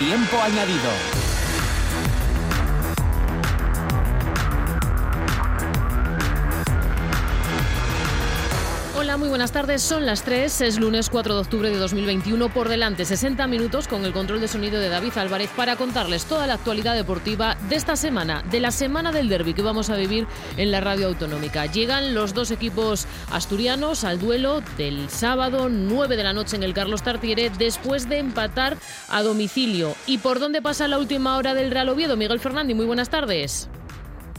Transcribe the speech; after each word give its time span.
Tiempo 0.00 0.40
añadido. 0.40 1.29
Hola, 9.00 9.16
muy 9.16 9.30
buenas 9.30 9.50
tardes. 9.50 9.80
Son 9.80 10.04
las 10.04 10.24
3. 10.24 10.60
Es 10.60 10.78
lunes 10.78 11.08
4 11.08 11.32
de 11.32 11.40
octubre 11.40 11.70
de 11.70 11.78
2021. 11.78 12.50
Por 12.50 12.68
delante, 12.68 13.06
60 13.06 13.46
minutos 13.46 13.88
con 13.88 14.04
el 14.04 14.12
control 14.12 14.42
de 14.42 14.46
sonido 14.46 14.78
de 14.78 14.90
David 14.90 15.16
Álvarez 15.16 15.48
para 15.56 15.76
contarles 15.76 16.26
toda 16.26 16.46
la 16.46 16.52
actualidad 16.52 16.94
deportiva 16.94 17.56
de 17.70 17.76
esta 17.76 17.96
semana, 17.96 18.44
de 18.50 18.60
la 18.60 18.70
semana 18.70 19.10
del 19.10 19.30
derby 19.30 19.54
que 19.54 19.62
vamos 19.62 19.88
a 19.88 19.96
vivir 19.96 20.26
en 20.58 20.70
la 20.70 20.82
radio 20.82 21.06
autonómica. 21.06 21.64
Llegan 21.64 22.12
los 22.12 22.34
dos 22.34 22.50
equipos 22.50 23.06
asturianos 23.32 24.04
al 24.04 24.18
duelo 24.18 24.62
del 24.76 25.08
sábado 25.08 25.70
9 25.70 26.18
de 26.18 26.22
la 26.22 26.34
noche 26.34 26.56
en 26.56 26.62
el 26.62 26.74
Carlos 26.74 27.02
Tartiere 27.02 27.48
después 27.56 28.06
de 28.06 28.18
empatar 28.18 28.76
a 29.08 29.22
domicilio. 29.22 29.94
¿Y 30.06 30.18
por 30.18 30.40
dónde 30.40 30.60
pasa 30.60 30.88
la 30.88 30.98
última 30.98 31.38
hora 31.38 31.54
del 31.54 31.70
Real 31.70 31.88
Oviedo? 31.88 32.18
Miguel 32.18 32.38
Fernández, 32.38 32.76
muy 32.76 32.84
buenas 32.84 33.08
tardes. 33.08 33.70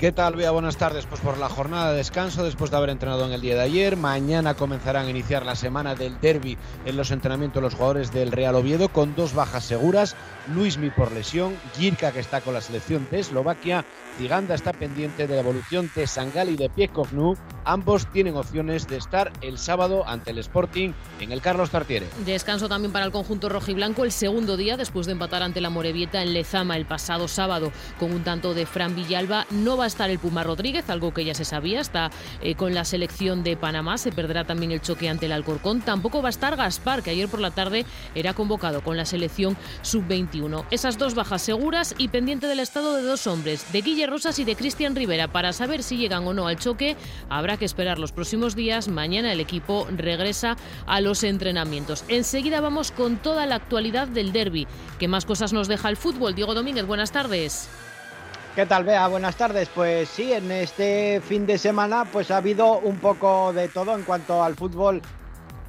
¿Qué 0.01 0.11
tal, 0.11 0.35
Bea? 0.35 0.49
Buenas 0.49 0.77
tardes. 0.77 1.05
Pues 1.05 1.21
por 1.21 1.37
la 1.37 1.47
jornada 1.47 1.91
de 1.91 1.97
descanso, 1.97 2.43
después 2.43 2.71
de 2.71 2.77
haber 2.77 2.89
entrenado 2.89 3.23
en 3.23 3.33
el 3.33 3.41
día 3.41 3.53
de 3.53 3.61
ayer, 3.61 3.97
mañana 3.97 4.55
comenzarán 4.55 5.05
a 5.05 5.09
iniciar 5.11 5.45
la 5.45 5.55
semana 5.55 5.93
del 5.93 6.19
derby 6.19 6.57
en 6.85 6.97
los 6.97 7.11
entrenamientos 7.11 7.61
los 7.61 7.75
jugadores 7.75 8.11
del 8.11 8.31
Real 8.31 8.55
Oviedo 8.55 8.89
con 8.89 9.13
dos 9.15 9.35
bajas 9.35 9.63
seguras. 9.63 10.15
Luismi 10.47 10.89
por 10.89 11.11
lesión, 11.11 11.55
Girka 11.75 12.11
que 12.11 12.19
está 12.19 12.41
con 12.41 12.53
la 12.53 12.61
selección 12.61 13.07
de 13.11 13.19
Eslovaquia, 13.19 13.85
Ziganda 14.17 14.55
está 14.55 14.73
pendiente 14.73 15.27
de 15.27 15.35
la 15.35 15.41
evolución 15.41 15.89
de 15.95 16.05
Sangal 16.05 16.49
y 16.49 16.57
de 16.57 16.69
Piekognu. 16.69 17.35
Ambos 17.63 18.07
tienen 18.11 18.35
opciones 18.35 18.87
de 18.87 18.97
estar 18.97 19.31
el 19.41 19.57
sábado 19.57 20.03
ante 20.07 20.31
el 20.31 20.39
Sporting 20.39 20.93
en 21.19 21.31
el 21.31 21.41
Carlos 21.41 21.69
Tartiere. 21.69 22.07
Descanso 22.25 22.67
también 22.67 22.91
para 22.91 23.05
el 23.05 23.11
conjunto 23.11 23.49
rojiblanco 23.49 24.03
el 24.03 24.11
segundo 24.11 24.57
día 24.57 24.77
después 24.77 25.05
de 25.05 25.13
empatar 25.13 25.43
ante 25.43 25.61
la 25.61 25.69
Morevieta 25.69 26.21
en 26.23 26.33
Lezama 26.33 26.75
el 26.75 26.85
pasado 26.85 27.27
sábado 27.27 27.71
con 27.99 28.11
un 28.11 28.23
tanto 28.23 28.53
de 28.53 28.65
Fran 28.65 28.95
Villalba. 28.95 29.45
No 29.51 29.77
va 29.77 29.85
a 29.85 29.87
estar 29.87 30.09
el 30.09 30.19
Puma 30.19 30.43
Rodríguez, 30.43 30.89
algo 30.89 31.13
que 31.13 31.23
ya 31.23 31.33
se 31.33 31.45
sabía, 31.45 31.81
está 31.81 32.09
eh, 32.41 32.55
con 32.55 32.73
la 32.73 32.83
selección 32.83 33.43
de 33.43 33.57
Panamá, 33.57 33.97
se 33.97 34.11
perderá 34.11 34.43
también 34.43 34.71
el 34.71 34.81
choque 34.81 35.09
ante 35.09 35.27
el 35.27 35.31
Alcorcón. 35.31 35.81
Tampoco 35.81 36.21
va 36.21 36.29
a 36.29 36.31
estar 36.31 36.55
Gaspar, 36.55 37.03
que 37.03 37.11
ayer 37.11 37.29
por 37.29 37.39
la 37.39 37.51
tarde 37.51 37.85
era 38.15 38.33
convocado 38.33 38.81
con 38.81 38.97
la 38.97 39.05
selección 39.05 39.55
sub-21. 40.31 40.65
Esas 40.71 40.97
dos 40.97 41.15
bajas 41.15 41.41
seguras 41.41 41.95
y 41.97 42.07
pendiente 42.09 42.47
del 42.47 42.59
estado 42.59 42.95
de 42.95 43.03
dos 43.03 43.27
hombres, 43.27 43.71
de 43.71 43.81
Guille 43.81 44.07
Rosas 44.07 44.39
y 44.39 44.45
de 44.45 44.55
Cristian 44.55 44.95
Rivera, 44.95 45.27
para 45.27 45.53
saber 45.53 45.83
si 45.83 45.97
llegan 45.97 46.25
o 46.27 46.33
no 46.33 46.47
al 46.47 46.57
choque. 46.57 46.95
Habrá 47.29 47.57
que 47.57 47.65
esperar 47.65 47.99
los 47.99 48.11
próximos 48.11 48.55
días. 48.55 48.87
Mañana 48.87 49.31
el 49.31 49.39
equipo 49.39 49.87
regresa 49.95 50.57
a 50.85 51.01
los 51.01 51.23
entrenamientos. 51.23 52.03
Enseguida 52.07 52.61
vamos 52.61 52.91
con 52.91 53.17
toda 53.17 53.45
la 53.45 53.55
actualidad 53.55 54.07
del 54.07 54.31
derby. 54.31 54.67
¿Qué 54.99 55.07
más 55.07 55.25
cosas 55.25 55.53
nos 55.53 55.67
deja 55.67 55.89
el 55.89 55.97
fútbol? 55.97 56.35
Diego 56.35 56.53
Domínguez, 56.53 56.85
buenas 56.85 57.11
tardes. 57.11 57.69
¿Qué 58.55 58.65
tal, 58.65 58.83
Bea? 58.83 59.07
Buenas 59.07 59.37
tardes. 59.37 59.69
Pues 59.73 60.09
sí, 60.09 60.33
en 60.33 60.51
este 60.51 61.21
fin 61.21 61.45
de 61.45 61.57
semana 61.57 62.03
pues 62.03 62.31
ha 62.31 62.37
habido 62.37 62.79
un 62.79 62.97
poco 62.97 63.53
de 63.53 63.69
todo 63.69 63.95
en 63.95 64.03
cuanto 64.03 64.43
al 64.43 64.55
fútbol 64.55 65.01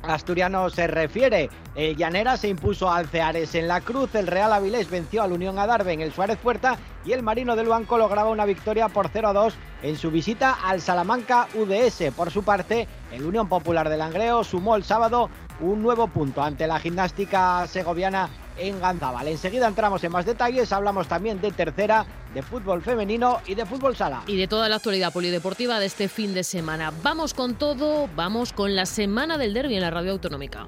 asturiano 0.02 0.68
se 0.70 0.86
refiere. 0.86 1.50
El 1.74 1.96
Llanera 1.96 2.36
se 2.36 2.48
impuso 2.48 2.90
al 2.90 3.08
Ceares 3.08 3.54
en 3.54 3.68
la 3.68 3.80
Cruz, 3.80 4.14
el 4.14 4.26
Real 4.26 4.52
Avilés 4.52 4.90
venció 4.90 5.22
al 5.22 5.32
Unión 5.32 5.58
Adarve 5.58 5.92
en 5.92 6.00
el 6.00 6.12
Suárez 6.12 6.38
Puerta 6.38 6.76
y 7.04 7.12
el 7.12 7.22
Marino 7.22 7.56
del 7.56 7.68
Banco 7.68 7.98
lograba 7.98 8.30
una 8.30 8.44
victoria 8.44 8.88
por 8.88 9.10
0-2 9.10 9.54
en 9.82 9.96
su 9.96 10.10
visita 10.10 10.58
al 10.64 10.80
Salamanca 10.80 11.48
UDS. 11.54 12.12
Por 12.14 12.30
su 12.30 12.42
parte, 12.42 12.86
el 13.10 13.24
Unión 13.24 13.48
Popular 13.48 13.88
de 13.88 13.96
Langreo 13.96 14.44
sumó 14.44 14.76
el 14.76 14.84
sábado 14.84 15.30
un 15.60 15.82
nuevo 15.82 16.08
punto 16.08 16.42
ante 16.42 16.66
la 16.66 16.78
gimnástica 16.78 17.66
segoviana 17.66 18.28
en 18.56 18.80
Ganzábal. 18.80 19.28
Enseguida 19.28 19.68
entramos 19.68 20.02
en 20.04 20.12
más 20.12 20.26
detalles, 20.26 20.72
hablamos 20.72 21.08
también 21.08 21.40
de 21.40 21.52
tercera, 21.52 22.04
de 22.34 22.42
fútbol 22.42 22.82
femenino 22.82 23.40
y 23.46 23.54
de 23.54 23.66
fútbol 23.66 23.96
sala. 23.96 24.22
Y 24.26 24.36
de 24.36 24.48
toda 24.48 24.68
la 24.68 24.76
actualidad 24.76 25.12
polideportiva 25.12 25.78
de 25.78 25.86
este 25.86 26.08
fin 26.08 26.34
de 26.34 26.44
semana. 26.44 26.92
Vamos 27.02 27.34
con 27.34 27.54
todo, 27.54 28.08
vamos 28.16 28.52
con 28.52 28.74
la 28.74 28.86
semana 28.86 29.38
del 29.38 29.54
derby 29.54 29.74
en 29.74 29.82
la 29.82 29.90
radio 29.90 30.12
autonómica. 30.12 30.66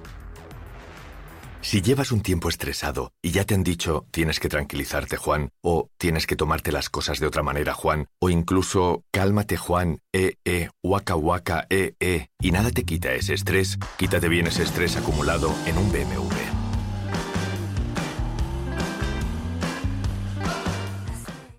Si 1.65 1.81
llevas 1.81 2.13
un 2.13 2.21
tiempo 2.21 2.51
estresado 2.51 3.13
y 3.23 3.31
ya 3.31 3.45
te 3.45 3.55
han 3.55 3.65
dicho 3.65 4.05
tienes 4.11 4.39
que 4.39 4.51
tranquilizarte 4.51 5.17
Juan, 5.17 5.49
o 5.63 5.89
tienes 5.97 6.27
que 6.27 6.37
tomarte 6.37 6.73
las 6.73 6.91
cosas 6.91 7.21
de 7.21 7.27
otra 7.27 7.43
manera 7.43 7.73
Juan, 7.73 8.07
o 8.21 8.29
incluso 8.29 9.03
cálmate 9.11 9.57
Juan, 9.57 10.01
eh, 10.13 10.35
eh, 10.45 10.69
waka 10.83 11.17
waka, 11.17 11.67
eh, 11.71 11.95
eh, 12.01 12.27
y 12.39 12.51
nada 12.51 12.71
te 12.71 12.85
quita 12.85 13.15
ese 13.15 13.33
estrés, 13.33 13.79
quítate 13.97 14.29
bien 14.29 14.47
ese 14.47 14.63
estrés 14.63 14.99
acumulado 14.99 15.55
en 15.65 15.79
un 15.79 15.91
BMW. 15.91 16.44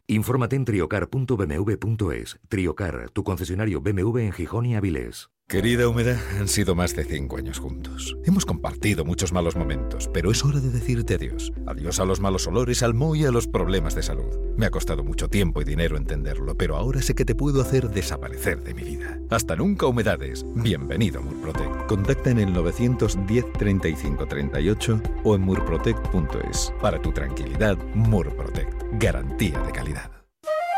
Infórmate 0.07 0.55
en 0.55 0.66
triocar.bmw.es. 0.66 2.39
Triocar, 2.47 3.09
tu 3.09 3.23
concesionario 3.23 3.81
BMW 3.81 4.19
en 4.19 4.31
Gijón 4.33 4.67
y 4.67 4.75
Avilés. 4.75 5.34
Querida 5.47 5.88
Humedad, 5.88 6.17
han 6.39 6.47
sido 6.47 6.73
más 6.73 6.95
de 6.95 7.03
cinco 7.06 7.38
años 7.38 7.59
juntos. 7.59 8.17
Hemos 8.25 8.47
compartido 8.47 9.06
muchos 9.06 9.31
malos 9.31 9.56
momentos, 9.56 10.09
pero 10.11 10.31
es 10.31 10.44
hora 10.44 10.59
de 10.59 10.72
decirte 10.72 11.13
adiós. 11.13 11.53
Adiós 11.67 12.00
a 12.00 12.06
los 12.06 12.19
malos 12.19 12.47
olores, 12.47 12.81
al 12.81 12.95
moho 12.95 13.16
y 13.16 13.25
a 13.25 13.31
los 13.31 13.47
problemas 13.47 13.94
de 13.94 14.01
salud. 14.01 14.35
Me 14.57 14.66
ha 14.66 14.72
costado 14.72 15.03
mucho 15.03 15.29
tiempo 15.29 15.61
y 15.61 15.63
dinero 15.63 15.97
entenderlo, 15.97 16.57
pero 16.57 16.75
ahora 16.75 17.03
sé 17.03 17.13
que 17.13 17.25
te 17.25 17.35
puedo 17.35 17.61
hacer 17.61 17.91
desaparecer 17.91 18.63
de 18.63 18.73
mi 18.73 18.81
vida. 18.81 19.19
Hasta 19.29 19.56
nunca, 19.56 19.85
Humedades. 19.85 20.44
Bienvenido 20.56 21.19
a 21.19 21.23
Murprotect. 21.23 21.85
Contacta 21.88 22.31
en 22.31 22.39
el 22.39 22.51
910 22.51 23.53
35 23.53 24.25
38 24.25 25.01
o 25.23 25.35
en 25.35 25.41
murprotect.es. 25.41 26.73
Para 26.81 27.00
tu 27.00 27.12
tranquilidad, 27.12 27.77
Murprotect. 27.94 28.81
Garantía 28.94 29.59
de 29.59 29.72
calidad. 29.72 30.14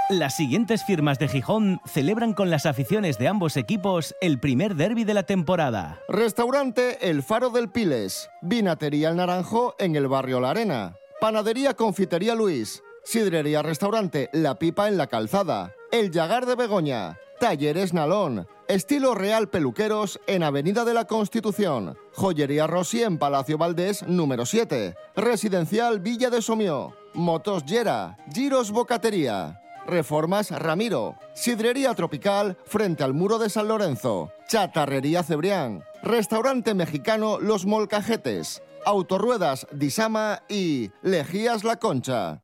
Las 0.09 0.38
siguientes 0.38 0.85
firmas 0.85 1.19
de 1.19 1.28
Gijón 1.28 1.81
celebran 1.85 2.31
con 2.34 2.50
las 2.50 2.66
aficiones 2.66 3.18
de 3.18 3.28
ambos 3.28 3.57
equipos 3.57 4.16
el 4.22 4.40
primer 4.40 4.75
derby 4.75 5.03
de 5.03 5.13
la 5.13 5.23
temporada. 5.23 6.00
Restaurante 6.07 7.09
El 7.09 7.23
Faro 7.23 7.50
del 7.50 7.69
Piles, 7.69 8.29
Vinatería 8.41 9.09
El 9.09 9.17
Naranjo 9.17 9.75
en 9.79 9.97
el 9.97 10.07
barrio 10.07 10.40
La 10.40 10.51
Arena, 10.51 10.96
Panadería 11.19 11.73
Confitería 11.73 12.35
Luis, 12.35 12.84
Sidrería 13.03 13.62
Restaurante 13.63 14.29
La 14.31 14.56
Pipa 14.56 14.88
en 14.88 14.96
la 14.96 15.07
Calzada, 15.07 15.73
El 15.91 16.09
Yagar 16.09 16.46
de 16.46 16.56
Begoña, 16.56 17.17
Talleres 17.41 17.94
Nalón, 17.94 18.47
Estilo 18.69 19.13
Real 19.13 19.50
Peluqueros 19.50 20.22
en 20.25 20.41
Avenida 20.41 20.85
de 20.85 20.94
la 20.94 21.03
Constitución, 21.03 21.97
Joyería 22.13 22.66
Rossi 22.66 23.03
en 23.03 23.17
Palacio 23.17 23.57
Valdés 23.57 24.07
número 24.07 24.46
7, 24.46 24.96
Residencial 25.17 26.00
Villa 26.00 26.29
de 26.29 26.41
Somió, 26.41 26.96
Motos 27.13 27.66
Yera, 27.66 28.17
Giros 28.34 28.72
Bocatería. 28.72 29.59
Reformas 29.87 30.51
Ramiro, 30.51 31.15
Sidrería 31.33 31.93
Tropical 31.95 32.57
frente 32.65 33.03
al 33.03 33.13
muro 33.13 33.39
de 33.39 33.49
San 33.49 33.67
Lorenzo, 33.67 34.31
Chatarrería 34.47 35.23
Cebrián, 35.23 35.83
Restaurante 36.03 36.73
Mexicano 36.73 37.39
Los 37.39 37.65
Molcajetes, 37.65 38.61
Autorruedas 38.85 39.65
Disama 39.71 40.43
y 40.47 40.91
Lejías 41.01 41.63
La 41.63 41.77
Concha. 41.77 42.43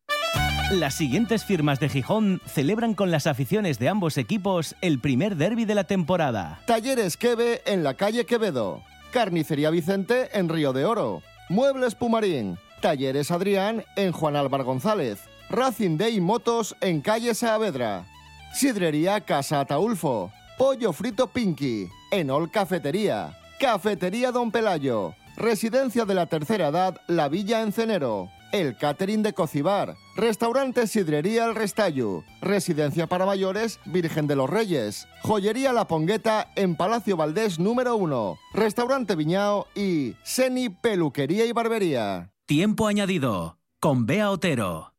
Las 0.72 0.96
siguientes 0.96 1.44
firmas 1.44 1.80
de 1.80 1.90
Gijón 1.90 2.42
celebran 2.48 2.96
con 2.96 3.12
las 3.12 3.28
aficiones 3.28 3.78
de 3.78 3.90
ambos 3.90 4.18
equipos 4.18 4.76
el 4.82 5.00
primer 5.00 5.36
derby 5.36 5.66
de 5.66 5.76
la 5.76 5.84
temporada. 5.84 6.62
Talleres 6.66 7.18
Queve 7.18 7.62
en 7.66 7.84
la 7.84 7.94
calle 7.94 8.26
Quevedo, 8.26 8.82
Carnicería 9.12 9.70
Vicente 9.70 10.30
en 10.34 10.50
Río 10.50 10.74
de 10.74 10.86
Oro, 10.86 11.22
Muebles 11.50 11.94
Pumarín, 11.96 12.58
Talleres 12.82 13.30
Adrián 13.30 13.86
en 13.96 14.12
Juan 14.14 14.36
Álvar 14.36 14.64
González, 14.64 15.20
Racing 15.54 15.98
Day 15.98 16.20
Motos 16.20 16.76
en 16.82 17.00
calle 17.00 17.36
Saavedra. 17.36 18.08
Sidrería 18.56 19.22
Casa 19.22 19.60
Ataulfo. 19.60 20.32
Pollo 20.58 20.92
frito 20.94 21.28
Pinky. 21.28 21.88
Enol 22.10 22.50
Cafetería. 22.50 23.38
Cafetería 23.60 24.32
Don 24.32 24.50
Pelayo. 24.50 25.14
Residencia 25.38 26.06
de 26.06 26.16
la 26.16 26.26
tercera 26.26 26.70
edad 26.70 27.00
La 27.06 27.30
Villa 27.30 27.62
Encenero. 27.62 28.32
El 28.52 28.76
Catering 28.76 29.22
de 29.22 29.34
Cocibar. 29.34 29.94
Restaurante 30.16 30.88
Sidrería 30.88 31.46
El 31.46 31.54
Restallo. 31.54 32.24
Residencia 32.42 33.06
para 33.06 33.28
mayores 33.28 33.80
Virgen 33.86 34.26
de 34.26 34.36
los 34.36 34.50
Reyes. 34.50 35.08
Joyería 35.22 35.72
La 35.72 35.86
Pongueta 35.86 36.52
en 36.56 36.76
Palacio 36.76 37.16
Valdés 37.16 37.60
número 37.60 37.96
1. 37.96 38.40
Restaurante 38.56 39.16
Viñao 39.16 39.68
y 39.76 40.16
Seni 40.24 40.70
Peluquería 40.70 41.46
y 41.46 41.52
Barbería. 41.52 42.32
Tiempo 42.48 42.88
añadido 42.88 43.60
con 43.80 44.08
Bea 44.08 44.32
Otero. 44.32 44.93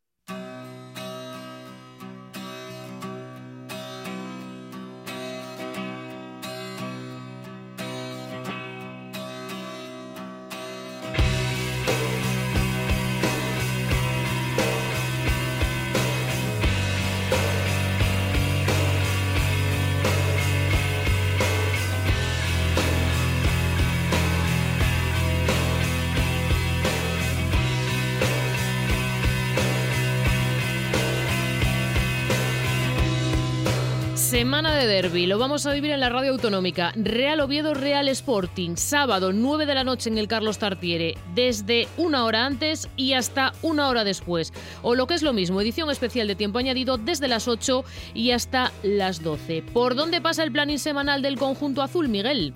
Semana 34.55 34.77
de 34.77 34.87
derby, 34.87 35.27
lo 35.27 35.37
vamos 35.37 35.67
a 35.67 35.73
vivir 35.73 35.91
en 35.91 35.99
la 35.99 36.11
radio 36.11 36.31
autonómica. 36.31 36.93
Real 36.95 37.41
Oviedo, 37.41 37.75
Real 37.75 38.06
Sporting, 38.06 38.77
sábado 38.77 39.33
9 39.33 39.67
de 39.67 39.75
la 39.75 39.83
noche 39.83 40.09
en 40.09 40.17
el 40.17 40.29
Carlos 40.29 40.59
Tartiere, 40.59 41.19
desde 41.35 41.89
una 41.97 42.25
hora 42.25 42.47
antes 42.47 42.89
y 42.97 43.15
hasta 43.15 43.53
una 43.62 43.89
hora 43.89 44.05
después. 44.05 44.53
O 44.83 44.95
lo 44.95 45.09
que 45.09 45.15
es 45.15 45.23
lo 45.23 45.33
mismo, 45.33 45.61
edición 45.61 45.91
especial 45.91 46.29
de 46.29 46.37
tiempo 46.37 46.61
añadido 46.61 46.99
desde 46.99 47.27
las 47.27 47.49
8 47.49 47.85
y 48.15 48.31
hasta 48.31 48.71
las 48.85 49.25
12. 49.25 49.62
¿Por 49.73 49.97
dónde 49.97 50.21
pasa 50.21 50.45
el 50.45 50.53
planning 50.53 50.79
semanal 50.79 51.21
del 51.21 51.37
conjunto 51.37 51.83
azul, 51.83 52.09
Miguel? 52.09 52.55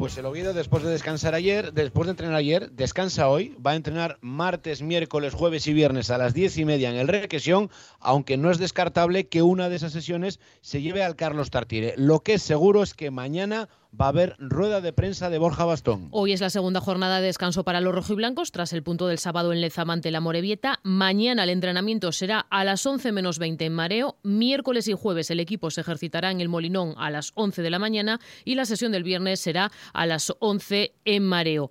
Pues 0.00 0.16
el 0.16 0.24
Oviedo, 0.24 0.54
después 0.54 0.82
de 0.82 0.88
descansar 0.88 1.34
ayer, 1.34 1.74
después 1.74 2.06
de 2.06 2.12
entrenar 2.12 2.34
ayer, 2.34 2.70
descansa 2.70 3.28
hoy. 3.28 3.54
Va 3.64 3.72
a 3.72 3.76
entrenar 3.76 4.16
martes, 4.22 4.80
miércoles, 4.80 5.34
jueves 5.34 5.66
y 5.66 5.74
viernes 5.74 6.08
a 6.08 6.16
las 6.16 6.32
diez 6.32 6.56
y 6.56 6.64
media 6.64 6.88
en 6.88 6.96
el 6.96 7.06
Requesión, 7.06 7.68
aunque 7.98 8.38
no 8.38 8.50
es 8.50 8.56
descartable 8.56 9.28
que 9.28 9.42
una 9.42 9.68
de 9.68 9.76
esas 9.76 9.92
sesiones 9.92 10.40
se 10.62 10.80
lleve 10.80 11.04
al 11.04 11.16
Carlos 11.16 11.50
Tartiere. 11.50 11.92
Lo 11.98 12.20
que 12.20 12.32
es 12.32 12.42
seguro 12.42 12.82
es 12.82 12.94
que 12.94 13.10
mañana 13.10 13.68
va 13.98 14.06
a 14.06 14.08
haber 14.10 14.36
rueda 14.38 14.80
de 14.80 14.92
prensa 14.92 15.30
de 15.30 15.38
Borja 15.38 15.64
Bastón. 15.64 16.08
Hoy 16.10 16.32
es 16.32 16.40
la 16.40 16.50
segunda 16.50 16.80
jornada 16.80 17.20
de 17.20 17.26
descanso 17.26 17.64
para 17.64 17.80
los 17.80 17.94
rojiblancos 17.94 18.52
tras 18.52 18.72
el 18.72 18.82
punto 18.82 19.06
del 19.06 19.18
sábado 19.18 19.52
en 19.52 19.60
Lezamante 19.60 20.10
la 20.10 20.20
Morevieta. 20.20 20.80
Mañana 20.82 21.44
el 21.44 21.50
entrenamiento 21.50 22.12
será 22.12 22.40
a 22.50 22.64
las 22.64 22.84
11 22.84 23.12
menos 23.12 23.38
20 23.38 23.64
en 23.64 23.74
Mareo. 23.74 24.16
Miércoles 24.22 24.88
y 24.88 24.92
jueves 24.92 25.30
el 25.30 25.40
equipo 25.40 25.70
se 25.70 25.80
ejercitará 25.80 26.30
en 26.30 26.40
el 26.40 26.48
Molinón 26.48 26.94
a 26.96 27.10
las 27.10 27.32
11 27.34 27.62
de 27.62 27.70
la 27.70 27.78
mañana 27.78 28.20
y 28.44 28.54
la 28.54 28.64
sesión 28.64 28.92
del 28.92 29.02
viernes 29.02 29.40
será 29.40 29.70
a 29.92 30.06
las 30.06 30.32
11 30.38 30.92
en 31.04 31.24
Mareo 31.24 31.70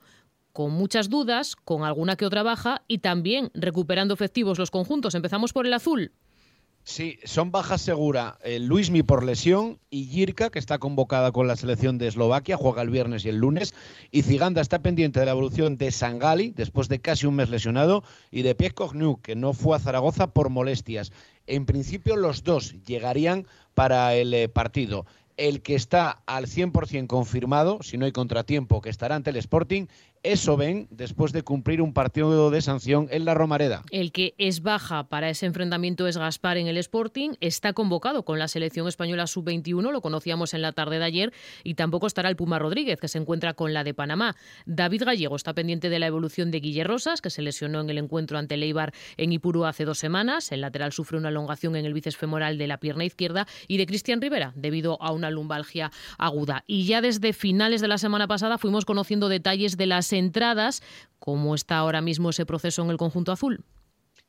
con 0.52 0.72
muchas 0.72 1.10
dudas, 1.10 1.56
con 1.56 1.84
alguna 1.84 2.18
que 2.18 2.26
otra 2.26 2.44
baja 2.44 2.82
y 2.88 2.98
también 2.98 3.50
recuperando 3.54 4.14
efectivos 4.14 4.60
los 4.60 4.72
conjuntos. 4.72 5.16
Empezamos 5.16 5.54
por 5.54 5.66
el 5.66 5.74
azul. 5.74 6.12
Sí, 6.90 7.20
son 7.24 7.52
bajas 7.52 7.84
segura 7.84 8.40
eh, 8.44 8.58
Luismi 8.58 9.04
por 9.04 9.24
lesión 9.24 9.78
y 9.92 10.06
Jirka, 10.06 10.50
que 10.50 10.58
está 10.58 10.80
convocada 10.80 11.32
con 11.32 11.48
la 11.48 11.56
selección 11.56 12.00
de 12.00 12.08
Eslovaquia, 12.08 12.58
juega 12.58 12.82
el 12.82 12.90
viernes 12.90 13.24
y 13.24 13.30
el 13.30 13.38
lunes. 13.38 13.76
Y 14.10 14.24
Ziganda 14.24 14.60
está 14.60 14.82
pendiente 14.82 15.20
de 15.20 15.28
la 15.28 15.34
evolución 15.34 15.78
de 15.78 15.92
Sangali, 15.92 16.50
después 16.50 16.90
de 16.90 17.00
casi 17.00 17.28
un 17.28 17.36
mes 17.36 17.52
lesionado, 17.52 18.04
y 18.32 18.42
de 18.42 18.56
Piekognu, 18.56 19.22
que 19.22 19.36
no 19.36 19.54
fue 19.54 19.78
a 19.78 19.80
Zaragoza 19.80 20.34
por 20.34 20.50
molestias. 20.50 21.12
En 21.46 21.68
principio, 21.68 22.16
los 22.16 22.44
dos 22.44 22.74
llegarían 22.88 23.46
para 23.76 24.16
el 24.16 24.34
eh, 24.34 24.50
partido 24.50 25.06
el 25.40 25.62
que 25.62 25.76
está 25.76 26.22
al 26.26 26.48
100% 26.48 27.08
confirmado, 27.08 27.80
si 27.82 27.98
no 27.98 28.04
hay 28.06 28.12
contratiempo, 28.12 28.82
que 28.82 28.90
estará 28.90 29.16
ante 29.16 29.30
el 29.30 29.38
Sporting, 29.38 29.86
eso 30.24 30.58
ven 30.58 30.88
después 30.92 31.32
de 31.32 31.44
cumplir 31.44 31.82
un 31.82 31.94
partido 31.94 32.52
de 32.52 32.62
sanción 32.62 33.08
en 33.12 33.26
la 33.26 33.34
Romareda. 33.34 33.84
El 33.92 34.12
que 34.12 34.36
es 34.38 34.62
baja 34.62 35.08
para 35.08 35.30
ese 35.30 35.46
enfrentamiento 35.46 36.08
es 36.08 36.18
Gaspar 36.18 36.58
en 36.58 36.68
el 36.68 36.78
Sporting. 36.78 37.32
Está 37.40 37.74
convocado 37.74 38.24
con 38.24 38.40
la 38.40 38.48
selección 38.48 38.88
española 38.88 39.28
sub-21, 39.28 39.92
lo 39.92 40.02
conocíamos 40.02 40.54
en 40.54 40.62
la 40.62 40.74
tarde 40.74 41.00
de 41.00 41.06
ayer, 41.06 41.34
y 41.64 41.76
tampoco 41.76 42.08
estará 42.08 42.30
el 42.30 42.36
Puma 42.36 42.60
Rodríguez, 42.60 43.00
que 43.00 43.08
se 43.08 43.18
encuentra 43.18 43.54
con 43.54 43.74
la 43.74 43.84
de 43.84 43.94
Panamá. 43.94 44.36
David 44.66 45.04
Gallego 45.06 45.36
está 45.36 45.54
pendiente 45.54 45.90
de 45.90 46.00
la 46.00 46.08
evolución 46.08 46.52
de 46.52 46.60
Guille 46.60 46.84
Rosas, 46.84 47.22
que 47.22 47.30
se 47.30 47.42
lesionó 47.42 47.80
en 47.80 47.90
el 47.90 47.98
encuentro 47.98 48.38
ante 48.38 48.58
Leibar 48.58 48.94
en 49.18 49.32
Ipurú 49.32 49.66
hace 49.66 49.86
dos 49.86 50.00
semanas. 50.00 50.52
El 50.52 50.62
lateral 50.62 50.92
sufre 50.92 51.18
una 51.18 51.30
elongación 51.30 51.76
en 51.76 51.86
el 51.86 51.94
bíceps 51.94 52.18
femoral 52.18 52.58
de 52.58 52.68
la 52.68 52.80
pierna 52.80 53.06
izquierda. 53.06 53.48
Y 53.68 53.78
de 53.78 53.86
Cristian 53.86 54.22
Rivera, 54.22 54.54
debido 54.56 55.02
a 55.02 55.12
una 55.12 55.30
lumbalgia 55.30 55.92
aguda. 56.18 56.64
Y 56.68 56.86
ya 56.86 57.02
desde 57.02 57.34
finales 57.34 57.82
de 57.82 57.88
la 57.88 57.98
semana 57.98 58.28
pasada 58.28 58.58
fuimos 58.58 58.86
conociendo 58.86 59.30
detalles 59.30 59.78
de 59.78 59.86
las 59.86 60.09
entradas. 60.14 60.82
¿Cómo 61.20 61.56
está 61.56 61.78
ahora 61.78 62.02
mismo 62.02 62.30
ese 62.30 62.46
proceso 62.46 62.82
en 62.82 62.90
el 62.90 62.98
conjunto 62.98 63.32
azul? 63.32 63.64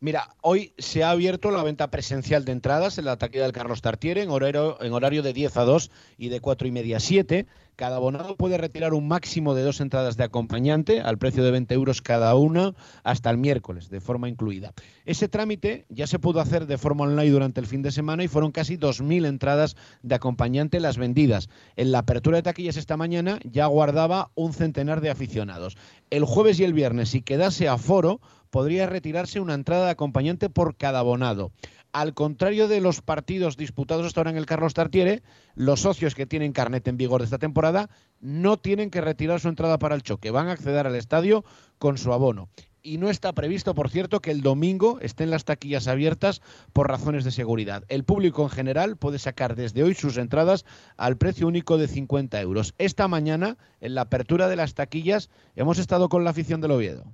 Mira, 0.03 0.35
hoy 0.41 0.73
se 0.79 1.05
ha 1.05 1.11
abierto 1.11 1.51
la 1.51 1.63
venta 1.63 1.91
presencial 1.91 2.47
de 2.47 2.53
entradas 2.53 2.97
en 2.97 3.05
la 3.05 3.19
taquilla 3.19 3.43
del 3.43 3.53
Carlos 3.53 3.83
Tartiere 3.83 4.23
en 4.23 4.31
horario, 4.31 4.81
en 4.81 4.95
horario 4.95 5.23
de 5.23 5.35
10 5.35 5.59
a 5.59 5.65
2 5.65 5.91
y 6.17 6.31
de 6.31 6.41
4 6.41 6.69
y 6.69 6.71
media 6.71 6.97
a 6.97 7.01
7. 7.01 7.47
Cada 7.77 7.97
abonado 7.97 8.37
puede 8.37 8.57
retirar 8.57 8.95
un 8.95 9.09
máximo 9.09 9.55
de 9.55 9.63
dos 9.63 9.81
entradas 9.81 10.17
de 10.17 10.25
acompañante 10.25 11.01
al 11.01 11.19
precio 11.19 11.45
de 11.45 11.51
20 11.51 11.75
euros 11.75 12.01
cada 12.01 12.35
una 12.35 12.75
hasta 13.05 13.31
el 13.31 13.37
miércoles, 13.37 13.91
de 13.91 14.01
forma 14.01 14.29
incluida. 14.31 14.73
Ese 15.05 15.29
trámite 15.29 15.85
ya 15.91 16.07
se 16.07 16.19
pudo 16.19 16.41
hacer 16.41 16.67
de 16.67 16.79
forma 16.79 17.05
online 17.05 17.31
durante 17.31 17.61
el 17.61 17.67
fin 17.67 17.83
de 17.83 17.91
semana 17.91 18.25
y 18.25 18.29
fueron 18.29 18.53
casi 18.53 18.77
2.000 18.77 19.27
entradas 19.27 19.77
de 20.03 20.15
acompañante 20.15 20.81
las 20.81 20.97
vendidas. 20.97 21.49
En 21.77 21.93
la 21.93 22.01
apertura 22.01 22.37
de 22.37 22.43
taquillas 22.43 22.77
esta 22.77 22.97
mañana 22.97 23.39
ya 23.45 23.67
guardaba 23.67 24.31
un 24.35 24.53
centenar 24.55 25.01
de 25.03 25.11
aficionados. 25.11 25.77
El 26.11 26.25
jueves 26.25 26.59
y 26.61 26.65
el 26.65 26.75
viernes, 26.75 27.11
si 27.11 27.23
quedase 27.23 27.69
a 27.69 27.79
foro, 27.79 28.21
podría 28.51 28.87
retirarse 28.87 29.41
una 29.41 29.55
entrada 29.55 29.87
de 29.87 29.93
acompañante 29.93 30.51
por 30.51 30.77
cada 30.77 30.99
abonado. 30.99 31.53
Al 31.93 32.15
contrario 32.15 32.69
de 32.69 32.81
los 32.81 33.01
partidos 33.01 33.57
disputados 33.57 34.07
hasta 34.07 34.21
ahora 34.21 34.31
en 34.31 34.37
el 34.37 34.47
Carlos 34.47 34.75
Tartiere, 34.75 35.23
los 35.55 35.81
socios 35.81 36.15
que 36.15 36.27
tienen 36.27 36.53
carnet 36.53 36.87
en 36.87 36.97
vigor 36.97 37.21
de 37.21 37.25
esta 37.25 37.39
temporada 37.39 37.91
no 38.21 38.59
tienen 38.59 38.91
que 38.91 39.01
retirar 39.01 39.41
su 39.41 39.49
entrada 39.49 39.79
para 39.79 39.95
el 39.95 40.03
choque, 40.03 40.31
van 40.31 40.49
a 40.49 40.53
acceder 40.53 40.87
al 40.87 40.95
estadio 40.95 41.45
con 41.79 41.99
su 41.99 42.13
abono. 42.13 42.49
Y 42.83 42.97
no 42.97 43.11
está 43.11 43.33
previsto, 43.35 43.75
por 43.75 43.91
cierto, 43.91 44.21
que 44.21 44.31
el 44.31 44.41
domingo 44.41 44.99
estén 45.01 45.31
las 45.31 45.45
taquillas 45.45 45.87
abiertas 45.87 46.41
por 46.73 46.89
razones 46.89 47.25
de 47.25 47.31
seguridad. 47.31 47.85
El 47.89 48.05
público 48.05 48.43
en 48.43 48.49
general 48.49 48.97
puede 48.97 49.19
sacar 49.19 49.55
desde 49.55 49.83
hoy 49.83 49.95
sus 49.95 50.17
entradas 50.17 50.65
al 50.97 51.19
precio 51.19 51.47
único 51.47 51.77
de 51.77 51.89
50 51.89 52.41
euros. 52.41 52.75
Esta 52.79 53.07
mañana, 53.07 53.59
en 53.81 53.95
la 53.95 54.03
apertura 54.03 54.49
de 54.49 54.57
las 54.57 54.75
taquillas, 54.75 55.29
hemos 55.57 55.79
estado 55.79 56.09
con 56.09 56.25
la 56.25 56.31
afición 56.31 56.63
del 56.63 56.71
Oviedo. 56.71 57.05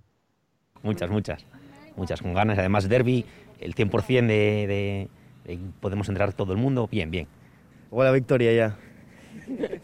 Muchas, 0.86 1.10
muchas. 1.10 1.44
Muchas 1.96 2.22
con 2.22 2.32
ganas. 2.32 2.56
Además, 2.58 2.88
derby, 2.88 3.24
el 3.58 3.74
100% 3.74 4.26
de, 4.28 5.08
de, 5.44 5.58
podemos 5.80 6.08
entrar 6.08 6.32
todo 6.32 6.52
el 6.52 6.58
mundo. 6.58 6.88
Bien, 6.90 7.10
bien. 7.10 7.26
Buena 7.90 8.12
victoria 8.12 8.52
ya. 8.52 8.76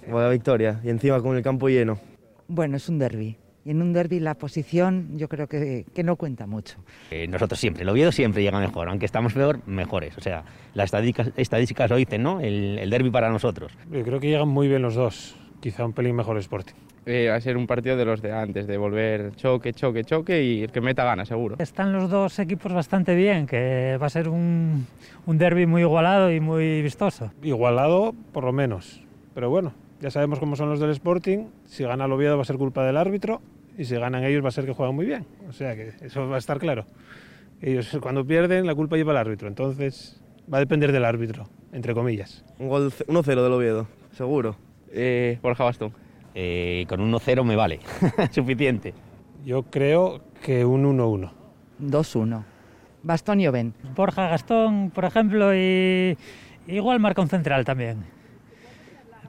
Buena 0.09 0.29
victoria. 0.29 0.81
Y 0.85 0.91
encima 0.91 1.21
con 1.21 1.37
el 1.37 1.43
campo 1.43 1.69
lleno. 1.69 1.99
Bueno, 2.47 2.77
es 2.77 2.89
un 2.89 3.01
derby. 3.01 3.37
Y 3.65 3.71
en 3.71 3.83
un 3.83 3.93
derby 3.93 4.21
la 4.21 4.35
posición 4.35 5.19
yo 5.19 5.29
creo 5.29 5.49
que, 5.49 5.87
que 5.93 6.05
no 6.05 6.15
cuenta 6.15 6.47
mucho. 6.47 6.79
Eh, 7.11 7.27
nosotros 7.27 7.59
siempre, 7.59 7.83
el 7.83 7.89
Oviedo 7.89 8.13
siempre 8.13 8.43
llega 8.43 8.61
mejor, 8.61 8.89
aunque 8.89 9.07
estamos 9.07 9.33
peor, 9.33 9.61
mejores. 9.67 10.17
O 10.17 10.21
sea, 10.21 10.45
las 10.75 10.87
estadísticas, 10.87 11.31
estadísticas 11.37 11.91
lo 11.91 11.97
dicen, 11.97 12.23
¿no? 12.23 12.41
El, 12.41 12.79
el 12.79 12.91
derby 12.91 13.11
para 13.11 13.29
nosotros. 13.31 13.73
Yo 13.91 14.03
creo 14.05 14.21
que 14.21 14.29
llegan 14.29 14.49
muy 14.49 14.69
bien 14.69 14.83
los 14.83 14.95
dos, 14.95 15.37
quizá 15.63 15.85
un 15.85 15.93
pelín 15.93 16.17
mejor 16.17 16.37
Sporting. 16.39 16.75
Eh, 17.07 17.29
va 17.31 17.37
a 17.37 17.41
ser 17.41 17.57
un 17.57 17.67
partido 17.67 17.97
de 17.97 18.05
los 18.05 18.21
de 18.21 18.33
antes, 18.33 18.67
de 18.67 18.77
volver 18.77 19.35
choque, 19.37 19.73
choque, 19.73 20.05
choque 20.05 20.43
y 20.43 20.63
el 20.65 20.73
que 20.73 20.81
meta 20.81 21.05
gana, 21.05 21.25
seguro. 21.25 21.57
Están 21.61 21.93
los 21.93 22.11
dos 22.11 22.39
equipos 22.41 22.73
bastante 22.73 23.15
bien, 23.15 23.47
que 23.47 23.97
va 24.01 24.07
a 24.07 24.11
ser 24.11 24.29
un, 24.29 24.87
un 25.25 25.39
derby 25.39 25.67
muy 25.67 25.83
igualado 25.83 26.33
y 26.33 26.41
muy 26.41 26.83
vistoso. 26.83 27.33
Igualado, 27.43 28.13
por 28.33 28.45
lo 28.45 28.53
menos. 28.53 29.03
Pero 29.35 29.51
bueno, 29.51 29.73
ya 30.01 30.11
sabemos 30.11 30.41
cómo 30.41 30.57
son 30.57 30.69
los 30.69 30.81
del 30.81 30.91
Sporting. 30.91 31.47
Si 31.65 31.85
gana 31.85 32.05
el 32.07 32.13
Oviedo 32.13 32.37
va 32.37 32.43
a 32.43 32.45
ser 32.45 32.57
culpa 32.57 32.85
del 32.85 32.97
árbitro 32.97 33.41
y 33.79 33.85
si 33.85 33.95
ganan 33.95 34.25
ellos 34.25 34.45
va 34.45 34.49
a 34.49 34.53
ser 34.53 34.67
que 34.67 34.73
juegan 34.73 34.95
muy 34.97 35.07
bien. 35.07 35.25
O 35.49 35.53
sea 35.53 35.77
que 35.77 35.93
eso 36.03 36.29
va 36.29 36.37
a 36.37 36.39
estar 36.39 36.59
claro. 36.59 36.87
Ellos 37.61 37.97
cuando 38.01 38.27
pierden 38.27 38.67
la 38.67 38.75
culpa 38.75 38.97
lleva 38.97 39.13
el 39.13 39.19
árbitro. 39.19 39.47
Entonces 39.47 40.21
va 40.53 40.59
a 40.59 40.61
depender 40.61 40.91
del 40.91 41.05
árbitro, 41.05 41.49
entre 41.73 41.95
comillas. 41.95 42.45
Un 42.59 42.69
gol 42.69 42.93
1-0 42.93 43.43
del 43.43 43.53
Oviedo, 43.53 43.87
seguro. 44.13 44.57
Eh, 44.93 45.39
Borja 45.43 45.65
Bastón. 45.65 45.93
Eh, 46.35 46.87
con 46.89 47.01
1-0 47.01 47.45
me 47.45 47.57
vale, 47.57 47.81
suficiente. 48.31 48.95
Yo 49.45 49.65
creo 49.65 50.23
que 50.43 50.65
un 50.65 50.85
1-1. 50.85 51.31
2-1. 51.81 52.45
Bastón 53.03 53.41
y 53.41 53.49
Oven. 53.49 53.75
Borja 53.95 54.29
Gastón, 54.29 54.91
por 54.91 55.05
ejemplo, 55.05 55.55
y 55.55 56.17
igual 56.67 57.01
marca 57.01 57.21
un 57.21 57.29
central 57.29 57.65
también. 57.65 58.05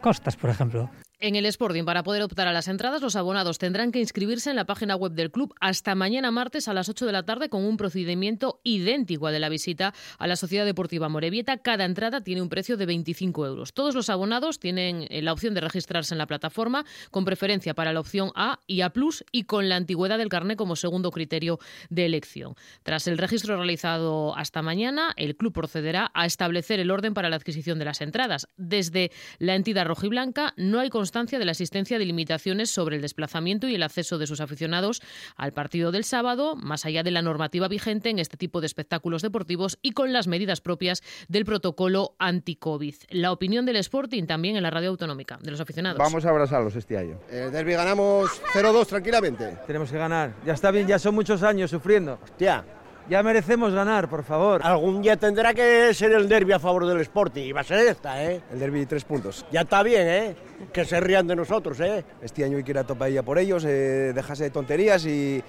Costas, 0.01 0.36
por 0.36 0.50
ejemplo. 0.50 0.89
En 1.25 1.38
el 1.38 1.46
Sporting, 1.46 1.86
para 1.86 2.03
poder 2.03 2.22
optar 2.22 2.50
a 2.50 2.51
las 2.51 2.68
entradas, 2.68 3.01
los 3.01 3.15
abonados 3.15 3.58
tendrán 3.58 3.94
que 3.94 4.00
inscribirse 4.01 4.50
en 4.50 4.58
la 4.58 4.65
página 4.65 4.98
web 4.98 5.13
del 5.13 5.32
club 5.32 5.56
hasta 5.62 5.96
mañana 5.96 6.32
martes 6.32 6.68
a 6.68 6.74
las 6.74 6.89
8 6.89 7.06
de 7.06 7.13
la 7.13 7.24
tarde 7.24 7.48
con 7.48 7.63
un 7.63 7.77
procedimiento 7.77 8.60
idéntico 8.65 9.27
al 9.27 9.34
de 9.34 9.39
la 9.39 9.48
visita 9.48 9.94
a 10.20 10.27
la 10.27 10.36
Sociedad 10.36 10.65
Deportiva 10.65 11.08
Morevieta. 11.08 11.60
Cada 11.60 11.86
entrada 11.86 12.20
tiene 12.25 12.42
un 12.42 12.50
precio 12.50 12.75
de 12.75 12.88
25 12.88 13.46
euros. 13.46 13.74
Todos 13.74 13.96
los 13.96 14.10
abonados 14.10 14.60
tienen 14.60 15.08
eh, 15.10 15.22
la 15.22 15.32
opción 15.32 15.53
de 15.53 15.62
registrarse 15.62 16.13
en 16.13 16.18
la 16.18 16.27
plataforma, 16.27 16.84
con 17.10 17.24
preferencia 17.24 17.74
para 17.74 17.94
la 17.94 18.01
opción 18.01 18.34
A 18.36 18.60
y 18.68 18.82
A 18.82 18.92
y 19.32 19.46
con 19.46 19.70
la 19.70 19.77
antigüedad 19.77 20.18
del 20.18 20.27
carné 20.27 20.58
como 20.58 20.75
segundo 20.75 21.10
criterio 21.10 21.58
de 21.89 22.06
elección. 22.06 22.56
Tras 22.84 23.08
el 23.08 23.18
registro 23.18 23.56
realizado 23.56 24.36
hasta 24.36 24.62
mañana, 24.62 25.13
el 25.15 25.38
club 25.38 25.53
procederá 25.53 26.12
a 26.13 26.25
establecer 26.25 26.82
el 26.82 26.92
orden 26.92 27.13
para 27.13 27.30
la 27.30 27.38
adquisición 27.38 27.80
de 27.80 27.86
las 27.86 28.01
entradas. 28.01 28.50
Desde 28.58 29.13
la 29.39 29.56
entidad 29.56 29.86
rojiblanca 29.86 30.53
no 30.58 30.82
hay 30.82 30.89
constancia 30.89 31.12
de 31.13 31.46
la 31.46 31.51
existencia 31.51 32.00
de 32.00 32.05
limitaciones 32.05 32.72
sobre 32.72 32.96
el 32.96 33.01
desplazamiento 33.03 33.67
y 33.67 33.75
el 33.75 33.84
acceso 33.84 34.17
de 34.17 34.25
sus 34.25 34.41
aficionados 34.41 35.00
al 35.36 35.53
partido 35.53 35.91
del 35.91 36.05
sábado, 36.05 36.55
más 36.55 36.88
allá 36.88 37.03
de 37.03 37.12
la 37.12 37.22
normativa 37.22 37.67
vigente 37.67 38.10
en 38.10 38.17
este 38.17 38.36
tipo 38.36 38.62
de 38.62 38.65
espectáculos 38.65 39.22
deportivos 39.22 39.77
y 39.84 39.91
con 39.91 40.12
las 40.12 40.27
medidas 40.27 40.60
propias 40.60 41.03
del 41.27 41.46
protocolo 41.46 42.15
anti-COVID. 42.17 42.96
La 43.12 43.32
opinión 43.32 43.63
del 43.67 43.75
Sporting 43.75 44.25
también 44.25 44.55
en 44.55 44.63
la 44.63 44.72
radio 44.72 44.89
autonómica, 44.89 45.38
de 45.39 45.51
los 45.51 45.60
aficionados. 45.60 46.00
Vamos 46.00 46.25
a 46.25 46.32
abrazarlos 46.32 46.75
este 46.75 46.98
año. 46.98 47.20
El 47.29 47.51
derby 47.51 47.74
ganamos 47.74 48.32
0-2 48.53 48.88
tranquilamente. 48.88 49.60
Tenemos 49.67 49.91
que 49.91 49.98
ganar. 50.00 50.34
Ya 50.48 50.53
está 50.53 50.72
bien, 50.72 50.88
ya 50.88 50.98
son 50.98 51.13
muchos 51.13 51.43
años 51.43 51.70
sufriendo. 51.70 52.17
Hostia, 52.24 52.65
Ya 53.10 53.22
merecemos 53.22 53.74
ganar, 53.74 54.07
por 54.07 54.24
favor. 54.24 54.62
Algún 54.63 55.01
día 55.01 55.17
tendrá 55.17 55.53
que 55.53 55.93
ser 55.93 56.13
el 56.13 56.29
derby 56.29 56.53
a 56.53 56.60
favor 56.60 56.86
del 56.86 57.01
Sporting 57.01 57.43
y 57.43 57.51
va 57.51 57.62
a 57.62 57.63
ser 57.65 57.79
esta, 57.79 58.24
¿eh? 58.24 58.41
El 58.51 58.60
derby 58.60 58.86
tres 58.86 59.03
puntos. 59.03 59.45
Ya 59.51 59.62
está 59.62 59.83
bien, 59.83 60.07
¿eh? 60.07 60.36
Que 60.72 60.86
se 60.86 61.00
rían 61.01 61.27
de 61.27 61.36
nosotros, 61.36 61.79
¿eh? 61.81 62.05
Este 62.22 62.45
año 62.45 62.57
hay 62.57 62.63
que 62.63 62.72
ir 62.72 62.77
a 62.77 62.86
topadilla 62.86 63.22
por 63.22 63.38
ellos, 63.38 63.65
eh, 63.65 64.13
dejarse 64.15 64.43
de 64.45 64.50
tonterías 64.51 65.05
y 65.05 65.43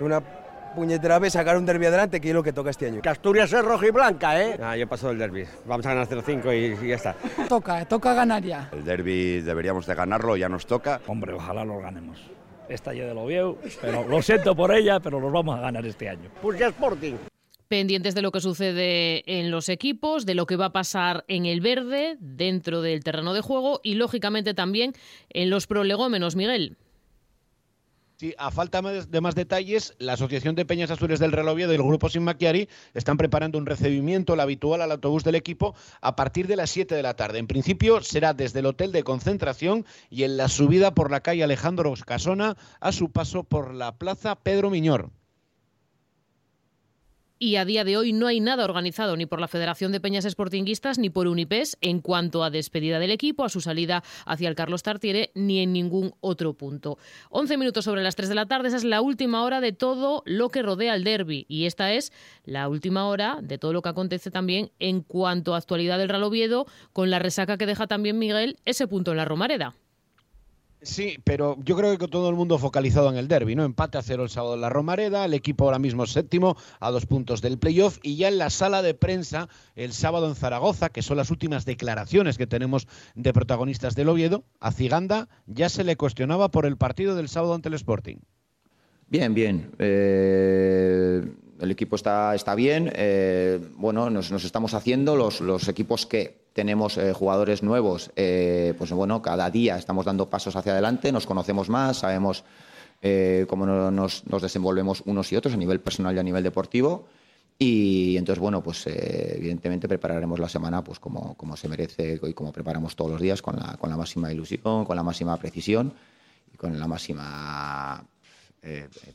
una 0.00 0.20
puñetera 0.74 1.18
vez 1.20 1.32
sacar 1.32 1.56
un 1.56 1.64
derby 1.64 1.86
adelante, 1.86 2.20
que 2.20 2.28
es 2.28 2.34
lo 2.34 2.42
que 2.42 2.52
toca 2.52 2.70
este 2.70 2.86
año. 2.86 3.00
Que 3.00 3.08
Asturias 3.08 3.52
es 3.52 3.64
roja 3.64 3.86
y 3.86 3.90
blanca, 3.90 4.42
¿eh? 4.42 4.58
Ah, 4.60 4.76
yo 4.76 4.88
paso 4.88 5.08
del 5.08 5.18
derby. 5.18 5.44
Vamos 5.64 5.86
a 5.86 5.90
ganar 5.90 6.08
0-5 6.08 6.52
y, 6.82 6.84
y 6.84 6.88
ya 6.88 6.96
está. 6.96 7.14
Toca, 7.48 7.84
toca 7.86 8.14
ganar 8.14 8.42
ya. 8.42 8.68
El 8.72 8.84
derby 8.84 9.40
deberíamos 9.42 9.86
de 9.86 9.94
ganarlo, 9.94 10.36
ya 10.36 10.48
nos 10.48 10.66
toca. 10.66 11.00
Hombre, 11.06 11.32
ojalá 11.34 11.64
lo 11.64 11.78
ganemos. 11.78 12.20
Esta 12.68 12.92
ya 12.92 13.06
de 13.06 13.14
lo 13.14 13.26
veo, 13.26 13.58
pero 13.80 14.06
lo 14.06 14.22
siento 14.22 14.54
por 14.54 14.74
ella, 14.74 15.00
pero 15.00 15.20
los 15.20 15.32
vamos 15.32 15.56
a 15.58 15.60
ganar 15.60 15.86
este 15.86 16.08
año. 16.08 16.30
Pues 16.42 16.58
ya 16.58 16.68
Sporting. 16.68 17.14
pendientes 17.68 18.14
de 18.14 18.22
lo 18.22 18.30
que 18.30 18.40
sucede 18.40 19.22
en 19.26 19.50
los 19.50 19.68
equipos, 19.68 20.26
de 20.26 20.34
lo 20.34 20.46
que 20.46 20.56
va 20.56 20.66
a 20.66 20.72
pasar 20.72 21.24
en 21.28 21.46
el 21.46 21.60
verde, 21.60 22.16
dentro 22.20 22.80
del 22.80 23.02
terreno 23.02 23.34
de 23.34 23.40
juego 23.40 23.80
y, 23.82 23.94
lógicamente, 23.94 24.54
también 24.54 24.92
en 25.30 25.50
los 25.50 25.66
prolegómenos, 25.66 26.36
Miguel. 26.36 26.76
Sí, 28.18 28.34
a 28.38 28.50
falta 28.50 28.80
de 28.80 29.20
más 29.20 29.34
detalles, 29.34 29.94
la 29.98 30.14
Asociación 30.14 30.54
de 30.54 30.64
Peñas 30.64 30.90
Azules 30.90 31.20
del 31.20 31.32
Real 31.32 31.48
Oviedo 31.48 31.72
y 31.72 31.76
el 31.76 31.82
Grupo 31.82 32.08
Sin 32.08 32.24
Macchiari 32.24 32.66
están 32.94 33.18
preparando 33.18 33.58
un 33.58 33.66
recibimiento, 33.66 34.32
el 34.32 34.40
habitual 34.40 34.80
al 34.80 34.90
autobús 34.90 35.22
del 35.22 35.34
equipo, 35.34 35.74
a 36.00 36.16
partir 36.16 36.46
de 36.46 36.56
las 36.56 36.70
7 36.70 36.94
de 36.94 37.02
la 37.02 37.12
tarde. 37.12 37.38
En 37.38 37.46
principio 37.46 38.00
será 38.00 38.32
desde 38.32 38.60
el 38.60 38.66
hotel 38.66 38.90
de 38.90 39.04
concentración 39.04 39.84
y 40.08 40.22
en 40.22 40.38
la 40.38 40.48
subida 40.48 40.94
por 40.94 41.10
la 41.10 41.20
calle 41.20 41.44
Alejandro 41.44 41.92
Casona 42.06 42.56
a 42.80 42.90
su 42.92 43.10
paso 43.10 43.44
por 43.44 43.74
la 43.74 43.98
plaza 43.98 44.34
Pedro 44.36 44.70
Miñor 44.70 45.10
y 47.38 47.56
a 47.56 47.64
día 47.64 47.84
de 47.84 47.96
hoy 47.96 48.12
no 48.12 48.26
hay 48.26 48.40
nada 48.40 48.64
organizado 48.64 49.16
ni 49.16 49.26
por 49.26 49.40
la 49.40 49.48
Federación 49.48 49.92
de 49.92 50.00
Peñas 50.00 50.24
Sportinguistas 50.24 50.98
ni 50.98 51.10
por 51.10 51.26
Unipes 51.26 51.76
en 51.80 52.00
cuanto 52.00 52.42
a 52.42 52.50
despedida 52.50 52.98
del 52.98 53.10
equipo, 53.10 53.44
a 53.44 53.48
su 53.48 53.60
salida 53.60 54.02
hacia 54.24 54.48
el 54.48 54.54
Carlos 54.54 54.82
Tartiere, 54.82 55.30
ni 55.34 55.60
en 55.60 55.72
ningún 55.72 56.14
otro 56.20 56.54
punto. 56.54 56.98
11 57.30 57.56
minutos 57.58 57.84
sobre 57.84 58.02
las 58.02 58.16
3 58.16 58.28
de 58.28 58.34
la 58.34 58.46
tarde, 58.46 58.68
esa 58.68 58.78
es 58.78 58.84
la 58.84 59.00
última 59.00 59.42
hora 59.42 59.60
de 59.60 59.72
todo 59.72 60.22
lo 60.26 60.48
que 60.48 60.62
rodea 60.62 60.94
el 60.94 61.04
derby 61.04 61.46
y 61.48 61.66
esta 61.66 61.92
es 61.92 62.12
la 62.44 62.68
última 62.68 63.06
hora 63.06 63.38
de 63.42 63.58
todo 63.58 63.72
lo 63.72 63.82
que 63.82 63.88
acontece 63.88 64.30
también 64.30 64.70
en 64.78 65.02
cuanto 65.02 65.54
a 65.54 65.58
actualidad 65.58 65.98
del 65.98 66.08
Real 66.08 66.22
Oviedo, 66.22 66.66
con 66.92 67.10
la 67.10 67.18
resaca 67.18 67.58
que 67.58 67.66
deja 67.66 67.86
también 67.86 68.18
Miguel 68.18 68.56
ese 68.64 68.86
punto 68.86 69.10
en 69.10 69.18
la 69.18 69.24
Romareda. 69.24 69.74
Sí, 70.82 71.18
pero 71.24 71.56
yo 71.64 71.74
creo 71.76 71.96
que 71.96 72.06
todo 72.06 72.28
el 72.28 72.36
mundo 72.36 72.58
focalizado 72.58 73.08
en 73.10 73.16
el 73.16 73.28
derby, 73.28 73.54
¿no? 73.54 73.64
Empate 73.64 73.98
a 73.98 74.02
cero 74.02 74.22
el 74.22 74.28
sábado 74.28 74.54
en 74.54 74.60
la 74.60 74.68
Romareda, 74.68 75.24
el 75.24 75.34
equipo 75.34 75.64
ahora 75.64 75.78
mismo 75.78 76.06
séptimo 76.06 76.56
a 76.80 76.90
dos 76.90 77.06
puntos 77.06 77.40
del 77.40 77.58
playoff 77.58 77.98
y 78.02 78.16
ya 78.16 78.28
en 78.28 78.38
la 78.38 78.50
sala 78.50 78.82
de 78.82 78.94
prensa 78.94 79.48
el 79.74 79.92
sábado 79.92 80.28
en 80.28 80.34
Zaragoza, 80.34 80.90
que 80.90 81.02
son 81.02 81.16
las 81.16 81.30
últimas 81.30 81.64
declaraciones 81.64 82.36
que 82.36 82.46
tenemos 82.46 82.86
de 83.14 83.32
protagonistas 83.32 83.96
del 83.96 84.10
Oviedo, 84.10 84.44
a 84.60 84.70
Ciganda 84.70 85.28
ya 85.46 85.68
se 85.68 85.82
le 85.82 85.96
cuestionaba 85.96 86.50
por 86.50 86.66
el 86.66 86.76
partido 86.76 87.16
del 87.16 87.28
sábado 87.28 87.54
ante 87.54 87.68
el 87.68 87.74
Sporting. 87.74 88.18
Bien, 89.08 89.34
bien. 89.34 89.70
Eh, 89.78 91.22
el 91.60 91.70
equipo 91.70 91.96
está, 91.96 92.34
está 92.34 92.54
bien. 92.54 92.90
Eh, 92.94 93.60
bueno, 93.76 94.10
nos, 94.10 94.30
estamos 94.30 94.74
haciendo 94.74 95.16
los, 95.16 95.40
los 95.40 95.68
equipos 95.68 96.06
que 96.06 96.46
tenemos 96.52 96.96
eh, 96.96 97.12
jugadores 97.12 97.62
nuevos, 97.62 98.10
eh, 98.16 98.74
pues 98.78 98.90
bueno, 98.92 99.20
cada 99.20 99.50
día 99.50 99.76
estamos 99.76 100.06
dando 100.06 100.30
pasos 100.30 100.56
hacia 100.56 100.72
adelante, 100.72 101.12
nos 101.12 101.26
conocemos 101.26 101.68
más, 101.68 101.98
sabemos 101.98 102.44
cómo 103.46 103.66
nos, 103.66 104.26
nos, 104.26 104.42
desenvolvemos 104.42 105.02
unos 105.04 105.30
y 105.30 105.36
otros 105.36 105.54
a 105.54 105.56
nivel 105.56 105.78
personal 105.80 106.16
y 106.16 106.18
a 106.18 106.24
nivel 106.24 106.42
deportivo. 106.42 107.06
Y 107.56 108.16
entonces, 108.16 108.40
bueno, 108.40 108.62
pues 108.64 108.84
evidentemente 108.86 109.86
prepararemos 109.86 110.40
la 110.40 110.48
semana 110.48 110.82
pues 110.82 110.98
como, 110.98 111.36
como 111.36 111.56
se 111.56 111.68
merece 111.68 112.18
y 112.20 112.32
como 112.32 112.52
preparamos 112.52 112.96
todos 112.96 113.12
los 113.12 113.20
días, 113.20 113.42
con 113.42 113.56
la, 113.56 113.76
con 113.76 113.90
la 113.90 113.96
máxima 113.96 114.32
ilusión, 114.32 114.84
con 114.84 114.96
la 114.96 115.04
máxima 115.04 115.36
precisión 115.36 115.94
y 116.52 116.56
con 116.56 116.76
la 116.80 116.88
máxima 116.88 118.04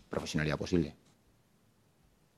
profesionalidad 0.10 0.58
posible. 0.58 0.96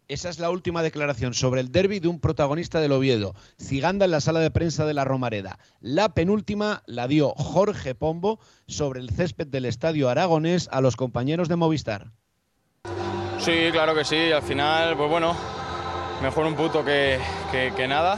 Esa 0.10 0.30
es 0.30 0.38
la 0.40 0.50
última 0.50 0.84
declaración 0.84 1.34
sobre 1.34 1.62
el 1.62 1.72
derby 1.72 2.00
de 2.00 2.10
un 2.10 2.20
protagonista 2.20 2.82
del 2.82 2.92
Oviedo, 2.92 3.36
Ciganda 3.58 4.06
en 4.06 4.12
la 4.12 4.20
sala 4.20 4.42
de 4.42 4.52
prensa 4.52 4.86
de 4.86 4.94
la 4.94 5.06
Romareda. 5.06 5.60
La 5.80 6.14
penúltima 6.14 6.84
la 6.88 7.08
dio 7.08 7.34
Jorge 7.38 7.96
Pombo 7.96 8.40
sobre 8.68 9.00
el 9.00 9.10
césped 9.10 9.48
del 9.48 9.66
Estadio 9.66 10.10
Aragonés 10.10 10.68
a 10.72 10.82
los 10.82 10.98
compañeros 10.98 11.48
de 11.48 11.56
Movistar. 11.56 12.12
Sí, 13.40 13.70
claro 13.72 13.96
que 13.96 14.04
sí. 14.04 14.32
Al 14.32 14.42
final, 14.42 14.98
pues 14.98 15.10
bueno, 15.10 15.36
mejor 16.22 16.46
un 16.46 16.56
puto 16.56 16.84
que, 16.84 17.20
que, 17.52 17.88
nada. 17.88 18.18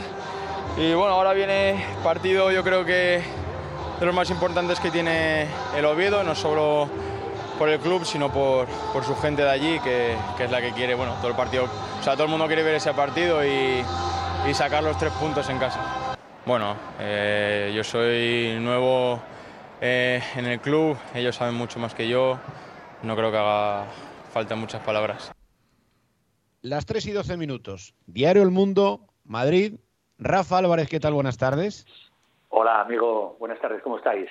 Y 0.78 0.94
bueno, 0.94 1.14
ahora 1.14 1.34
viene 1.34 1.86
partido, 2.04 2.52
yo 2.52 2.64
creo 2.64 2.84
que 2.84 3.22
de 4.00 4.06
los 4.06 4.14
más 4.14 4.30
importantes 4.32 4.80
que 4.80 4.92
tiene 4.92 5.48
el 5.76 5.86
Oviedo, 5.86 6.24
no 6.24 6.36
solo 6.36 6.90
por 7.58 7.70
el 7.70 7.80
club, 7.80 8.06
sino 8.06 8.32
por, 8.32 8.68
por 8.94 9.04
su 9.04 9.16
gente 9.16 9.44
de 9.44 9.50
allí, 9.50 9.80
que, 9.80 10.16
que, 10.38 10.46
es 10.46 10.52
la 10.52 10.62
que 10.62 10.72
quiere, 10.72 10.96
bueno, 10.96 11.14
todo 11.16 11.30
el 11.30 11.36
partido, 11.36 11.66
o 12.00 12.04
sea, 12.04 12.14
todo 12.14 12.26
el 12.26 12.30
mundo 12.30 12.48
quiere 12.48 12.64
ver 12.64 12.76
ese 12.76 12.94
partido 12.94 13.44
y, 13.46 13.84
y 14.48 14.54
sacar 14.54 14.84
los 14.84 14.98
tres 14.98 15.12
puntos 15.14 15.50
en 15.50 15.58
casa. 15.58 16.18
Bueno, 16.46 16.76
eh, 17.00 17.72
yo 17.76 17.84
soy 17.84 18.58
nuevo 18.60 19.20
eh, 19.82 20.22
en 20.36 20.46
el 20.46 20.60
club, 20.60 20.98
ellos 21.14 21.36
saben 21.36 21.56
mucho 21.56 21.80
más 21.80 21.96
que 21.96 22.08
yo, 22.08 22.40
no 23.02 23.16
creo 23.16 23.32
que 23.32 23.38
haga 23.38 23.86
falta 24.32 24.56
muchas 24.56 24.84
palabras. 24.84 25.32
Las 26.62 26.86
3 26.86 27.06
y 27.08 27.12
12 27.12 27.38
minutos, 27.38 27.94
Diario 28.06 28.44
El 28.44 28.52
Mundo, 28.52 29.08
Madrid, 29.24 29.76
Rafa 30.18 30.58
Álvarez, 30.58 30.88
¿qué 30.90 31.00
tal? 31.00 31.14
Buenas 31.14 31.38
tardes. 31.38 31.86
Hola, 32.50 32.82
amigo, 32.82 33.36
buenas 33.40 33.60
tardes, 33.60 33.82
¿cómo 33.84 33.98
estáis? 33.98 34.30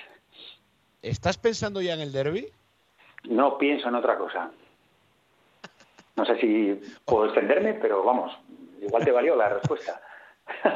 ¿Estás 1.01 1.37
pensando 1.37 1.81
ya 1.81 1.93
en 1.93 1.99
el 1.99 2.11
derby? 2.11 2.51
No 3.29 3.57
pienso 3.57 3.89
en 3.89 3.95
otra 3.95 4.17
cosa. 4.17 4.51
No 6.15 6.25
sé 6.25 6.37
si 6.39 6.81
puedo 7.05 7.25
extenderme, 7.25 7.73
pero 7.73 8.03
vamos, 8.03 8.31
igual 8.81 9.03
te 9.03 9.11
valió 9.11 9.35
la 9.35 9.49
respuesta. 9.49 10.01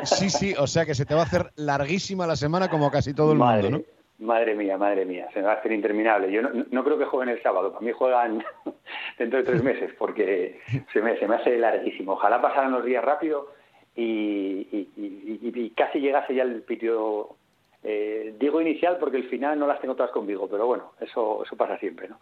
Sí, 0.04 0.30
sí, 0.30 0.54
o 0.58 0.68
sea 0.68 0.86
que 0.86 0.96
se 0.96 1.06
te 1.06 1.14
va 1.14 1.22
a 1.22 1.26
hacer 1.26 1.52
larguísima 1.56 2.28
la 2.28 2.36
semana 2.36 2.70
como 2.70 2.90
casi 2.92 3.14
todo 3.14 3.32
el 3.32 3.38
madre, 3.38 3.70
mundo, 3.70 3.86
¿no? 4.20 4.28
Madre 4.28 4.56
mía, 4.56 4.78
madre 4.78 5.06
mía, 5.06 5.28
se 5.34 5.40
me 5.40 5.46
va 5.46 5.54
a 5.54 5.56
hacer 5.56 5.72
interminable. 5.72 6.32
Yo 6.32 6.42
no, 6.42 6.66
no 6.70 6.84
creo 6.84 6.98
que 6.98 7.06
jueguen 7.06 7.36
el 7.36 7.42
sábado, 7.42 7.72
para 7.72 7.86
mí 7.86 7.92
juegan 7.94 8.44
dentro 9.18 9.40
de 9.40 9.46
tres 9.46 9.64
meses, 9.64 9.94
porque 9.98 10.60
se 10.92 11.02
me, 11.02 11.18
se 11.20 11.28
me 11.28 11.36
hace 11.36 11.58
larguísimo. 11.58 12.14
Ojalá 12.14 12.42
pasaran 12.42 12.72
los 12.72 12.84
días 12.84 13.04
rápido 13.04 13.54
y, 13.96 14.68
y, 14.72 14.90
y, 14.98 15.52
y 15.54 15.70
casi 15.70 16.00
llegase 16.00 16.36
ya 16.36 16.44
el 16.44 16.64
pitio 16.64 17.38
eh, 17.84 18.36
digo 18.40 18.62
inicial 18.62 18.98
porque 19.00 19.18
el 19.18 19.30
final 19.30 19.58
no 19.58 19.68
las 19.68 19.80
tengo 19.80 19.96
todas 19.96 20.12
conmigo, 20.12 20.48
pero 20.50 20.68
bueno, 20.68 20.92
eso, 21.00 21.44
eso 21.44 21.56
pasa 21.56 21.78
siempre, 21.78 22.10
¿no? 22.10 22.20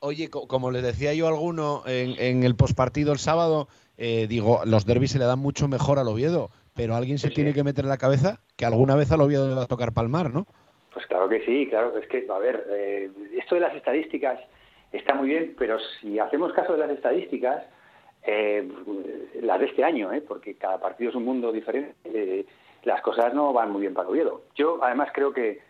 Oye, 0.00 0.28
como 0.28 0.70
les 0.70 0.82
decía 0.82 1.14
yo 1.14 1.26
a 1.26 1.30
alguno 1.30 1.82
en, 1.86 2.20
en 2.20 2.42
el 2.42 2.54
pospartido 2.54 3.12
el 3.12 3.18
sábado, 3.18 3.68
eh, 3.96 4.26
digo, 4.28 4.60
los 4.66 4.84
derbis 4.84 5.12
se 5.12 5.18
le 5.18 5.24
dan 5.24 5.38
mucho 5.38 5.68
mejor 5.68 5.98
al 5.98 6.08
Oviedo, 6.08 6.50
pero 6.74 6.94
alguien 6.94 7.18
se 7.18 7.28
sí, 7.28 7.34
tiene 7.34 7.54
que 7.54 7.64
meter 7.64 7.84
en 7.84 7.88
la 7.88 7.96
cabeza 7.96 8.40
que 8.56 8.66
alguna 8.66 8.94
vez 8.94 9.10
al 9.10 9.22
Oviedo 9.22 9.48
le 9.48 9.54
va 9.54 9.62
a 9.62 9.66
tocar 9.66 9.92
palmar, 9.92 10.32
¿no? 10.32 10.46
Pues 10.92 11.06
claro 11.06 11.28
que 11.28 11.44
sí, 11.44 11.66
claro, 11.68 11.96
es 11.96 12.06
que, 12.08 12.26
a 12.30 12.38
ver, 12.38 12.66
eh, 12.70 13.10
esto 13.38 13.54
de 13.54 13.62
las 13.62 13.74
estadísticas 13.74 14.38
está 14.92 15.14
muy 15.14 15.28
bien, 15.28 15.54
pero 15.58 15.78
si 16.00 16.18
hacemos 16.18 16.52
caso 16.52 16.72
de 16.72 16.78
las 16.78 16.90
estadísticas, 16.90 17.64
eh, 18.26 18.68
las 19.40 19.60
de 19.60 19.66
este 19.66 19.84
año, 19.84 20.12
¿eh? 20.12 20.20
porque 20.20 20.54
cada 20.54 20.78
partido 20.78 21.10
es 21.10 21.16
un 21.16 21.24
mundo 21.24 21.52
diferente, 21.52 21.94
eh, 22.04 22.44
las 22.86 23.02
cosas 23.02 23.34
no 23.34 23.52
van 23.52 23.72
muy 23.72 23.82
bien 23.82 23.94
para 23.94 24.08
Oviedo. 24.08 24.42
Yo, 24.54 24.78
además, 24.82 25.10
creo 25.12 25.32
que 25.32 25.60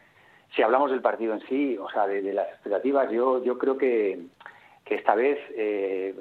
si 0.55 0.63
hablamos 0.63 0.91
del 0.91 1.01
partido 1.01 1.33
en 1.33 1.41
sí, 1.49 1.77
o 1.79 1.91
sea, 1.91 2.07
de, 2.07 2.23
de 2.23 2.35
las 2.35 2.49
expectativas, 2.49 3.11
yo, 3.11 3.43
yo 3.43 3.57
creo 3.59 3.79
que, 3.79 4.21
que 4.85 4.95
esta 4.95 5.15
vez, 5.15 5.39
eh, 5.57 6.15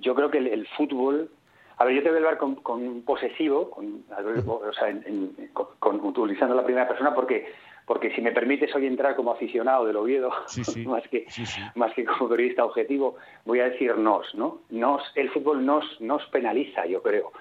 yo 0.00 0.14
creo 0.14 0.30
que 0.30 0.38
el, 0.38 0.46
el, 0.48 0.66
fútbol. 0.68 1.30
A 1.76 1.84
ver, 1.84 1.94
yo 1.94 2.02
te 2.02 2.08
voy 2.08 2.16
a 2.16 2.20
hablar 2.20 2.38
con, 2.38 2.56
con 2.56 3.02
posesivo, 3.02 3.70
con, 3.70 4.04
o 4.10 4.72
sea, 4.72 4.88
en, 4.88 5.04
en, 5.06 5.48
con, 5.52 5.66
con, 5.78 6.04
utilizando 6.04 6.54
la 6.54 6.64
primera 6.64 6.88
persona, 6.88 7.14
porque 7.14 7.46
porque 7.84 8.14
si 8.14 8.20
me 8.20 8.32
permites 8.32 8.74
hoy 8.74 8.86
entrar 8.86 9.16
como 9.16 9.32
aficionado 9.32 9.86
del 9.86 9.96
Oviedo, 9.96 10.30
sí, 10.46 10.62
sí. 10.62 10.84
más, 10.86 11.02
que, 11.08 11.24
sí, 11.30 11.44
más 11.74 11.94
que 11.94 12.04
como 12.04 12.28
periodista 12.28 12.64
objetivo, 12.64 13.16
voy 13.46 13.60
a 13.60 13.70
decir 13.70 13.96
nos, 13.96 14.34
¿no? 14.34 14.60
Nos, 14.68 15.02
el 15.14 15.30
fútbol 15.30 15.64
nos, 15.64 15.98
nos 15.98 16.22
penaliza, 16.26 16.84
yo 16.84 17.02
creo. 17.02 17.32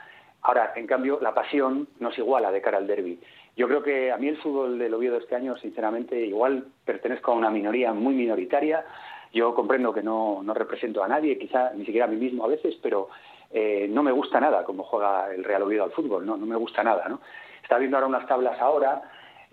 Ahora, 0.48 0.72
en 0.78 0.88
cambio, 0.88 1.20
la 1.22 1.34
pasión 1.34 1.90
nos 2.00 2.18
iguala 2.18 2.54
de 2.54 2.62
cara 2.62 2.78
al 2.78 2.88
derby. 2.88 3.20
Yo 3.58 3.68
creo 3.68 3.84
que 3.84 4.14
a 4.14 4.18
mí 4.18 4.30
el 4.30 4.38
fútbol 4.38 4.80
del 4.80 4.94
Oviedo 4.94 5.18
este 5.18 5.36
año, 5.36 5.58
sinceramente, 5.58 6.18
igual 6.26 6.68
pertenezco 6.86 7.34
a 7.34 7.36
una 7.36 7.50
minoría 7.50 7.92
muy 7.92 8.16
minoritaria. 8.16 8.86
Yo 9.34 9.54
comprendo 9.54 9.94
que 9.94 10.02
no, 10.02 10.42
no 10.44 10.54
represento 10.54 11.04
a 11.04 11.08
nadie, 11.10 11.38
quizá 11.38 11.74
ni 11.74 11.84
siquiera 11.84 12.06
a 12.06 12.10
mí 12.10 12.16
mismo 12.16 12.46
a 12.46 12.48
veces, 12.48 12.80
pero 12.82 13.10
eh, 13.52 13.88
no 13.90 14.04
me 14.04 14.14
gusta 14.14 14.40
nada 14.40 14.64
cómo 14.64 14.84
juega 14.84 15.34
el 15.34 15.44
Real 15.44 15.64
Oviedo 15.64 15.84
al 15.84 15.92
fútbol, 15.92 16.26
no, 16.26 16.38
no 16.38 16.46
me 16.46 16.56
gusta 16.56 16.82
nada. 16.82 17.10
¿no? 17.10 17.20
Está 17.62 17.78
viendo 17.78 17.98
ahora 17.98 18.08
unas 18.08 18.26
tablas 18.26 18.58
ahora 18.62 19.02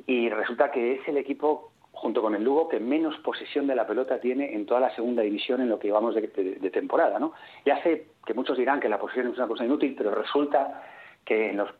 y 0.06 0.28
resulta 0.28 0.70
que 0.70 0.92
es 0.92 1.08
el 1.08 1.16
equipo 1.16 1.72
junto 1.90 2.22
con 2.22 2.36
el 2.36 2.44
Lugo, 2.44 2.68
que 2.68 2.78
menos 2.78 3.18
posesión 3.18 3.66
de 3.66 3.74
la 3.74 3.84
pelota 3.84 4.20
tiene 4.20 4.54
en 4.54 4.64
toda 4.64 4.78
la 4.78 4.94
segunda 4.94 5.22
división 5.22 5.60
en 5.60 5.70
lo 5.70 5.80
que 5.80 5.88
llevamos 5.88 6.14
de, 6.14 6.28
de 6.60 6.70
temporada. 6.70 7.18
¿no? 7.18 7.32
Ya 7.64 7.82
sé 7.82 8.13
que 8.24 8.34
muchos 8.34 8.56
dirán 8.56 8.80
que 8.80 8.88
la 8.88 8.98
posesión 8.98 9.28
es 9.28 9.36
una 9.36 9.46
cosa 9.48 9.64
inútil, 9.64 9.94
pero 9.96 10.14
resulta 10.14 10.82
que 11.24 11.50
en 11.50 11.56
los, 11.56 11.70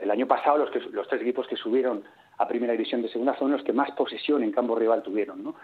el 0.00 0.10
año 0.10 0.26
pasado 0.26 0.58
los, 0.58 0.70
que, 0.70 0.80
los 0.80 1.08
tres 1.08 1.22
equipos 1.22 1.46
que 1.46 1.56
subieron 1.56 2.04
a 2.38 2.48
primera 2.48 2.72
división 2.72 3.02
de 3.02 3.08
segunda 3.08 3.36
son 3.38 3.52
los 3.52 3.62
que 3.62 3.72
más 3.72 3.90
posesión 3.92 4.42
en 4.42 4.52
campo 4.52 4.74
rival 4.74 5.02
tuvieron. 5.02 5.42
¿no? 5.44 5.54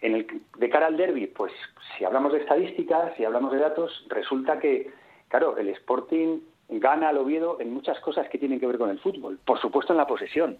En 0.00 0.14
el, 0.14 0.26
de 0.56 0.70
cara 0.70 0.86
al 0.86 0.96
derby, 0.96 1.26
pues 1.26 1.52
si 1.96 2.04
hablamos 2.04 2.32
de 2.32 2.38
estadísticas, 2.38 3.14
si 3.16 3.24
hablamos 3.24 3.52
de 3.52 3.58
datos, 3.58 4.06
resulta 4.08 4.58
que, 4.58 4.90
claro, 5.28 5.56
el 5.56 5.68
Sporting 5.70 6.40
gana 6.68 7.08
al 7.08 7.18
Oviedo 7.18 7.60
en 7.60 7.72
muchas 7.72 7.98
cosas 8.00 8.28
que 8.28 8.38
tienen 8.38 8.60
que 8.60 8.66
ver 8.66 8.78
con 8.78 8.90
el 8.90 9.00
fútbol. 9.00 9.38
Por 9.44 9.60
supuesto 9.60 9.92
en 9.92 9.98
la 9.98 10.06
posesión. 10.06 10.58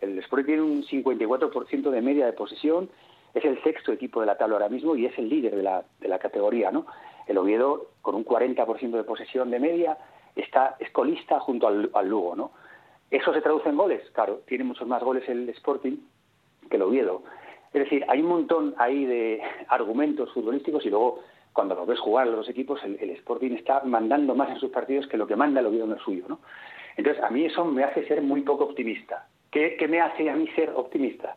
El 0.00 0.18
Sporting 0.20 0.46
tiene 0.46 0.62
un 0.62 0.82
54% 0.82 1.90
de 1.90 2.00
media 2.00 2.24
de 2.24 2.32
posesión, 2.32 2.88
es 3.34 3.44
el 3.44 3.62
sexto 3.62 3.92
equipo 3.92 4.20
de 4.20 4.26
la 4.26 4.36
tabla 4.36 4.56
ahora 4.56 4.68
mismo 4.68 4.96
y 4.96 5.06
es 5.06 5.16
el 5.18 5.28
líder 5.28 5.56
de 5.56 5.62
la, 5.62 5.84
de 6.00 6.08
la 6.08 6.18
categoría. 6.18 6.70
¿no? 6.70 6.86
El 7.26 7.38
Oviedo, 7.38 7.88
con 8.02 8.14
un 8.14 8.24
40% 8.24 8.90
de 8.90 9.04
posesión 9.04 9.50
de 9.50 9.60
media, 9.60 9.98
está 10.36 10.76
escolista 10.78 11.40
junto 11.40 11.68
al, 11.68 12.08
Lugo. 12.08 12.34
¿no? 12.36 12.52
¿Eso 13.10 13.32
se 13.32 13.40
traduce 13.40 13.68
en 13.68 13.76
goles? 13.76 14.02
Claro, 14.12 14.40
tiene 14.46 14.64
muchos 14.64 14.86
más 14.86 15.02
goles 15.02 15.28
el 15.28 15.48
Sporting 15.50 15.96
que 16.68 16.76
el 16.76 16.82
Oviedo. 16.82 17.22
Es 17.72 17.84
decir, 17.84 18.04
hay 18.08 18.20
un 18.20 18.28
montón 18.28 18.74
ahí 18.78 19.04
de 19.04 19.42
argumentos 19.68 20.32
futbolísticos 20.32 20.84
y 20.86 20.90
luego 20.90 21.20
cuando 21.52 21.74
lo 21.74 21.86
ves 21.86 21.98
jugar 21.98 22.26
los 22.28 22.48
equipos, 22.48 22.82
el, 22.84 23.10
Sporting 23.10 23.52
está 23.52 23.82
mandando 23.84 24.34
más 24.34 24.50
en 24.50 24.60
sus 24.60 24.70
partidos 24.70 25.06
que 25.08 25.16
lo 25.16 25.26
que 25.26 25.36
manda 25.36 25.60
el 25.60 25.66
Oviedo 25.66 25.84
en 25.84 25.92
el 25.92 25.98
suyo. 25.98 26.24
¿no? 26.28 26.38
Entonces, 26.96 27.22
a 27.22 27.30
mí 27.30 27.44
eso 27.44 27.64
me 27.64 27.84
hace 27.84 28.06
ser 28.06 28.22
muy 28.22 28.42
poco 28.42 28.64
optimista. 28.64 29.26
¿Qué, 29.50 29.76
me 29.88 30.00
hace 30.00 30.30
a 30.30 30.36
mí 30.36 30.46
ser 30.54 30.70
optimista? 30.74 31.36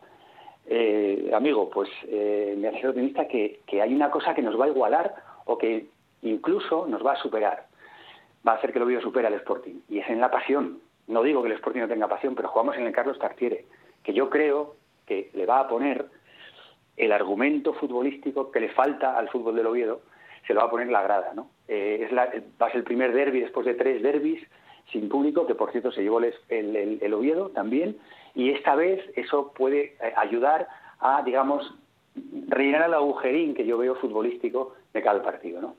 Eh, 0.66 1.30
amigo, 1.34 1.68
pues 1.68 1.90
eh, 2.08 2.54
me 2.56 2.68
hace 2.68 2.88
optimista 2.88 3.28
que, 3.28 3.60
que 3.66 3.82
hay 3.82 3.94
una 3.94 4.10
cosa 4.10 4.34
que 4.34 4.42
nos 4.42 4.58
va 4.58 4.64
a 4.64 4.68
igualar 4.68 5.14
o 5.44 5.58
que 5.58 5.86
incluso 6.22 6.86
nos 6.86 7.04
va 7.04 7.12
a 7.12 7.22
superar. 7.22 7.66
Va 8.46 8.52
a 8.52 8.54
hacer 8.56 8.72
que 8.72 8.78
el 8.78 8.84
Oviedo 8.84 9.02
supera 9.02 9.28
al 9.28 9.34
Sporting. 9.34 9.80
Y 9.88 9.98
es 9.98 10.08
en 10.08 10.20
la 10.20 10.30
pasión. 10.30 10.80
No 11.06 11.22
digo 11.22 11.42
que 11.42 11.48
el 11.48 11.54
Sporting 11.54 11.80
no 11.80 11.88
tenga 11.88 12.08
pasión, 12.08 12.34
pero 12.34 12.48
jugamos 12.48 12.76
en 12.76 12.86
el 12.86 12.92
Carlos 12.92 13.18
Tartiere, 13.18 13.66
que 14.02 14.14
yo 14.14 14.30
creo 14.30 14.76
que 15.06 15.30
le 15.34 15.46
va 15.46 15.60
a 15.60 15.68
poner 15.68 16.06
el 16.96 17.12
argumento 17.12 17.74
futbolístico 17.74 18.50
que 18.50 18.60
le 18.60 18.70
falta 18.70 19.18
al 19.18 19.28
fútbol 19.28 19.56
del 19.56 19.66
Oviedo, 19.66 20.00
se 20.46 20.54
lo 20.54 20.60
va 20.60 20.66
a 20.66 20.70
poner 20.70 20.88
la 20.88 21.02
grada. 21.02 21.32
¿no? 21.34 21.50
Eh, 21.68 22.04
es 22.04 22.12
la, 22.12 22.26
va 22.60 22.66
a 22.66 22.70
ser 22.70 22.78
el 22.78 22.84
primer 22.84 23.12
derby 23.12 23.40
después 23.40 23.66
de 23.66 23.74
tres 23.74 24.02
derbis 24.02 24.42
sin 24.92 25.08
público, 25.08 25.46
que 25.46 25.54
por 25.54 25.72
cierto 25.72 25.90
se 25.92 26.02
llevó 26.02 26.20
el 26.20 27.14
Oviedo 27.14 27.48
también, 27.50 27.96
y 28.34 28.50
esta 28.50 28.74
vez 28.74 29.00
eso 29.16 29.52
puede 29.56 29.96
eh, 30.00 30.12
ayudar 30.16 30.68
a, 31.00 31.22
digamos, 31.22 31.74
rellenar 32.48 32.88
el 32.88 32.94
agujerín 32.94 33.54
que 33.54 33.66
yo 33.66 33.78
veo 33.78 33.96
futbolístico 33.96 34.74
de 34.92 35.02
cada 35.02 35.22
partido. 35.22 35.60
¿no? 35.60 35.74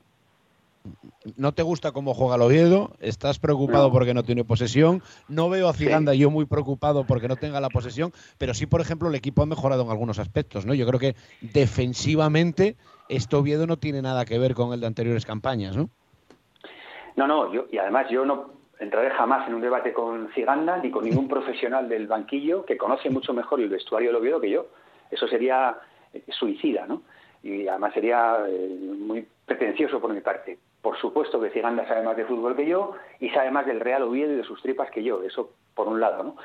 no 1.36 1.52
te 1.52 1.62
gusta 1.62 1.92
cómo 1.92 2.14
juega 2.14 2.36
el 2.36 2.42
Oviedo, 2.42 2.92
estás 3.00 3.38
preocupado 3.38 3.90
porque 3.90 4.14
no 4.14 4.22
tiene 4.22 4.44
posesión, 4.44 5.02
no 5.28 5.48
veo 5.48 5.68
a 5.68 5.72
Ciganda 5.72 6.14
yo 6.14 6.30
muy 6.30 6.46
preocupado 6.46 7.04
porque 7.04 7.28
no 7.28 7.36
tenga 7.36 7.60
la 7.60 7.68
posesión, 7.68 8.12
pero 8.38 8.54
sí, 8.54 8.66
por 8.66 8.80
ejemplo, 8.80 9.08
el 9.08 9.14
equipo 9.14 9.42
ha 9.42 9.46
mejorado 9.46 9.82
en 9.82 9.90
algunos 9.90 10.18
aspectos, 10.18 10.66
¿no? 10.66 10.74
Yo 10.74 10.86
creo 10.86 11.00
que 11.00 11.16
defensivamente 11.40 12.76
este 13.08 13.36
Oviedo 13.36 13.66
no 13.66 13.76
tiene 13.78 14.02
nada 14.02 14.24
que 14.24 14.38
ver 14.38 14.54
con 14.54 14.72
el 14.72 14.80
de 14.80 14.86
anteriores 14.86 15.26
campañas, 15.26 15.76
¿no? 15.76 15.90
No, 17.16 17.26
no, 17.26 17.52
yo, 17.52 17.66
y 17.72 17.78
además 17.78 18.06
yo 18.10 18.24
no 18.24 18.50
entraré 18.78 19.10
jamás 19.10 19.48
en 19.48 19.54
un 19.54 19.60
debate 19.60 19.92
con 19.92 20.28
Ciganda 20.34 20.78
ni 20.78 20.90
con 20.90 21.04
ningún 21.04 21.28
profesional 21.36 21.88
del 21.88 22.06
banquillo 22.06 22.64
que 22.64 22.76
conoce 22.76 23.10
mucho 23.10 23.32
mejor 23.32 23.60
el 23.60 23.68
vestuario 23.68 24.08
del 24.08 24.16
Oviedo 24.16 24.40
que 24.40 24.50
yo. 24.50 24.66
Eso 25.10 25.26
sería 25.28 25.76
eh, 26.12 26.22
suicida, 26.28 26.86
¿no? 26.86 27.02
Y 27.42 27.68
además 27.68 27.94
sería 27.94 28.38
eh, 28.48 28.78
muy 28.98 29.26
pretencioso 29.44 30.00
por 30.00 30.12
mi 30.12 30.20
parte. 30.20 30.58
Por 30.82 30.98
supuesto 30.98 31.40
que 31.40 31.50
Ciganda 31.50 31.86
sabe 31.86 32.02
más 32.02 32.16
de 32.16 32.24
fútbol 32.24 32.56
que 32.56 32.66
yo 32.66 32.94
y 33.20 33.30
sabe 33.30 33.50
más 33.50 33.66
del 33.66 33.80
Real 33.80 34.02
Oviedo 34.02 34.32
y 34.32 34.36
de 34.36 34.44
sus 34.44 34.60
tripas 34.62 34.90
que 34.90 35.02
yo, 35.02 35.22
eso 35.22 35.50
por 35.74 35.88
un 35.88 36.00
lado, 36.00 36.22
¿no? 36.22 36.36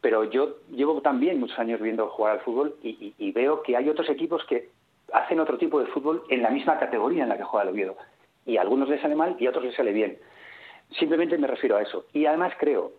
Pero 0.00 0.24
yo 0.24 0.58
llevo 0.70 1.00
también 1.00 1.40
muchos 1.40 1.58
años 1.58 1.80
viendo 1.80 2.08
jugar 2.10 2.34
al 2.34 2.40
fútbol 2.40 2.76
y, 2.82 3.32
veo 3.32 3.62
que 3.62 3.76
hay 3.76 3.88
otros 3.88 4.08
equipos 4.08 4.44
que 4.44 4.68
hacen 5.12 5.40
otro 5.40 5.58
tipo 5.58 5.80
de 5.80 5.86
fútbol 5.86 6.24
en 6.28 6.42
la 6.42 6.50
misma 6.50 6.78
categoría 6.78 7.24
en 7.24 7.30
la 7.30 7.36
que 7.36 7.44
juega 7.44 7.64
el 7.64 7.70
Oviedo. 7.70 7.96
Y 8.44 8.56
a 8.56 8.60
algunos 8.60 8.88
les 8.88 9.00
sale 9.00 9.14
mal 9.14 9.36
y 9.38 9.46
a 9.46 9.50
otros 9.50 9.64
les 9.64 9.74
sale 9.74 9.92
bien. 9.92 10.18
Simplemente 10.90 11.38
me 11.38 11.46
refiero 11.46 11.76
a 11.76 11.82
eso. 11.82 12.06
Y 12.12 12.26
además 12.26 12.52
creo, 12.58 12.92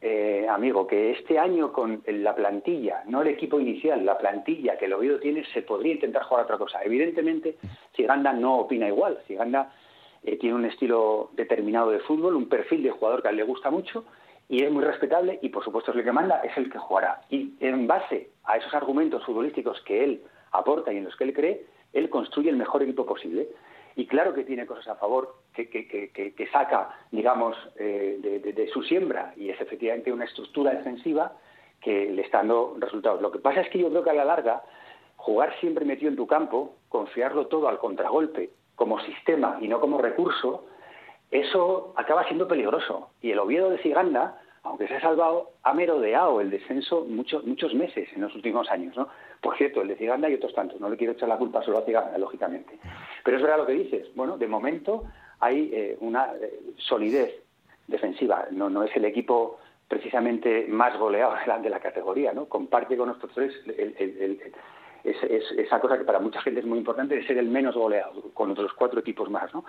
eh, 0.00 0.46
amigo, 0.48 0.86
que 0.86 1.12
este 1.12 1.38
año 1.38 1.72
con 1.72 2.02
la 2.06 2.34
plantilla, 2.34 3.02
no 3.06 3.22
el 3.22 3.28
equipo 3.28 3.60
inicial, 3.60 4.04
la 4.04 4.18
plantilla 4.18 4.76
que 4.76 4.86
el 4.86 4.92
Oviedo 4.92 5.18
tiene, 5.18 5.44
se 5.52 5.62
podría 5.62 5.94
intentar 5.94 6.24
jugar 6.24 6.44
otra 6.44 6.58
cosa. 6.58 6.82
Evidentemente, 6.82 7.56
Ciganda 7.94 8.32
no 8.32 8.58
opina 8.58 8.88
igual. 8.88 9.18
Ciganda 9.26 9.72
eh, 10.22 10.36
tiene 10.36 10.56
un 10.56 10.64
estilo 10.64 11.30
determinado 11.34 11.90
de 11.90 12.00
fútbol, 12.00 12.36
un 12.36 12.48
perfil 12.48 12.82
de 12.82 12.90
jugador 12.90 13.22
que 13.22 13.28
a 13.28 13.30
él 13.30 13.36
le 13.36 13.44
gusta 13.44 13.70
mucho 13.70 14.04
y 14.48 14.62
es 14.62 14.70
muy 14.70 14.84
respetable 14.84 15.38
y 15.42 15.48
por 15.48 15.64
supuesto 15.64 15.90
es 15.90 15.98
el 15.98 16.04
que 16.04 16.12
manda, 16.12 16.40
es 16.40 16.56
el 16.56 16.70
que 16.70 16.78
jugará. 16.78 17.22
Y 17.30 17.54
en 17.60 17.86
base 17.86 18.30
a 18.44 18.56
esos 18.56 18.72
argumentos 18.74 19.24
futbolísticos 19.24 19.80
que 19.82 20.04
él 20.04 20.22
aporta 20.52 20.92
y 20.92 20.98
en 20.98 21.04
los 21.04 21.16
que 21.16 21.24
él 21.24 21.32
cree, 21.32 21.66
él 21.92 22.10
construye 22.10 22.50
el 22.50 22.56
mejor 22.56 22.82
equipo 22.82 23.06
posible. 23.06 23.48
Y 23.96 24.06
claro 24.06 24.34
que 24.34 24.44
tiene 24.44 24.66
cosas 24.66 24.88
a 24.88 24.96
favor 24.96 25.36
que, 25.54 25.68
que, 25.68 26.10
que, 26.10 26.46
saca, 26.48 26.90
digamos, 27.12 27.56
eh, 27.76 28.18
de, 28.20 28.52
de, 28.52 28.68
su 28.68 28.82
siembra 28.82 29.32
y 29.36 29.50
es 29.50 29.60
efectivamente 29.60 30.12
una 30.12 30.24
estructura 30.24 30.72
defensiva 30.72 31.32
que 31.80 32.10
le 32.10 32.22
está 32.22 32.38
dando 32.38 32.76
resultados. 32.78 33.22
Lo 33.22 33.30
que 33.30 33.38
pasa 33.38 33.60
es 33.60 33.68
que 33.68 33.78
yo 33.78 33.90
creo 33.90 34.02
que 34.02 34.10
a 34.10 34.14
la 34.14 34.24
larga, 34.24 34.62
jugar 35.16 35.54
siempre 35.60 35.84
metido 35.84 36.10
en 36.10 36.16
tu 36.16 36.26
campo, 36.26 36.74
confiarlo 36.88 37.46
todo 37.46 37.68
al 37.68 37.78
contragolpe 37.78 38.50
como 38.74 38.98
sistema 39.00 39.58
y 39.60 39.68
no 39.68 39.80
como 39.80 39.98
recurso, 39.98 40.66
eso 41.30 41.92
acaba 41.96 42.24
siendo 42.24 42.48
peligroso. 42.48 43.10
Y 43.20 43.30
el 43.30 43.38
Oviedo 43.38 43.70
de 43.70 43.78
Ciganda, 43.78 44.40
aunque 44.64 44.88
se 44.88 44.94
ha 44.96 45.00
salvado, 45.00 45.52
ha 45.62 45.74
merodeado 45.74 46.40
el 46.40 46.50
descenso 46.50 47.04
muchos, 47.04 47.44
muchos 47.44 47.74
meses 47.74 48.08
en 48.14 48.22
los 48.22 48.34
últimos 48.34 48.68
años. 48.70 48.96
¿no? 48.96 49.08
Por 49.40 49.56
cierto, 49.58 49.82
el 49.82 49.88
de 49.88 49.96
Ciganda 49.96 50.28
y 50.28 50.34
otros 50.34 50.54
tantos. 50.54 50.80
No 50.80 50.88
le 50.88 50.96
quiero 50.96 51.12
echar 51.12 51.28
la 51.28 51.36
culpa 51.36 51.62
solo 51.62 51.78
a 51.78 51.84
Ciganda, 51.84 52.16
lógicamente. 52.16 52.78
Pero 53.22 53.36
es 53.36 53.42
verdad 53.42 53.58
lo 53.58 53.66
que 53.66 53.72
dices. 53.72 54.08
Bueno, 54.14 54.38
de 54.38 54.48
momento 54.48 55.04
hay 55.40 55.70
eh, 55.72 55.96
una 56.00 56.32
eh, 56.40 56.60
solidez 56.78 57.42
defensiva. 57.86 58.46
No, 58.50 58.70
no 58.70 58.82
es 58.82 58.96
el 58.96 59.04
equipo 59.04 59.58
precisamente 59.86 60.66
más 60.66 60.98
goleado 60.98 61.34
de 61.62 61.70
la, 61.70 61.80
categoría. 61.80 62.32
¿no? 62.32 62.46
Comparte 62.46 62.96
con 62.96 63.08
nosotros 63.08 63.32
tres 63.34 63.52
esa 65.04 65.80
cosa 65.80 65.98
que 65.98 66.04
para 66.04 66.18
mucha 66.18 66.40
gente 66.40 66.60
es 66.60 66.66
muy 66.66 66.78
importante 66.78 67.14
de 67.14 67.26
ser 67.26 67.36
el 67.36 67.48
menos 67.48 67.74
goleado 67.74 68.30
con 68.32 68.50
otros 68.50 68.72
cuatro 68.72 69.00
equipos 69.00 69.28
más, 69.28 69.52
¿no? 69.52 69.66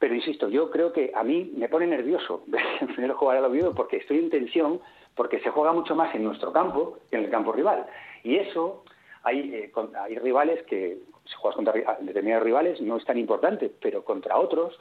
Pero 0.00 0.14
insisto, 0.14 0.48
yo 0.48 0.70
creo 0.70 0.92
que 0.92 1.12
a 1.14 1.22
mí 1.22 1.52
me 1.56 1.68
pone 1.68 1.86
nervioso 1.86 2.42
ver 2.46 3.12
jugar 3.12 3.36
al 3.36 3.44
Oviedo 3.44 3.74
porque 3.74 3.98
estoy 3.98 4.18
en 4.18 4.30
tensión, 4.30 4.80
porque 5.14 5.40
se 5.40 5.50
juega 5.50 5.72
mucho 5.72 5.94
más 5.94 6.12
en 6.14 6.24
nuestro 6.24 6.52
campo 6.52 6.98
que 7.10 7.16
en 7.16 7.24
el 7.24 7.30
campo 7.30 7.52
rival. 7.52 7.86
Y 8.24 8.36
eso, 8.36 8.82
hay, 9.22 9.54
eh, 9.54 9.72
hay 10.00 10.16
rivales 10.16 10.64
que, 10.64 10.98
si 11.26 11.34
juegas 11.34 11.56
contra 11.56 11.98
determinados 12.00 12.44
rivales, 12.44 12.80
no 12.80 12.96
es 12.96 13.04
tan 13.04 13.18
importante, 13.18 13.70
pero 13.80 14.02
contra 14.02 14.38
otros 14.38 14.76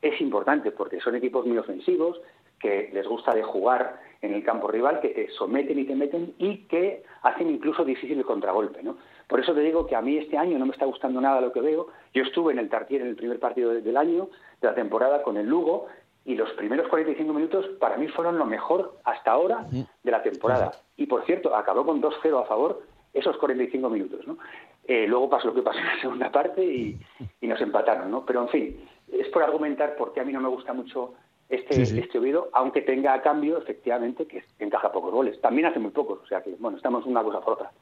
es 0.00 0.18
importante 0.22 0.72
porque 0.72 1.00
son 1.00 1.14
equipos 1.16 1.46
muy 1.46 1.58
ofensivos, 1.58 2.20
que 2.58 2.90
les 2.94 3.06
gusta 3.06 3.34
de 3.34 3.42
jugar 3.42 4.00
en 4.22 4.32
el 4.32 4.42
campo 4.42 4.68
rival, 4.68 5.00
que 5.00 5.08
te 5.08 5.28
someten 5.32 5.78
y 5.78 5.84
te 5.84 5.96
meten 5.96 6.34
y 6.38 6.58
que 6.68 7.02
hacen 7.22 7.50
incluso 7.50 7.84
difícil 7.84 8.18
el 8.18 8.24
contragolpe. 8.24 8.82
¿no? 8.82 8.96
Por 9.32 9.40
eso 9.40 9.54
te 9.54 9.60
digo 9.60 9.86
que 9.86 9.96
a 9.96 10.02
mí 10.02 10.18
este 10.18 10.36
año 10.36 10.58
no 10.58 10.66
me 10.66 10.72
está 10.72 10.84
gustando 10.84 11.18
nada 11.18 11.40
lo 11.40 11.54
que 11.54 11.62
veo. 11.62 11.86
Yo 12.12 12.22
estuve 12.22 12.52
en 12.52 12.58
el 12.58 12.68
Tartier 12.68 13.00
en 13.00 13.08
el 13.08 13.16
primer 13.16 13.40
partido 13.40 13.70
del 13.70 13.96
año, 13.96 14.28
de 14.60 14.68
la 14.68 14.74
temporada, 14.74 15.22
con 15.22 15.38
el 15.38 15.46
Lugo, 15.46 15.86
y 16.26 16.34
los 16.34 16.50
primeros 16.50 16.86
45 16.88 17.32
minutos 17.32 17.66
para 17.80 17.96
mí 17.96 18.08
fueron 18.08 18.36
lo 18.36 18.44
mejor 18.44 18.98
hasta 19.04 19.30
ahora 19.30 19.64
de 19.70 20.10
la 20.10 20.22
temporada. 20.22 20.72
Y 20.98 21.06
por 21.06 21.24
cierto, 21.24 21.56
acabó 21.56 21.86
con 21.86 22.02
2-0 22.02 22.42
a 22.42 22.44
favor 22.44 22.82
esos 23.14 23.38
45 23.38 23.88
minutos. 23.88 24.20
¿no? 24.26 24.36
Eh, 24.84 25.06
luego 25.06 25.30
pasó 25.30 25.46
lo 25.46 25.54
que 25.54 25.62
pasó 25.62 25.78
en 25.78 25.86
la 25.86 26.00
segunda 26.02 26.30
parte 26.30 26.62
y, 26.62 27.00
y, 27.40 27.46
nos 27.46 27.58
empataron. 27.62 28.10
¿no? 28.10 28.26
Pero 28.26 28.42
en 28.42 28.48
fin, 28.50 28.84
es 29.10 29.28
por 29.28 29.42
argumentar 29.42 29.96
por 29.96 30.12
qué 30.12 30.20
a 30.20 30.24
mí 30.24 30.34
no 30.34 30.42
me 30.42 30.48
gusta 30.48 30.74
mucho 30.74 31.14
este, 31.48 31.80
este 31.80 32.18
Oviedo, 32.18 32.50
aunque 32.52 32.82
tenga 32.82 33.14
a 33.14 33.22
cambio, 33.22 33.56
efectivamente, 33.56 34.26
que 34.26 34.44
encaja 34.58 34.92
pocos 34.92 35.10
goles. 35.10 35.40
También 35.40 35.68
hace 35.68 35.78
muy 35.78 35.92
pocos, 35.92 36.20
o 36.22 36.26
sea 36.26 36.42
que, 36.42 36.54
bueno, 36.58 36.76
estamos 36.76 37.06
una 37.06 37.22
cosa 37.22 37.40
por 37.40 37.54
otra. 37.54 37.72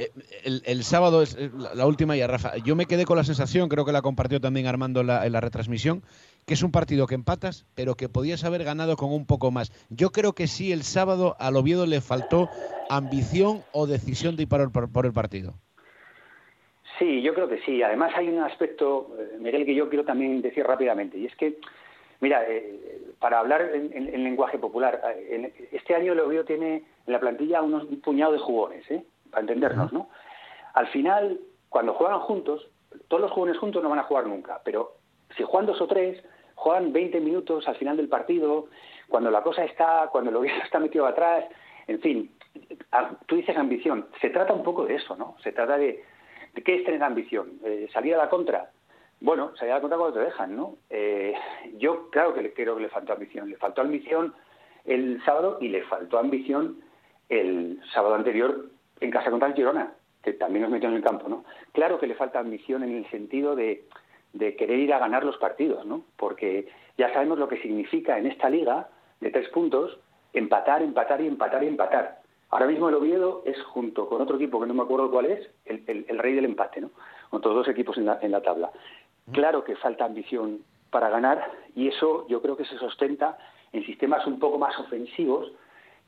Eh, 0.00 0.10
el, 0.64 0.82
sábado 0.82 1.20
es 1.20 1.36
la 1.74 1.86
última 1.86 2.16
ya, 2.16 2.26
Rafa. 2.26 2.56
Yo 2.64 2.74
me 2.74 2.86
quedé 2.86 3.04
con 3.04 3.18
la 3.18 3.24
sensación, 3.24 3.68
creo 3.68 3.84
que 3.84 3.92
la 3.92 4.00
compartió 4.00 4.40
también 4.40 4.66
Armando 4.66 5.02
en 5.02 5.06
la, 5.08 5.40
retransmisión, 5.40 6.02
que 6.46 6.54
es 6.54 6.62
un 6.62 6.72
partido 6.72 7.06
que 7.06 7.14
empatas, 7.14 7.66
pero 7.74 7.96
que 7.96 8.08
podías 8.08 8.44
haber 8.44 8.64
ganado 8.64 8.96
con 8.96 9.12
un 9.12 9.26
poco 9.26 9.50
más. 9.50 9.70
Yo 9.90 10.10
creo 10.10 10.32
que 10.32 10.46
sí, 10.46 10.72
el 10.72 10.84
sábado 10.84 11.36
al 11.38 11.54
Oviedo 11.56 11.84
le 11.84 12.00
faltó 12.00 12.48
ambición 12.88 13.60
o 13.72 13.86
decisión 13.86 14.36
de 14.36 14.44
ir 14.44 14.48
por, 14.48 14.90
por 14.90 15.04
el 15.04 15.12
partido. 15.12 15.52
Sí, 16.98 17.20
yo 17.20 17.34
creo 17.34 17.48
que 17.48 17.60
sí. 17.66 17.82
Además 17.82 18.12
hay 18.16 18.28
un 18.28 18.38
aspecto, 18.38 19.14
eh, 19.18 19.36
Miguel, 19.38 19.66
que 19.66 19.74
yo 19.74 19.90
quiero 19.90 20.06
también 20.06 20.40
decir 20.40 20.64
rápidamente, 20.64 21.18
y 21.18 21.26
es 21.26 21.36
que 21.36 21.58
Mira, 22.20 22.44
eh, 22.46 22.78
para 23.18 23.38
hablar 23.38 23.70
en, 23.74 24.24
lenguaje 24.24 24.58
popular, 24.58 25.00
eh, 25.16 25.68
este 25.72 25.94
año 25.94 26.12
el 26.12 26.20
Oviedo 26.20 26.44
tiene 26.44 26.76
en 27.06 27.12
la 27.12 27.18
plantilla 27.18 27.62
unos, 27.62 27.84
un 27.84 28.00
puñado 28.00 28.32
de 28.32 28.38
jugones, 28.38 28.90
¿eh? 28.90 29.02
Para 29.30 29.42
entendernos, 29.42 29.92
¿no? 29.92 30.08
al 30.74 30.86
final, 30.88 31.40
cuando 31.68 31.94
juegan 31.94 32.20
juntos, 32.20 32.68
todos 33.08 33.22
los 33.22 33.32
jóvenes 33.32 33.58
juntos 33.58 33.82
no 33.82 33.90
van 33.90 33.98
a 33.98 34.04
jugar 34.04 34.26
nunca, 34.26 34.60
pero 34.64 34.96
si 35.36 35.42
juegan 35.42 35.66
dos 35.66 35.80
o 35.80 35.86
tres, 35.86 36.22
juegan 36.54 36.92
20 36.92 37.20
minutos 37.20 37.66
al 37.68 37.76
final 37.76 37.96
del 37.96 38.08
partido, 38.08 38.68
cuando 39.08 39.30
la 39.30 39.42
cosa 39.42 39.64
está, 39.64 40.08
cuando 40.12 40.30
el 40.30 40.36
gobierno 40.36 40.62
está 40.64 40.78
metido 40.78 41.06
atrás, 41.06 41.44
en 41.86 42.00
fin, 42.00 42.30
tú 43.26 43.36
dices 43.36 43.56
ambición, 43.56 44.06
se 44.20 44.30
trata 44.30 44.52
un 44.52 44.62
poco 44.62 44.84
de 44.84 44.96
eso, 44.96 45.16
¿no? 45.16 45.36
Se 45.42 45.52
trata 45.52 45.76
de, 45.76 46.04
¿de 46.54 46.62
qué 46.62 46.76
es 46.76 46.84
tener 46.84 47.02
ambición? 47.02 47.58
Eh, 47.64 47.88
¿Salir 47.92 48.14
a 48.14 48.18
la 48.18 48.28
contra? 48.28 48.70
Bueno, 49.20 49.54
salir 49.56 49.72
a 49.72 49.76
la 49.76 49.80
contra 49.80 49.98
cuando 49.98 50.18
te 50.18 50.24
dejan, 50.24 50.56
¿no? 50.56 50.76
Eh, 50.88 51.34
yo 51.78 52.10
claro 52.10 52.34
que 52.34 52.52
creo 52.52 52.76
que 52.76 52.82
le 52.82 52.88
faltó 52.88 53.12
ambición, 53.12 53.50
le 53.50 53.56
faltó 53.56 53.80
ambición 53.80 54.34
el 54.84 55.22
sábado 55.24 55.58
y 55.60 55.68
le 55.68 55.82
faltó 55.84 56.18
ambición 56.18 56.80
el 57.28 57.80
sábado 57.92 58.14
anterior 58.14 58.70
en 59.00 59.10
casa 59.10 59.30
contra 59.30 59.48
el 59.48 59.54
Girona, 59.54 59.92
que 60.22 60.34
también 60.34 60.62
nos 60.62 60.70
metió 60.70 60.88
en 60.88 60.96
el 60.96 61.02
campo, 61.02 61.28
¿no? 61.28 61.44
Claro 61.72 61.98
que 61.98 62.06
le 62.06 62.14
falta 62.14 62.38
ambición 62.38 62.82
en 62.82 62.96
el 62.96 63.10
sentido 63.10 63.56
de, 63.56 63.84
de 64.32 64.56
querer 64.56 64.78
ir 64.78 64.92
a 64.92 64.98
ganar 64.98 65.24
los 65.24 65.36
partidos, 65.38 65.84
¿no? 65.86 66.04
Porque 66.16 66.68
ya 66.98 67.12
sabemos 67.12 67.38
lo 67.38 67.48
que 67.48 67.60
significa 67.62 68.18
en 68.18 68.26
esta 68.26 68.50
liga 68.50 68.88
de 69.20 69.30
tres 69.30 69.48
puntos 69.48 69.98
empatar, 70.32 70.82
empatar 70.82 71.20
y 71.20 71.26
empatar 71.26 71.64
y 71.64 71.68
empatar. 71.68 72.20
Ahora 72.50 72.66
mismo 72.66 72.88
el 72.88 72.96
Oviedo 72.96 73.42
es, 73.46 73.60
junto 73.62 74.08
con 74.08 74.20
otro 74.20 74.36
equipo 74.36 74.60
que 74.60 74.66
no 74.66 74.74
me 74.74 74.82
acuerdo 74.82 75.10
cuál 75.10 75.26
es, 75.26 75.48
el, 75.64 75.84
el, 75.86 76.18
rey 76.18 76.34
del 76.34 76.44
empate, 76.44 76.80
¿no? 76.80 76.90
Con 77.30 77.40
todos 77.40 77.56
dos 77.56 77.68
equipos 77.68 77.96
en 77.96 78.06
la, 78.06 78.18
en 78.20 78.32
la 78.32 78.42
tabla. 78.42 78.70
Claro 79.32 79.62
que 79.62 79.76
falta 79.76 80.04
ambición 80.04 80.60
para 80.90 81.08
ganar 81.10 81.52
y 81.76 81.88
eso 81.88 82.26
yo 82.28 82.42
creo 82.42 82.56
que 82.56 82.64
se 82.64 82.76
sustenta 82.76 83.38
en 83.72 83.84
sistemas 83.86 84.26
un 84.26 84.40
poco 84.40 84.58
más 84.58 84.76
ofensivos 84.80 85.52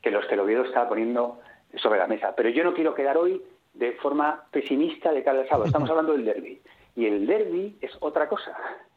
que 0.00 0.10
los 0.10 0.26
que 0.26 0.34
el 0.34 0.40
Oviedo 0.40 0.64
está 0.64 0.88
poniendo 0.88 1.38
sobre 1.76 1.98
la 1.98 2.06
mesa. 2.06 2.34
Pero 2.36 2.48
yo 2.48 2.64
no 2.64 2.74
quiero 2.74 2.94
quedar 2.94 3.16
hoy 3.16 3.42
de 3.74 3.92
forma 3.92 4.44
pesimista 4.50 5.12
de 5.12 5.22
cada 5.22 5.46
sábado. 5.46 5.66
Estamos 5.66 5.88
hablando 5.90 6.12
del 6.12 6.24
derby. 6.24 6.60
Y 6.96 7.06
el 7.06 7.26
derby 7.26 7.76
es 7.80 7.90
otra 8.00 8.28
cosa. 8.28 8.56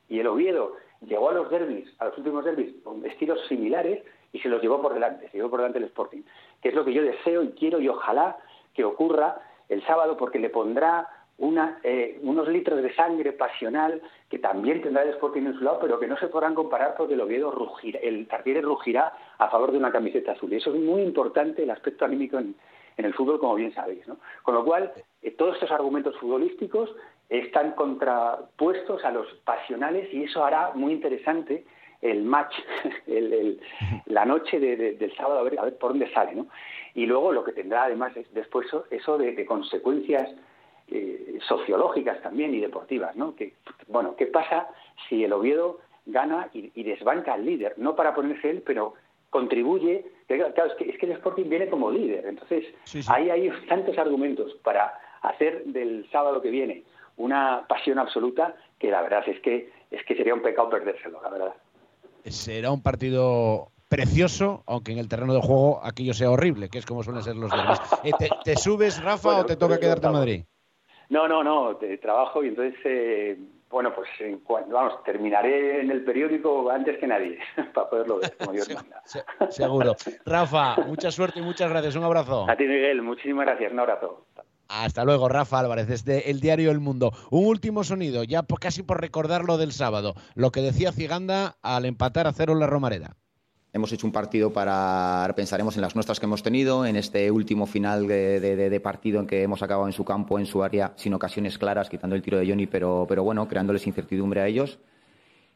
Y 0.10 0.20
el 0.20 0.28
Oviedo 0.28 0.76
llegó 1.02 1.30
a 1.30 1.34
los 1.34 1.50
derbis, 1.50 1.88
a 2.00 2.06
los 2.06 2.18
últimos 2.18 2.46
derbis, 2.46 2.76
con 2.84 3.06
estilos 3.06 3.40
similares 3.48 4.04
y 4.34 4.40
se 4.40 4.50
los 4.50 4.62
llevó 4.62 4.82
por 4.82 4.94
delante, 4.94 5.30
se 5.30 5.38
llevó 5.38 5.50
por 5.50 5.60
delante 5.60 5.80
el 5.80 5.86
Sporting. 5.86 6.22
Que 6.62 6.70
es 6.70 6.76
lo 6.76 6.84
que 6.84 6.94
yo 6.94 7.02
deseo 7.02 7.44
y 7.44 7.52
quiero 7.52 7.80
y 7.80 7.88
ojalá 7.88 8.38
que 8.74 8.84
ocurra 8.84 9.38
el 9.70 9.86
sábado 9.86 10.18
porque 10.18 10.40
le 10.40 10.50
pondrá 10.50 11.08
una, 11.38 11.80
eh, 11.84 12.18
unos 12.22 12.48
litros 12.48 12.82
de 12.82 12.94
sangre 12.94 13.34
pasional 13.34 14.02
que 14.30 14.40
también 14.40 14.82
tendrá 14.82 15.04
el 15.04 15.10
Sporting 15.10 15.44
en 15.44 15.58
su 15.58 15.64
lado, 15.64 15.80
pero 15.82 16.00
que 16.00 16.08
no 16.08 16.18
se 16.18 16.28
podrán 16.28 16.56
comparar 16.56 16.96
porque 16.96 17.14
el 17.14 17.22
Oviedo 17.22 17.52
rugirá, 17.52 18.00
el 18.00 18.28
Tartiere 18.28 18.62
rugirá 18.62 19.14
a 19.38 19.50
favor 19.50 19.72
de 19.72 19.78
una 19.78 19.92
camiseta 19.92 20.32
azul. 20.32 20.54
Y 20.54 20.58
eso 20.58 20.74
es 20.74 20.80
muy 20.80 21.02
importante, 21.02 21.64
el 21.64 21.72
aspecto 21.72 22.06
anímico 22.06 22.38
en, 22.38 22.56
el 22.98 23.14
fútbol, 23.14 23.40
como 23.40 23.56
bien 23.56 23.74
sabéis. 23.74 24.08
¿no? 24.08 24.18
Con 24.44 24.56
lo 24.56 24.64
cual, 24.64 24.94
eh, 25.22 25.32
todos 25.32 25.56
estos 25.56 25.72
argumentos 25.72 26.18
futbolísticos 26.18 26.96
están 27.28 27.72
contrapuestos 27.72 29.04
a 29.04 29.12
los 29.12 29.28
pasionales 29.44 30.14
y 30.14 30.24
eso 30.24 30.46
hará 30.46 30.72
muy 30.76 30.94
interesante 30.94 31.66
el 32.02 32.24
match, 32.24 32.54
la 34.06 34.26
noche 34.26 34.60
del 34.60 35.16
sábado, 35.16 35.40
a 35.40 35.44
ver, 35.44 35.60
a 35.60 35.64
ver 35.64 35.78
por 35.78 35.92
dónde 35.92 36.12
sale. 36.14 36.36
¿no? 36.36 36.48
Y 36.94 37.06
luego 37.06 37.32
lo 37.32 37.44
que 37.44 37.52
tendrá 37.52 37.84
además 37.84 38.16
es 38.16 38.32
después 38.34 38.68
eso 38.90 39.18
de, 39.18 39.46
consecuencias 39.46 40.30
eh, 40.90 41.40
sociológicas 41.48 42.22
también 42.22 42.54
y 42.54 42.60
deportivas. 42.60 43.16
¿no? 43.16 43.36
Que, 43.36 43.54
bueno, 43.88 44.16
¿qué 44.16 44.28
pasa 44.28 44.68
si 45.08 45.24
el 45.24 45.34
Oviedo 45.34 45.80
gana 46.06 46.50
y, 46.54 46.84
desbanca 46.84 47.34
al 47.34 47.46
líder? 47.46 47.76
No 47.78 47.96
para 47.96 48.14
ponerse 48.14 48.50
él, 48.50 48.64
pero 48.66 48.94
contribuye. 49.30 50.06
Claro, 50.28 50.72
es 50.72 50.76
que, 50.78 50.90
es 50.90 50.98
que 50.98 51.06
el 51.06 51.14
Sporting 51.14 51.50
viene 51.50 51.70
como 51.70 51.92
líder. 51.92 52.26
Entonces, 52.26 52.66
ahí 53.08 53.30
hay 53.30 53.52
tantos 53.68 53.98
argumentos 53.98 54.54
para 54.64 54.94
hacer 55.22 55.66
del 55.66 56.08
sábado 56.12 56.42
que 56.42 56.50
viene 56.50 56.84
una 57.18 57.66
pasión 57.68 58.00
absoluta 58.00 58.56
que 58.80 58.92
la 58.92 59.02
verdad 59.02 59.24
es 59.28 59.40
que 59.42 59.72
es 59.92 60.04
que 60.06 60.16
sería 60.16 60.34
un 60.34 60.42
pecado 60.42 60.70
perdérselo, 60.70 61.22
la 61.22 61.30
verdad. 61.30 61.54
Será 62.26 62.72
un 62.72 62.82
partido 62.82 63.72
precioso, 63.88 64.64
aunque 64.66 64.92
en 64.92 64.98
el 64.98 65.08
terreno 65.08 65.34
de 65.34 65.42
juego 65.42 65.80
aquello 65.84 66.14
sea 66.14 66.32
horrible, 66.32 66.70
que 66.70 66.80
es 66.80 66.86
como 66.86 67.04
suelen 67.04 67.24
ser 67.24 67.36
los 67.36 67.52
derbis. 67.56 67.80
Eh, 68.04 68.12
¿te, 68.44 68.56
subes, 68.56 69.02
Rafa, 69.02 69.40
o 69.40 69.46
te 69.46 69.56
toca 69.56 69.80
quedarte 69.80 70.08
en 70.08 70.14
Madrid? 70.14 70.44
No, 71.10 71.28
no, 71.28 71.44
no, 71.44 71.76
te 71.76 71.98
trabajo 71.98 72.44
y 72.44 72.50
entonces, 72.50 72.76
eh, 72.84 73.38
bueno, 73.70 73.94
pues 73.94 74.10
vamos, 74.70 75.04
terminaré 75.04 75.82
en 75.82 75.92
el 75.92 76.04
periódico 76.04 76.70
antes 76.70 76.98
que 76.98 77.08
nadie, 77.08 77.40
para 77.74 77.90
poderlo 77.90 78.20
ver, 78.20 78.36
como 78.38 78.52
Dios 78.54 78.70
manda. 78.74 79.02
Seguro. 79.50 79.96
Rafa, 80.26 80.76
mucha 80.88 81.12
suerte 81.12 81.40
y 81.40 81.44
muchas 81.44 81.70
gracias. 81.70 81.96
Un 81.96 82.04
abrazo. 82.04 82.50
A 82.50 82.56
ti, 82.56 82.66
Miguel, 82.66 83.02
muchísimas 83.02 83.46
gracias. 83.46 83.72
Un 83.72 83.80
abrazo. 83.80 84.26
Hasta 84.68 85.04
luego, 85.04 85.30
Rafa 85.30 85.60
Álvarez, 85.60 85.88
desde 85.88 86.32
el 86.32 86.40
diario 86.40 86.72
El 86.72 86.80
Mundo. 86.80 87.12
Un 87.30 87.46
último 87.46 87.84
sonido, 87.84 88.24
ya 88.24 88.44
casi 88.60 88.82
por 88.82 89.00
recordar 89.00 89.44
lo 89.44 89.58
del 89.58 89.72
sábado, 89.72 90.16
lo 90.34 90.52
que 90.52 90.62
decía 90.62 90.92
Ciganda 90.92 91.58
al 91.62 91.86
empatar 91.86 92.26
a 92.26 92.34
cero 92.34 92.56
la 92.56 92.66
Romareda. 92.66 93.16
Hemos 93.76 93.92
hecho 93.92 94.08
un 94.08 94.14
partido 94.14 94.54
para, 94.54 95.34
pensaremos 95.36 95.76
en 95.76 95.82
las 95.82 95.96
nuestras 95.96 96.18
que 96.18 96.26
hemos 96.26 96.42
tenido, 96.42 96.86
en 96.86 96.96
este 96.96 97.30
último 97.30 97.66
final 97.66 98.08
de, 98.08 98.80
partido 98.82 99.20
en 99.20 99.28
que 99.28 99.44
hemos 99.44 99.62
acabado 99.62 99.86
en 99.86 99.92
su 99.92 100.06
campo, 100.06 100.40
en 100.40 100.46
su 100.46 100.64
área, 100.64 100.94
sin 100.96 101.14
ocasiones 101.14 101.58
claras, 101.58 101.90
quitando 101.90 102.16
el 102.16 102.22
tiro 102.22 102.38
de 102.38 102.48
Johnny, 102.48 102.68
pero, 102.68 103.06
pero 103.06 103.26
bueno, 103.26 103.50
creándoles 103.50 103.86
incertidumbre 103.86 104.40
a 104.40 104.48
ellos. 104.48 104.80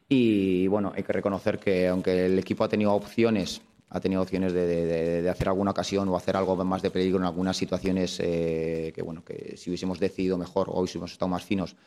Y 0.09 0.67
bueno, 0.67 0.91
hay 0.93 1.03
que 1.03 1.13
reconocer 1.13 1.59
que 1.59 1.87
aunque 1.87 2.25
el 2.25 2.37
equipo 2.37 2.65
ha 2.65 2.67
tenido 2.67 2.91
opciones 2.91 3.61
ha 3.89 4.01
tenido 4.01 4.21
opciones 4.21 4.51
de, 4.51 5.25
hacer 5.31 5.47
alguna 5.47 5.71
ocasión 5.71 6.09
o 6.09 6.17
hacer 6.17 6.35
algo 6.35 6.57
más 6.65 6.81
de 6.81 6.91
peligro 6.91 7.19
en 7.19 7.23
algunas 7.23 7.55
situaciones 7.55 8.19
eh, 8.19 8.91
que, 8.93 9.01
bueno, 9.01 9.23
que 9.23 9.55
si 9.55 9.69
hubiésemos 9.69 9.97
decidido 9.97 10.37
mejor 10.37 10.67
o 10.69 10.81
hubiésemos 10.81 11.13
estado 11.13 11.29
más 11.29 11.45
finos, 11.45 11.77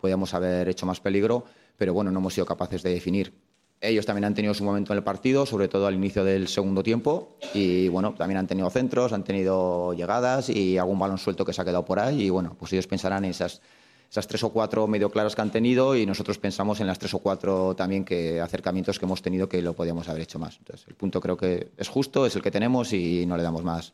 podíamos 0.00 0.34
haber 0.34 0.68
hecho 0.68 0.86
más 0.86 1.00
peligro, 1.00 1.46
pero 1.76 1.92
bueno, 1.92 2.12
no 2.12 2.20
hemos 2.20 2.32
sido 2.32 2.46
capaces 2.46 2.84
de 2.84 2.90
definir. 2.90 3.49
Ellos 3.80 4.04
también 4.04 4.26
han 4.26 4.34
tenido 4.34 4.52
su 4.52 4.62
momento 4.62 4.92
en 4.92 4.98
el 4.98 5.04
partido, 5.04 5.46
sobre 5.46 5.68
todo 5.68 5.86
al 5.86 5.94
inicio 5.94 6.22
del 6.22 6.48
segundo 6.48 6.82
tiempo, 6.82 7.36
y 7.54 7.88
bueno, 7.88 8.14
también 8.16 8.38
han 8.38 8.46
tenido 8.46 8.68
centros, 8.68 9.12
han 9.12 9.24
tenido 9.24 9.94
llegadas 9.94 10.50
y 10.50 10.76
algún 10.76 10.98
balón 10.98 11.16
suelto 11.16 11.46
que 11.46 11.54
se 11.54 11.62
ha 11.62 11.64
quedado 11.64 11.84
por 11.84 11.98
ahí, 11.98 12.24
y 12.24 12.30
bueno, 12.30 12.56
pues 12.58 12.72
ellos 12.74 12.86
pensarán 12.86 13.24
en 13.24 13.30
esas 13.30 13.62
esas 14.10 14.26
tres 14.26 14.42
o 14.42 14.50
cuatro 14.50 14.88
medio 14.88 15.08
claras 15.08 15.36
que 15.36 15.40
han 15.40 15.52
tenido 15.52 15.94
y 15.94 16.04
nosotros 16.04 16.36
pensamos 16.38 16.80
en 16.80 16.88
las 16.88 16.98
tres 16.98 17.14
o 17.14 17.20
cuatro 17.20 17.76
también 17.76 18.04
que 18.04 18.40
acercamientos 18.40 18.98
que 18.98 19.04
hemos 19.04 19.22
tenido 19.22 19.48
que 19.48 19.62
lo 19.62 19.72
podíamos 19.72 20.08
haber 20.08 20.22
hecho 20.22 20.40
más. 20.40 20.58
Entonces, 20.58 20.84
el 20.88 20.96
punto 20.96 21.20
creo 21.20 21.36
que 21.36 21.68
es 21.76 21.88
justo, 21.88 22.26
es 22.26 22.34
el 22.34 22.42
que 22.42 22.50
tenemos 22.50 22.92
y 22.92 23.24
no 23.26 23.36
le 23.36 23.44
damos 23.44 23.62
más, 23.62 23.92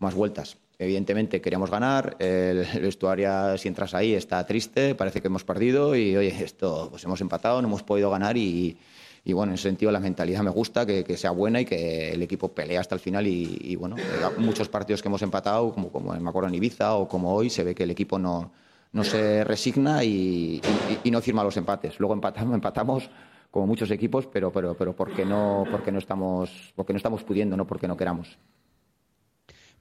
más 0.00 0.14
vueltas. 0.14 0.56
Evidentemente 0.76 1.40
queríamos 1.40 1.70
ganar, 1.70 2.16
el, 2.18 2.66
vestuario 2.82 3.56
si 3.56 3.68
entras 3.68 3.94
ahí 3.94 4.14
está 4.14 4.44
triste, 4.44 4.96
parece 4.96 5.20
que 5.20 5.28
hemos 5.28 5.44
perdido 5.44 5.94
y 5.94 6.16
oye, 6.16 6.34
esto 6.44 6.88
pues 6.90 7.04
hemos 7.04 7.20
empatado, 7.20 7.62
no 7.62 7.68
hemos 7.68 7.84
podido 7.84 8.10
ganar 8.10 8.36
y, 8.36 8.40
y 8.40 8.78
bueno, 9.32 9.52
en 9.52 9.54
ese 9.54 9.68
sentido 9.68 9.90
la 9.90 10.00
mentalidad 10.00 10.42
me 10.42 10.50
gusta, 10.50 10.84
que, 10.84 11.02
que, 11.02 11.16
sea 11.16 11.30
buena 11.30 11.60
y 11.60 11.64
que 11.64 12.12
el 12.12 12.22
equipo 12.22 12.52
pelee 12.52 12.76
hasta 12.76 12.94
el 12.94 13.00
final 13.00 13.26
y, 13.26 13.58
y 13.60 13.76
bueno, 13.76 13.96
muchos 14.38 14.68
partidos 14.68 15.00
que 15.00 15.08
hemos 15.08 15.22
empatado, 15.22 15.72
como, 15.72 15.90
como 15.90 16.12
me 16.12 16.28
acuerdo 16.28 16.48
en 16.48 16.54
Ibiza 16.54 16.94
o 16.94 17.08
como 17.08 17.34
hoy, 17.34 17.48
se 17.48 17.64
ve 17.64 17.74
que 17.74 17.84
el 17.84 17.90
equipo 17.90 18.18
no, 18.18 18.52
no 18.94 19.02
se 19.02 19.42
resigna 19.44 20.04
y, 20.04 20.62
no 21.10 21.20
firma 21.20 21.42
los 21.44 21.56
empates. 21.56 21.98
Luego 21.98 22.14
empatamos, 22.14 22.54
empatamos 22.54 23.10
como 23.50 23.66
muchos 23.66 23.90
equipos, 23.90 24.26
pero, 24.26 24.52
pero, 24.52 24.74
pero 24.76 24.94
porque 24.94 25.24
no, 25.24 25.64
porque 25.70 25.90
no 25.90 25.98
estamos, 25.98 26.72
porque 26.76 26.92
no 26.92 26.96
estamos 26.98 27.24
pudiendo, 27.24 27.56
no 27.56 27.66
porque 27.66 27.88
no 27.88 27.96
queramos. 27.96 28.38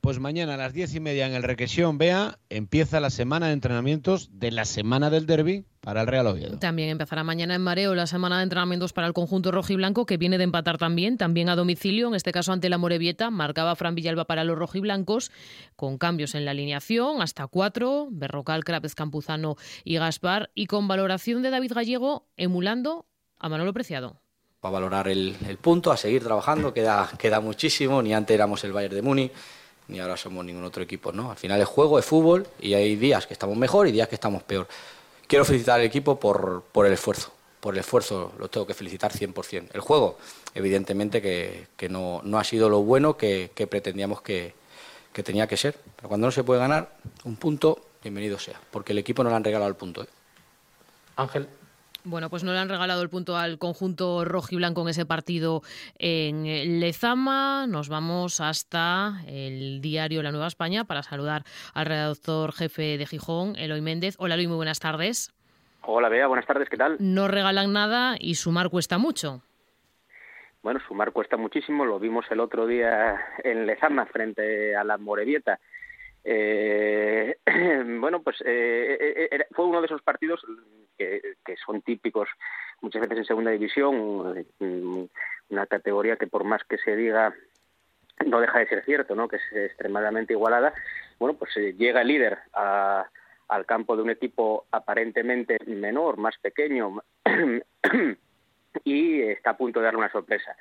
Pues 0.03 0.19
mañana 0.19 0.55
a 0.55 0.57
las 0.57 0.73
diez 0.73 0.93
y 0.95 0.99
media 0.99 1.27
en 1.27 1.33
el 1.33 1.43
Requesión 1.43 1.97
Vea 1.97 2.37
empieza 2.49 2.99
la 2.99 3.09
semana 3.09 3.47
de 3.47 3.53
entrenamientos 3.53 4.31
de 4.33 4.51
la 4.51 4.65
semana 4.65 5.09
del 5.09 5.25
derby 5.25 5.63
para 5.79 6.01
el 6.01 6.07
Real 6.07 6.27
Oviedo. 6.27 6.59
También 6.59 6.89
empezará 6.89 7.23
mañana 7.23 7.55
en 7.55 7.61
Mareo 7.61 7.95
la 7.95 8.05
semana 8.05 8.35
de 8.35 8.43
entrenamientos 8.43 8.91
para 8.91 9.07
el 9.07 9.13
conjunto 9.13 9.53
rojiblanco 9.53 10.05
que 10.05 10.17
viene 10.17 10.37
de 10.37 10.43
empatar 10.43 10.77
también, 10.77 11.17
también 11.17 11.47
a 11.47 11.55
domicilio, 11.55 12.09
en 12.09 12.15
este 12.15 12.33
caso 12.33 12.51
ante 12.51 12.67
la 12.67 12.77
Morevieta. 12.77 13.29
Marcaba 13.29 13.77
Fran 13.77 13.95
Villalba 13.95 14.25
para 14.25 14.43
los 14.43 14.57
rojiblancos 14.57 15.31
con 15.77 15.97
cambios 15.97 16.35
en 16.35 16.43
la 16.43 16.51
alineación, 16.51 17.21
hasta 17.21 17.47
cuatro, 17.47 18.09
Berrocal, 18.11 18.65
Crapez, 18.65 18.95
Campuzano 18.95 19.55
y 19.85 19.95
Gaspar, 19.99 20.51
y 20.53 20.65
con 20.65 20.89
valoración 20.89 21.43
de 21.43 21.49
David 21.49 21.71
Gallego 21.71 22.27
emulando 22.35 23.05
a 23.39 23.47
Manolo 23.47 23.71
Preciado 23.71 24.19
a 24.63 24.69
valorar 24.69 25.09
el, 25.09 25.35
punto, 25.61 25.91
a 25.91 25.97
seguir 25.97 26.23
trabajando, 26.23 26.73
queda, 26.73 27.09
queda 27.17 27.41
muchísimo, 27.41 28.01
ni 28.01 28.13
antes 28.13 28.33
éramos 28.33 28.63
el 28.63 28.71
Bayern 28.71 28.95
de 28.95 29.01
Múnich, 29.01 29.31
ni 29.87 29.99
ahora 29.99 30.17
somos 30.17 30.45
ningún 30.45 30.63
otro 30.63 30.83
equipo, 30.83 31.11
¿no? 31.11 31.31
Al 31.31 31.37
final 31.37 31.59
es 31.61 31.67
juego, 31.67 31.99
es 31.99 32.05
fútbol 32.05 32.47
y 32.59 32.73
hay 32.73 32.95
días 32.95 33.27
que 33.27 33.33
estamos 33.33 33.57
mejor 33.57 33.87
y 33.87 33.91
días 33.91 34.07
que 34.07 34.15
estamos 34.15 34.43
peor. 34.43 34.67
Quiero 35.27 35.45
felicitar 35.45 35.79
al 35.79 35.85
equipo 35.85 36.19
por, 36.19 36.63
por 36.71 36.85
el 36.85 36.93
esfuerzo, 36.93 37.31
por 37.59 37.73
el 37.73 37.79
esfuerzo 37.79 38.33
lo 38.37 38.49
tengo 38.49 38.67
que 38.67 38.73
felicitar 38.73 39.11
100%. 39.11 39.69
El 39.73 39.81
juego, 39.81 40.17
evidentemente 40.53 41.21
que, 41.21 41.67
que 41.77 41.89
no, 41.89 42.21
no, 42.23 42.37
ha 42.37 42.43
sido 42.43 42.69
lo 42.69 42.81
bueno 42.81 43.17
que, 43.17 43.51
que 43.55 43.67
pretendíamos 43.67 44.21
que, 44.21 44.53
que, 45.11 45.23
tenía 45.23 45.47
que 45.47 45.57
ser, 45.57 45.77
pero 45.95 46.09
cuando 46.09 46.27
no 46.27 46.31
se 46.31 46.43
puede 46.43 46.59
ganar 46.59 46.97
un 47.23 47.35
punto, 47.35 47.85
bienvenido 48.01 48.37
sea, 48.39 48.59
porque 48.71 48.91
el 48.91 48.99
equipo 48.99 49.23
no 49.23 49.29
le 49.29 49.35
han 49.35 49.43
regalado 49.43 49.69
el 49.69 49.75
punto. 49.75 50.03
¿eh? 50.03 50.07
Ángel. 51.15 51.47
Bueno, 52.05 52.29
pues 52.29 52.43
no 52.43 52.51
le 52.51 52.59
han 52.59 52.67
regalado 52.67 53.01
el 53.01 53.09
punto 53.09 53.37
al 53.37 53.57
conjunto 53.57 54.25
rojo 54.25 54.49
y 54.51 54.57
blanco 54.57 54.81
en 54.81 54.89
ese 54.89 55.05
partido 55.05 55.61
en 55.97 56.79
Lezama. 56.81 57.65
Nos 57.65 57.87
vamos 57.87 58.41
hasta 58.41 59.21
el 59.25 59.79
diario 59.79 60.21
La 60.21 60.31
Nueva 60.31 60.47
España 60.47 60.83
para 60.83 61.01
saludar 61.01 61.43
al 61.73 61.85
redactor 61.85 62.51
jefe 62.51 62.97
de 62.97 63.05
Gijón, 63.05 63.55
Eloy 63.55 63.79
Méndez. 63.79 64.15
Hola, 64.19 64.33
Eloy, 64.33 64.47
muy 64.47 64.57
buenas 64.57 64.81
tardes. 64.81 65.33
Hola, 65.83 66.09
Bea, 66.09 66.27
buenas 66.27 66.45
tardes, 66.45 66.67
¿qué 66.67 66.75
tal? 66.75 66.97
No 66.99 67.29
regalan 67.29 67.71
nada 67.71 68.17
y 68.19 68.35
sumar 68.35 68.69
cuesta 68.69 68.97
mucho. 68.97 69.41
Bueno, 70.61 70.81
sumar 70.87 71.13
cuesta 71.13 71.37
muchísimo, 71.37 71.85
lo 71.85 71.99
vimos 71.99 72.25
el 72.31 72.41
otro 72.41 72.67
día 72.67 73.17
en 73.45 73.65
Lezama 73.65 74.05
frente 74.07 74.75
a 74.75 74.83
la 74.83 74.97
Morevieta. 74.97 75.59
Eh, 76.23 77.35
bueno, 77.99 78.21
pues 78.21 78.41
eh, 78.45 78.97
eh, 78.99 79.27
eh 79.31 79.45
fue 79.51 79.65
uno 79.65 79.81
de 79.81 79.87
esos 79.87 80.01
partidos 80.01 80.41
que, 80.97 81.21
son 81.65 81.81
típicos 81.81 82.29
muchas 82.81 83.01
veces 83.01 83.19
en 83.19 83.25
segunda 83.25 83.51
división, 83.51 84.45
mm, 84.59 85.03
una 85.49 85.65
categoría 85.67 86.15
que 86.15 86.27
por 86.27 86.43
más 86.43 86.63
que 86.63 86.77
se 86.77 86.95
diga 86.95 87.33
no 88.25 88.39
deja 88.39 88.59
de 88.59 88.67
ser 88.67 88.85
cierto, 88.85 89.15
¿no? 89.15 89.27
que 89.27 89.37
es 89.37 89.41
extremadamente 89.51 90.33
igualada. 90.33 90.73
Bueno, 91.19 91.37
pues 91.37 91.53
llega 91.55 92.01
el 92.01 92.07
líder 92.07 92.37
a, 92.53 93.05
al 93.49 93.65
campo 93.65 93.95
de 93.95 94.03
un 94.03 94.09
equipo 94.09 94.65
aparentemente 94.71 95.57
menor, 95.65 96.17
más 96.17 96.37
pequeño, 96.37 97.01
y 98.83 99.21
está 99.21 99.51
a 99.51 99.57
punto 99.57 99.79
de 99.79 99.85
darle 99.85 99.99
una 99.99 100.11
sorpresa. 100.11 100.55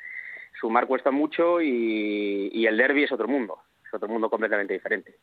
Sumar 0.61 0.87
cuesta 0.87 1.11
mucho 1.11 1.61
y, 1.61 2.51
y 2.53 2.67
el 2.67 2.77
derby 2.77 3.05
es 3.05 3.13
otro 3.13 3.29
mundo, 3.29 3.59
es 3.87 3.95
otro 3.95 4.09
mundo 4.09 4.29
completamente 4.29 4.75
diferente. 4.75 5.15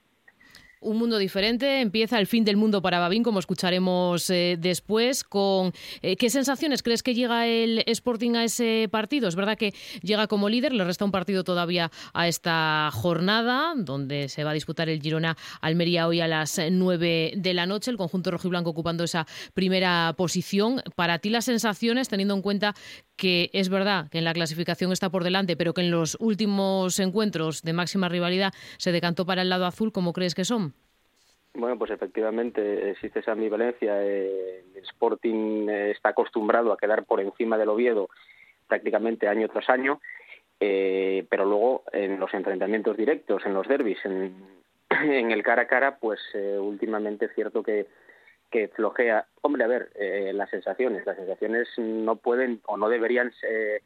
Un 0.81 0.97
mundo 0.97 1.17
diferente, 1.17 1.81
empieza 1.81 2.19
el 2.19 2.25
fin 2.25 2.45
del 2.45 2.55
mundo 2.55 2.81
para 2.81 2.99
Babín, 2.99 3.21
como 3.21 3.39
escucharemos 3.39 4.29
eh, 4.29 4.55
después. 4.57 5.25
Con 5.25 5.73
eh, 6.01 6.15
¿Qué 6.15 6.29
sensaciones 6.29 6.83
crees 6.83 7.03
que 7.03 7.13
llega 7.13 7.47
el 7.47 7.83
Sporting 7.85 8.35
a 8.35 8.45
ese 8.45 8.87
partido? 8.89 9.27
Es 9.27 9.35
verdad 9.35 9.57
que 9.57 9.73
llega 10.01 10.27
como 10.27 10.47
líder, 10.47 10.71
le 10.71 10.85
resta 10.85 11.03
un 11.03 11.11
partido 11.11 11.43
todavía 11.43 11.91
a 12.13 12.29
esta 12.29 12.91
jornada, 12.93 13.73
donde 13.75 14.29
se 14.29 14.45
va 14.45 14.51
a 14.51 14.53
disputar 14.53 14.87
el 14.87 15.01
Girona 15.01 15.35
Almería 15.59 16.07
hoy 16.07 16.21
a 16.21 16.29
las 16.29 16.61
9 16.71 17.33
de 17.35 17.53
la 17.53 17.65
noche, 17.65 17.91
el 17.91 17.97
conjunto 17.97 18.31
rojiblanco 18.31 18.69
ocupando 18.69 19.03
esa 19.03 19.27
primera 19.53 20.13
posición. 20.15 20.81
Para 20.95 21.19
ti 21.19 21.29
las 21.29 21.43
sensaciones, 21.43 22.07
teniendo 22.07 22.35
en 22.35 22.41
cuenta 22.41 22.73
que 23.19 23.49
es 23.53 23.69
verdad 23.69 24.09
que 24.09 24.17
en 24.17 24.23
la 24.23 24.33
clasificación 24.33 24.91
está 24.91 25.09
por 25.11 25.23
delante, 25.23 25.57
pero 25.57 25.73
que 25.73 25.81
en 25.81 25.91
los 25.91 26.17
últimos 26.19 26.99
encuentros 26.99 27.61
de 27.61 27.73
máxima 27.73 28.09
rivalidad 28.09 28.53
se 28.77 28.91
decantó 28.91 29.25
para 29.25 29.43
el 29.43 29.49
lado 29.49 29.65
azul, 29.65 29.91
¿cómo 29.91 30.13
crees 30.13 30.33
que 30.33 30.45
son? 30.45 30.73
Bueno, 31.53 31.77
pues 31.77 31.91
efectivamente 31.91 32.91
existe 32.91 33.19
esa 33.19 33.33
ambivalencia. 33.33 34.01
Eh, 34.01 34.63
el 34.73 34.83
Sporting 34.83 35.67
eh, 35.67 35.91
está 35.91 36.09
acostumbrado 36.09 36.71
a 36.71 36.77
quedar 36.77 37.03
por 37.03 37.19
encima 37.19 37.57
del 37.57 37.69
Oviedo 37.69 38.09
prácticamente 38.67 39.27
año 39.27 39.49
tras 39.49 39.69
año, 39.69 39.99
eh, 40.59 41.25
pero 41.29 41.45
luego 41.45 41.83
en 41.91 42.19
los 42.19 42.33
enfrentamientos 42.33 42.95
directos, 42.95 43.45
en 43.45 43.53
los 43.53 43.67
derbis, 43.67 43.97
en, 44.05 44.33
en 44.89 45.31
el 45.31 45.43
cara 45.43 45.63
a 45.63 45.67
cara, 45.67 45.97
pues 45.97 46.19
últimamente 46.59 47.25
es 47.25 47.35
cierto 47.35 47.63
que 47.63 47.87
que 48.49 48.67
flojea. 48.69 49.27
Hombre, 49.41 49.63
a 49.63 49.67
ver, 49.67 49.91
eh, 49.95 50.31
las 50.33 50.49
sensaciones, 50.49 51.05
las 51.05 51.17
sensaciones 51.17 51.67
no 51.77 52.15
pueden 52.15 52.61
o 52.65 52.77
no 52.77 52.89
deberían 52.89 53.31
ser, 53.33 53.81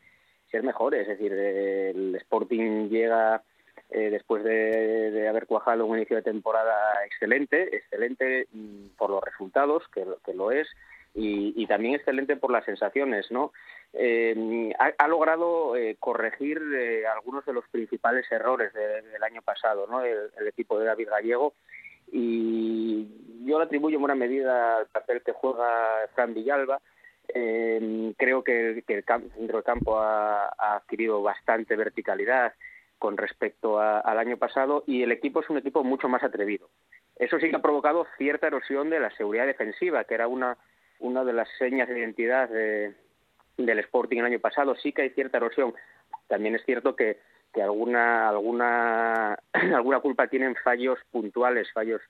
mejores. 0.63 1.01
Es 1.01 1.17
decir, 1.17 1.33
el 1.33 2.15
Sporting 2.15 2.87
llega 2.89 3.41
eh, 3.89 4.11
después 4.11 4.43
de, 4.43 5.27
haber 5.27 5.47
cuajado 5.47 5.85
un 5.87 5.97
inicio 5.97 6.17
de 6.17 6.21
temporada 6.21 7.03
excelente, 7.05 7.75
excelente 7.75 8.47
mm, 8.51 8.89
por 8.95 9.09
los 9.09 9.23
resultados, 9.23 9.83
que, 9.91 10.05
que 10.23 10.35
lo 10.35 10.51
es, 10.51 10.67
y, 11.15 11.67
también 11.67 11.95
excelente 11.95 12.35
por 12.35 12.51
las 12.51 12.65
sensaciones, 12.65 13.29
¿no? 13.31 13.51
Eh, 13.93 14.73
ha, 14.79 15.07
logrado 15.07 15.75
eh, 15.75 15.95
corregir 15.99 16.59
eh, 16.73 17.05
algunos 17.05 17.45
de 17.45 17.53
los 17.53 17.67
principales 17.69 18.25
errores 18.31 18.73
de, 18.73 19.03
del 19.03 19.23
año 19.23 19.43
pasado, 19.43 19.85
¿no? 19.87 20.03
El, 20.03 20.31
equipo 20.47 20.79
de 20.79 20.85
David 20.85 21.09
Gallego 21.09 21.53
y 22.13 23.07
yo 23.43 23.57
le 23.57 23.65
atribuyo 23.65 23.95
en 23.95 24.01
buena 24.01 24.15
medida 24.15 24.77
al 24.77 24.85
papel 24.85 25.23
que 25.23 25.31
juega 25.31 26.07
Fran 26.13 26.33
Villalba. 26.33 26.79
Eh, 27.33 28.13
creo 28.17 28.43
que, 28.43 28.83
que 28.85 28.95
el 28.95 29.03
centro 29.03 29.57
del 29.57 29.63
campo 29.63 29.97
ha, 29.97 30.45
ha, 30.45 30.75
adquirido 30.75 31.23
bastante 31.23 31.75
verticalidad 31.75 32.53
con 32.99 33.17
respecto 33.17 33.79
a, 33.79 33.99
al 33.99 34.19
año 34.19 34.37
pasado 34.37 34.83
y 34.85 35.01
el 35.01 35.11
equipo 35.11 35.39
es 35.39 35.49
un 35.49 35.57
equipo 35.57 35.83
mucho 35.83 36.07
más 36.07 36.23
atrevido. 36.23 36.69
Eso 37.15 37.39
sí 37.39 37.49
que 37.49 37.55
ha 37.55 37.61
provocado 37.61 38.05
cierta 38.17 38.47
erosión 38.47 38.89
de 38.89 38.99
la 38.99 39.09
seguridad 39.15 39.47
defensiva, 39.47 40.03
que 40.03 40.13
era 40.13 40.27
una, 40.27 40.57
una 40.99 41.23
de 41.23 41.33
las 41.33 41.49
señas 41.57 41.87
de 41.87 41.99
identidad 41.99 42.49
de, 42.49 42.93
del 43.57 43.79
Sporting 43.79 44.19
el 44.19 44.25
año 44.25 44.39
pasado. 44.39 44.75
Sí 44.75 44.91
que 44.91 45.03
hay 45.03 45.09
cierta 45.09 45.37
erosión. 45.37 45.73
También 46.27 46.55
es 46.55 46.63
cierto 46.65 46.95
que 46.95 47.17
que 47.53 47.61
alguna 47.61 48.29
alguna 48.29 49.37
alguna 49.53 49.99
culpa 49.99 50.27
tienen 50.27 50.55
fallos 50.55 50.99
puntuales, 51.11 51.71
fallos 51.71 52.01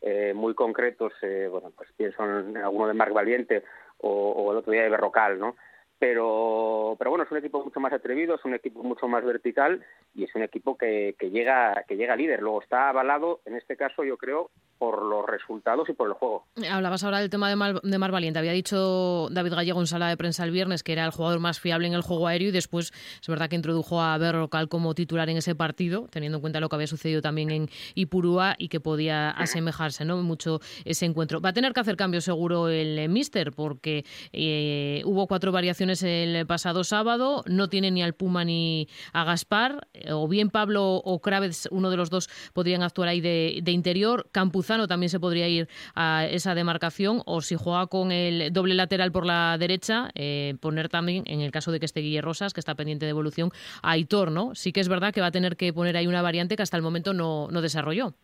eh, 0.00 0.32
muy 0.34 0.54
concretos, 0.54 1.12
eh, 1.22 1.48
bueno, 1.50 1.72
pues 1.76 1.90
pienso 1.96 2.22
en 2.24 2.56
alguno 2.56 2.88
de 2.88 2.94
Marc 2.94 3.12
Valiente 3.12 3.64
o, 3.98 4.30
o 4.30 4.52
el 4.52 4.58
otro 4.58 4.72
día 4.72 4.82
de 4.82 4.90
Berrocal, 4.90 5.38
¿no? 5.38 5.56
Pero 6.00 6.96
pero 6.98 7.10
bueno 7.10 7.24
es 7.24 7.30
un 7.30 7.36
equipo 7.36 7.62
mucho 7.62 7.78
más 7.78 7.92
atrevido 7.92 8.34
es 8.34 8.44
un 8.44 8.54
equipo 8.54 8.82
mucho 8.82 9.06
más 9.06 9.22
vertical 9.22 9.84
y 10.14 10.24
es 10.24 10.34
un 10.34 10.42
equipo 10.42 10.76
que, 10.76 11.14
que 11.18 11.30
llega 11.30 11.84
que 11.86 11.96
llega 11.96 12.16
líder 12.16 12.40
luego 12.40 12.62
está 12.62 12.88
avalado 12.88 13.42
en 13.44 13.54
este 13.54 13.76
caso 13.76 14.02
yo 14.02 14.16
creo 14.16 14.50
por 14.80 15.02
los 15.02 15.26
resultados 15.26 15.90
y 15.90 15.92
por 15.92 16.08
el 16.08 16.14
juego. 16.14 16.46
Hablabas 16.70 17.04
ahora 17.04 17.18
del 17.18 17.28
tema 17.28 17.50
de 17.50 17.54
Mar, 17.54 17.82
de 17.82 17.98
Mar 17.98 18.12
Valiente. 18.12 18.38
Había 18.38 18.52
dicho 18.52 19.28
David 19.30 19.52
Gallego 19.52 19.78
en 19.78 19.86
sala 19.86 20.08
de 20.08 20.16
prensa 20.16 20.42
el 20.42 20.52
viernes 20.52 20.82
que 20.82 20.92
era 20.92 21.04
el 21.04 21.10
jugador 21.10 21.38
más 21.38 21.60
fiable 21.60 21.86
en 21.86 21.92
el 21.92 22.00
juego 22.00 22.26
aéreo 22.26 22.48
y 22.48 22.50
después 22.50 22.90
es 23.20 23.28
verdad 23.28 23.50
que 23.50 23.56
introdujo 23.56 24.00
a 24.00 24.16
Berrocal 24.16 24.70
como 24.70 24.94
titular 24.94 25.28
en 25.28 25.36
ese 25.36 25.54
partido, 25.54 26.08
teniendo 26.10 26.38
en 26.38 26.40
cuenta 26.40 26.60
lo 26.60 26.70
que 26.70 26.76
había 26.76 26.86
sucedido 26.86 27.20
también 27.20 27.50
en 27.50 27.68
Ipurúa 27.94 28.54
y 28.56 28.68
que 28.68 28.80
podía 28.80 29.28
asemejarse 29.32 30.06
¿no? 30.06 30.16
mucho 30.22 30.60
ese 30.86 31.04
encuentro. 31.04 31.42
Va 31.42 31.50
a 31.50 31.52
tener 31.52 31.74
que 31.74 31.80
hacer 31.80 31.96
cambio 31.96 32.22
seguro 32.22 32.68
el 32.70 33.06
Mister 33.10 33.52
porque 33.52 34.06
eh, 34.32 35.02
hubo 35.04 35.26
cuatro 35.26 35.52
variaciones 35.52 35.89
el 36.02 36.46
pasado 36.46 36.84
sábado, 36.84 37.42
no 37.46 37.68
tiene 37.68 37.90
ni 37.90 38.02
al 38.02 38.14
Puma 38.14 38.44
ni 38.44 38.88
a 39.12 39.24
Gaspar, 39.24 39.88
o 40.10 40.26
bien 40.26 40.48
Pablo 40.48 40.94
o 40.96 41.20
Kravitz, 41.20 41.68
uno 41.70 41.90
de 41.90 41.96
los 41.96 42.08
dos 42.08 42.30
podrían 42.54 42.82
actuar 42.82 43.08
ahí 43.08 43.20
de, 43.20 43.62
interior, 43.66 44.26
Campuz 44.32 44.70
también 44.88 45.10
se 45.10 45.20
podría 45.20 45.48
ir 45.48 45.68
a 45.94 46.26
esa 46.26 46.54
demarcación 46.54 47.22
o 47.26 47.40
si 47.40 47.56
juega 47.56 47.86
con 47.86 48.12
el 48.12 48.52
doble 48.52 48.74
lateral 48.74 49.10
por 49.10 49.26
la 49.26 49.56
derecha, 49.58 50.10
eh, 50.14 50.54
poner 50.60 50.88
también, 50.88 51.24
en 51.26 51.40
el 51.40 51.50
caso 51.50 51.72
de 51.72 51.80
que 51.80 51.86
esté 51.86 52.00
Guille 52.00 52.20
Rosas, 52.20 52.54
que 52.54 52.60
está 52.60 52.74
pendiente 52.74 53.06
de 53.06 53.10
evolución, 53.10 53.50
a 53.82 53.92
Aitor, 53.92 54.30
¿no? 54.30 54.54
Sí 54.54 54.72
que 54.72 54.80
es 54.80 54.88
verdad 54.88 55.12
que 55.12 55.20
va 55.20 55.28
a 55.28 55.30
tener 55.32 55.56
que 55.56 55.72
poner 55.72 55.96
ahí 55.96 56.06
una 56.06 56.22
variante 56.22 56.56
que 56.56 56.62
hasta 56.62 56.76
el 56.76 56.82
momento 56.82 57.12
no, 57.12 57.48
no 57.50 57.62
desarrolló. 57.62 58.14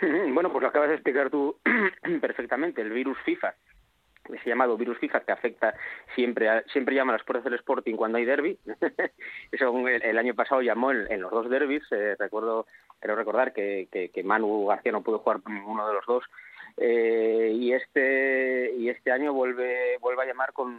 Bueno, 0.00 0.52
pues 0.52 0.62
lo 0.62 0.68
acabas 0.68 0.90
de 0.90 0.94
explicar 0.94 1.30
tú 1.30 1.56
perfectamente, 2.20 2.80
el 2.82 2.90
virus 2.90 3.18
FIFA 3.24 3.54
ese 4.34 4.48
llamado 4.48 4.76
virus 4.76 4.98
FIFA 4.98 5.20
que 5.20 5.32
afecta 5.32 5.74
siempre 6.14 6.48
a, 6.48 6.62
siempre 6.72 6.94
llama 6.94 7.12
a 7.12 7.16
las 7.16 7.24
puertas 7.24 7.44
del 7.44 7.54
Sporting 7.54 7.96
cuando 7.96 8.18
hay 8.18 8.24
derby. 8.24 8.58
El, 9.50 10.18
año 10.18 10.34
pasado 10.34 10.62
llamó 10.62 10.92
en, 10.92 11.20
los 11.20 11.30
dos 11.30 11.48
derbis. 11.48 11.82
Eh, 11.90 12.16
recuerdo, 12.18 12.66
quiero 13.00 13.16
recordar 13.16 13.52
que, 13.52 13.88
que, 13.90 14.22
Manu 14.22 14.66
García 14.66 14.92
no 14.92 15.02
pudo 15.02 15.18
jugar 15.18 15.40
por 15.40 15.52
ninguno 15.52 15.86
de 15.86 15.94
los 15.94 16.06
dos. 16.06 16.24
Eh, 16.76 17.52
y 17.54 17.72
este 17.72 18.72
y 18.76 18.88
este 18.88 19.10
año 19.10 19.32
vuelve 19.32 19.98
vuelve 20.00 20.22
a 20.22 20.26
llamar 20.26 20.52
con 20.52 20.78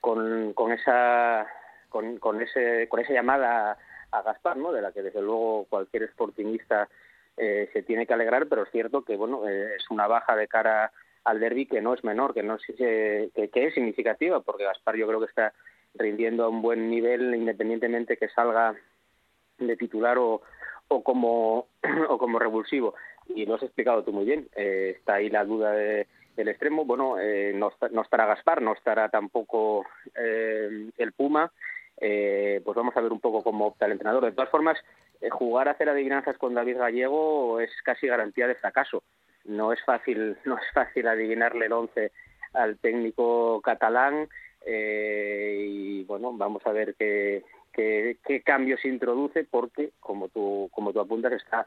con, 0.00 0.52
con 0.52 0.72
esa 0.72 1.46
con, 1.88 2.18
con 2.18 2.42
ese 2.42 2.88
con 2.88 3.00
esa 3.00 3.12
llamada 3.12 3.72
a, 3.72 4.18
a 4.18 4.22
Gaspar, 4.22 4.56
¿no? 4.56 4.72
De 4.72 4.82
la 4.82 4.92
que 4.92 5.02
desde 5.02 5.22
luego 5.22 5.66
cualquier 5.68 6.10
sportingista 6.10 6.88
eh, 7.36 7.68
se 7.72 7.82
tiene 7.82 8.06
que 8.06 8.14
alegrar, 8.14 8.46
pero 8.46 8.62
es 8.62 8.70
cierto 8.70 9.02
que 9.02 9.16
bueno 9.16 9.46
eh, 9.46 9.76
es 9.76 9.90
una 9.90 10.06
baja 10.06 10.34
de 10.34 10.48
cara 10.48 10.90
al 11.26 11.40
derby 11.40 11.66
que 11.66 11.80
no 11.80 11.92
es 11.92 12.04
menor, 12.04 12.32
que 12.32 12.42
no 12.44 12.54
es, 12.54 12.62
que, 12.78 13.30
que 13.52 13.66
es 13.66 13.74
significativa, 13.74 14.40
porque 14.40 14.64
Gaspar 14.64 14.96
yo 14.96 15.08
creo 15.08 15.18
que 15.18 15.26
está 15.26 15.52
rindiendo 15.94 16.44
a 16.44 16.48
un 16.48 16.62
buen 16.62 16.88
nivel 16.88 17.34
independientemente 17.34 18.16
que 18.16 18.28
salga 18.28 18.76
de 19.58 19.76
titular 19.76 20.18
o, 20.18 20.42
o 20.88 21.02
como 21.02 21.66
o 22.08 22.18
como 22.18 22.38
revulsivo. 22.38 22.94
Y 23.34 23.44
lo 23.44 23.56
has 23.56 23.62
explicado 23.64 24.04
tú 24.04 24.12
muy 24.12 24.24
bien 24.24 24.48
eh, 24.54 24.94
está 24.96 25.14
ahí 25.14 25.28
la 25.28 25.44
duda 25.44 25.72
de, 25.72 26.06
del 26.36 26.48
extremo. 26.48 26.84
Bueno 26.84 27.18
eh, 27.18 27.52
no, 27.52 27.72
no 27.90 28.02
estará 28.02 28.26
Gaspar 28.26 28.62
no 28.62 28.74
estará 28.74 29.08
tampoco 29.08 29.84
eh, 30.16 30.90
el 30.96 31.12
Puma. 31.12 31.50
Eh, 31.98 32.60
pues 32.64 32.76
vamos 32.76 32.96
a 32.96 33.00
ver 33.00 33.10
un 33.10 33.20
poco 33.20 33.42
cómo 33.42 33.66
opta 33.66 33.86
el 33.86 33.92
entrenador. 33.92 34.24
De 34.24 34.32
todas 34.32 34.50
formas 34.50 34.78
eh, 35.20 35.28
jugar 35.30 35.66
a 35.66 35.72
hacer 35.72 35.88
adivinanzas 35.88 36.38
con 36.38 36.54
David 36.54 36.78
Gallego 36.78 37.58
es 37.58 37.70
casi 37.82 38.06
garantía 38.06 38.46
de 38.46 38.54
fracaso 38.54 39.02
no 39.48 39.72
es 39.72 39.82
fácil 39.84 40.36
no 40.44 40.56
es 40.58 40.70
fácil 40.72 41.08
adivinarle 41.08 41.66
el 41.66 41.72
once 41.72 42.12
al 42.52 42.78
técnico 42.78 43.60
catalán 43.62 44.28
eh, 44.64 45.66
y 45.68 46.04
bueno 46.04 46.32
vamos 46.32 46.66
a 46.66 46.72
ver 46.72 46.94
qué, 46.98 47.44
qué, 47.72 48.18
qué 48.24 48.42
cambios 48.42 48.84
introduce 48.84 49.44
porque 49.44 49.90
como 50.00 50.28
tú 50.28 50.68
como 50.72 50.92
tú 50.92 51.00
apuntas 51.00 51.32
está 51.32 51.66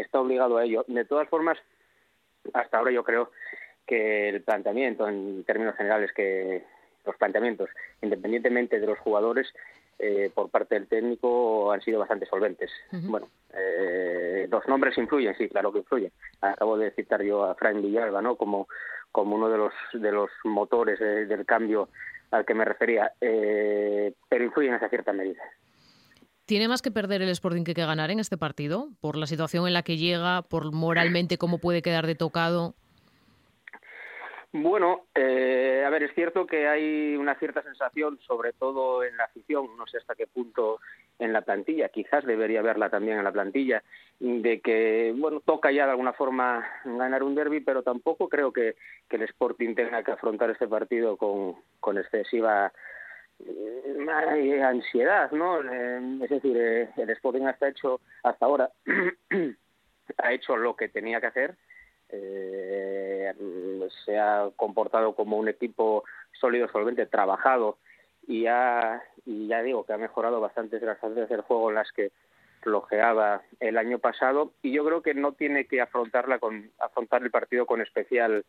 está 0.00 0.20
obligado 0.20 0.58
a 0.58 0.64
ello. 0.64 0.84
De 0.88 1.04
todas 1.04 1.28
formas 1.28 1.58
hasta 2.52 2.78
ahora 2.78 2.90
yo 2.90 3.04
creo 3.04 3.30
que 3.86 4.28
el 4.28 4.42
planteamiento 4.42 5.08
en 5.08 5.44
términos 5.44 5.76
generales 5.76 6.12
que 6.12 6.64
los 7.04 7.16
planteamientos, 7.16 7.70
independientemente 8.02 8.80
de 8.80 8.86
los 8.86 8.98
jugadores, 8.98 9.52
eh, 9.98 10.30
por 10.34 10.50
parte 10.50 10.74
del 10.74 10.88
técnico 10.88 11.72
han 11.72 11.80
sido 11.80 11.98
bastante 11.98 12.26
solventes. 12.26 12.70
Bueno, 12.90 13.28
eh, 13.54 14.46
los 14.50 14.66
nombres 14.68 14.96
influyen, 14.98 15.34
sí, 15.36 15.48
claro 15.48 15.72
que 15.72 15.78
influyen. 15.78 16.12
Acabo 16.40 16.76
de 16.76 16.90
citar 16.90 17.22
yo 17.22 17.44
a 17.44 17.54
Frank 17.54 17.80
Villalba, 17.80 18.20
¿no? 18.20 18.36
Como, 18.36 18.68
como 19.10 19.36
uno 19.36 19.48
de 19.48 19.58
los, 19.58 19.72
de 19.94 20.12
los 20.12 20.30
motores 20.44 20.98
del 20.98 21.46
cambio 21.46 21.88
al 22.30 22.44
que 22.44 22.54
me 22.54 22.64
refería, 22.64 23.12
eh, 23.20 24.12
pero 24.28 24.44
influyen 24.44 24.74
hasta 24.74 24.88
cierta 24.88 25.12
medida. 25.12 25.42
¿Tiene 26.44 26.68
más 26.68 26.82
que 26.82 26.90
perder 26.90 27.22
el 27.22 27.28
Sporting 27.30 27.64
que, 27.64 27.74
que 27.74 27.84
ganar 27.84 28.10
en 28.10 28.20
este 28.20 28.36
partido? 28.36 28.90
Por 29.00 29.16
la 29.16 29.26
situación 29.26 29.66
en 29.66 29.72
la 29.72 29.82
que 29.82 29.96
llega, 29.96 30.42
por 30.42 30.72
moralmente 30.72 31.38
cómo 31.38 31.58
puede 31.58 31.82
quedar 31.82 32.06
de 32.06 32.14
tocado. 32.14 32.74
Bueno, 34.58 35.04
eh, 35.14 35.84
a 35.86 35.90
ver, 35.90 36.04
es 36.04 36.14
cierto 36.14 36.46
que 36.46 36.66
hay 36.66 37.14
una 37.14 37.34
cierta 37.34 37.62
sensación, 37.62 38.18
sobre 38.26 38.54
todo 38.54 39.04
en 39.04 39.14
la 39.18 39.24
afición, 39.24 39.76
no 39.76 39.86
sé 39.86 39.98
hasta 39.98 40.14
qué 40.14 40.26
punto 40.26 40.80
en 41.18 41.34
la 41.34 41.42
plantilla, 41.42 41.90
quizás 41.90 42.24
debería 42.24 42.60
haberla 42.60 42.88
también 42.88 43.18
en 43.18 43.24
la 43.24 43.32
plantilla, 43.32 43.82
de 44.18 44.60
que, 44.62 45.12
bueno, 45.14 45.40
toca 45.40 45.70
ya 45.72 45.84
de 45.84 45.90
alguna 45.90 46.14
forma 46.14 46.66
ganar 46.86 47.22
un 47.22 47.34
derby, 47.34 47.60
pero 47.60 47.82
tampoco 47.82 48.30
creo 48.30 48.50
que, 48.50 48.76
el 49.10 49.22
Sporting 49.22 49.74
tenga 49.74 50.02
que 50.02 50.12
afrontar 50.12 50.48
este 50.50 50.68
partido 50.68 51.18
con, 51.18 51.98
excesiva 51.98 52.72
eh, 53.40 54.62
ansiedad, 54.62 55.30
¿no? 55.32 55.60
Eh, 55.60 56.18
es 56.22 56.30
decir, 56.30 56.56
eh, 56.56 56.88
el 56.96 57.10
Sporting 57.10 57.42
hasta 57.42 57.68
hecho, 57.68 58.00
hasta 58.22 58.46
ahora, 58.46 58.70
ha 60.18 60.32
hecho 60.32 60.56
lo 60.56 60.76
que 60.76 60.88
tenía 60.88 61.20
que 61.20 61.26
hacer, 61.26 61.56
eh, 62.08 63.32
se 64.04 64.18
ha 64.18 64.50
comportado 64.56 65.14
como 65.14 65.36
un 65.36 65.48
equipo 65.48 66.04
sólido, 66.40 66.68
solvente, 66.68 67.06
trabajado 67.06 67.78
y, 68.26 68.46
ha, 68.46 69.02
y 69.24 69.46
ya 69.48 69.62
digo 69.62 69.84
que 69.84 69.92
ha 69.92 69.98
mejorado 69.98 70.40
bastante 70.40 70.80
las 70.80 70.98
fases 70.98 71.28
del 71.28 71.42
juego 71.42 71.70
en 71.70 71.76
las 71.76 71.90
que 71.92 72.12
flojeaba 72.60 73.42
el 73.60 73.78
año 73.78 73.98
pasado 73.98 74.52
y 74.62 74.72
yo 74.72 74.84
creo 74.84 75.02
que 75.02 75.14
no 75.14 75.32
tiene 75.32 75.66
que 75.66 75.80
afrontarla 75.80 76.38
con 76.38 76.70
afrontar 76.78 77.22
el 77.22 77.30
partido 77.30 77.66
con 77.66 77.80
especial 77.80 78.44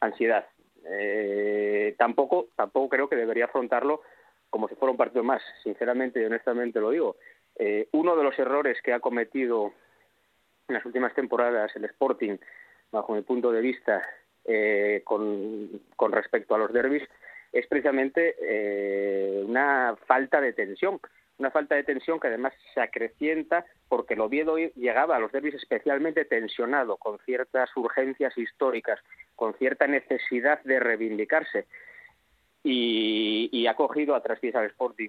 ansiedad. 0.00 0.46
Eh, 0.86 1.94
tampoco 1.98 2.48
tampoco 2.56 2.88
creo 2.88 3.08
que 3.08 3.16
debería 3.16 3.44
afrontarlo 3.44 4.00
como 4.48 4.66
si 4.68 4.74
fuera 4.74 4.90
un 4.90 4.96
partido 4.96 5.22
más, 5.22 5.42
sinceramente 5.62 6.20
y 6.20 6.24
honestamente 6.24 6.80
lo 6.80 6.90
digo. 6.90 7.16
Eh, 7.56 7.88
uno 7.92 8.16
de 8.16 8.24
los 8.24 8.38
errores 8.38 8.80
que 8.82 8.92
ha 8.92 9.00
cometido 9.00 9.72
en 10.68 10.74
las 10.74 10.84
últimas 10.86 11.14
temporadas 11.14 11.74
el 11.76 11.84
Sporting 11.84 12.38
bajo 12.90 13.14
mi 13.14 13.22
punto 13.22 13.52
de 13.52 13.60
vista, 13.60 14.02
eh, 14.44 15.02
con, 15.04 15.80
con, 15.96 16.12
respecto 16.12 16.54
a 16.54 16.58
los 16.58 16.72
derbis, 16.72 17.02
es 17.52 17.66
precisamente 17.66 18.36
eh, 18.40 19.42
una 19.44 19.96
falta 20.06 20.40
de 20.40 20.52
tensión. 20.52 21.00
Una 21.38 21.50
falta 21.50 21.74
de 21.74 21.84
tensión 21.84 22.20
que 22.20 22.28
además 22.28 22.52
se 22.74 22.82
acrecienta 22.82 23.64
porque 23.88 24.14
el 24.14 24.20
Oviedo 24.20 24.56
llegaba 24.58 25.16
a 25.16 25.18
los 25.18 25.32
derbis 25.32 25.54
especialmente 25.54 26.26
tensionado, 26.26 26.98
con 26.98 27.18
ciertas 27.20 27.74
urgencias 27.76 28.36
históricas, 28.36 29.00
con 29.36 29.54
cierta 29.54 29.86
necesidad 29.86 30.62
de 30.64 30.80
reivindicarse. 30.80 31.66
Y, 32.62 33.48
y, 33.52 33.66
ha 33.68 33.74
cogido 33.74 34.14
a 34.14 34.22
traspiés 34.22 34.54
al 34.54 34.66
Sporting 34.66 35.08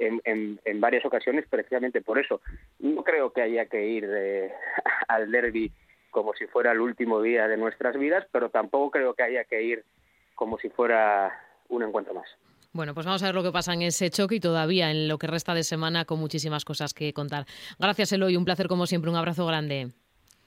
en, 0.00 0.80
varias 0.80 1.04
ocasiones 1.04 1.46
precisamente 1.48 2.00
por 2.00 2.18
eso. 2.18 2.40
No 2.80 3.04
creo 3.04 3.32
que 3.32 3.42
haya 3.42 3.66
que 3.66 3.86
ir 3.86 4.08
de, 4.08 4.52
al 5.08 5.30
derby 5.30 5.70
como 6.12 6.34
si 6.34 6.46
fuera 6.46 6.70
el 6.70 6.80
último 6.80 7.20
día 7.20 7.48
de 7.48 7.56
nuestras 7.56 7.98
vidas, 7.98 8.24
pero 8.30 8.50
tampoco 8.50 8.92
creo 8.92 9.14
que 9.14 9.24
haya 9.24 9.44
que 9.44 9.62
ir 9.62 9.84
como 10.36 10.58
si 10.58 10.68
fuera 10.68 11.32
un 11.68 11.82
encuentro 11.82 12.14
más. 12.14 12.28
Bueno, 12.72 12.94
pues 12.94 13.04
vamos 13.04 13.22
a 13.22 13.26
ver 13.26 13.34
lo 13.34 13.42
que 13.42 13.50
pasa 13.50 13.74
en 13.74 13.82
ese 13.82 14.08
choque 14.10 14.36
y 14.36 14.40
todavía 14.40 14.90
en 14.90 15.08
lo 15.08 15.18
que 15.18 15.26
resta 15.26 15.52
de 15.52 15.64
semana 15.64 16.04
con 16.04 16.20
muchísimas 16.20 16.64
cosas 16.64 16.94
que 16.94 17.12
contar. 17.12 17.46
Gracias, 17.78 18.12
Eloy, 18.12 18.36
un 18.36 18.44
placer 18.44 18.68
como 18.68 18.86
siempre, 18.86 19.10
un 19.10 19.16
abrazo 19.16 19.44
grande. 19.46 19.88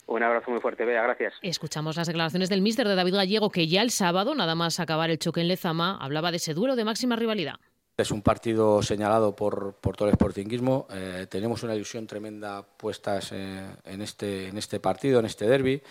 Un 0.07 0.23
abrazo 0.23 0.51
muy 0.51 0.59
fuerte, 0.59 0.85
Bea, 0.85 1.01
gracias. 1.01 1.33
Escuchamos 1.41 1.97
las 1.97 2.07
declaraciones 2.07 2.49
del 2.49 2.61
míster 2.61 2.87
de 2.87 2.95
David 2.95 3.15
Gallego, 3.15 3.49
que 3.49 3.67
ya 3.67 3.81
el 3.81 3.89
sábado, 3.89 4.35
nada 4.35 4.53
más 4.55 4.79
acabar 4.79 5.09
el 5.09 5.19
choque 5.19 5.41
en 5.41 5.47
Lezama, 5.47 5.97
hablaba 5.99 6.31
de 6.31 6.37
ese 6.37 6.53
duelo 6.53 6.75
de 6.75 6.85
máxima 6.85 7.15
rivalidad. 7.15 7.55
Es 7.97 8.11
un 8.11 8.21
partido 8.21 8.83
señalado 8.83 9.37
por, 9.37 9.75
por 9.75 9.95
todo 9.95 10.09
el 10.09 10.15
sportinguismo. 10.15 10.85
Eh, 10.91 11.27
tenemos 11.29 11.63
una 11.63 11.75
ilusión 11.75 12.05
tremenda 12.05 12.61
puestas 12.61 13.31
eh, 13.31 13.65
en, 13.85 14.01
este, 14.01 14.49
en 14.49 14.57
este 14.57 14.81
partido, 14.81 15.19
en 15.19 15.25
este 15.25 15.47
derby. 15.47 15.81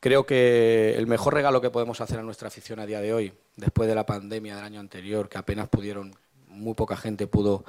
Creo 0.00 0.24
que 0.24 0.94
el 0.96 1.06
mejor 1.06 1.34
regalo 1.34 1.60
que 1.60 1.68
podemos 1.68 2.00
hacer 2.00 2.18
a 2.18 2.22
nuestra 2.22 2.48
afición 2.48 2.80
a 2.80 2.86
día 2.86 3.00
de 3.02 3.12
hoy, 3.12 3.32
después 3.56 3.86
de 3.86 3.94
la 3.94 4.06
pandemia 4.06 4.56
del 4.56 4.64
año 4.64 4.80
anterior, 4.80 5.28
que 5.28 5.36
apenas 5.36 5.68
pudieron, 5.68 6.14
muy 6.48 6.72
poca 6.72 6.96
gente 6.96 7.26
pudo 7.26 7.64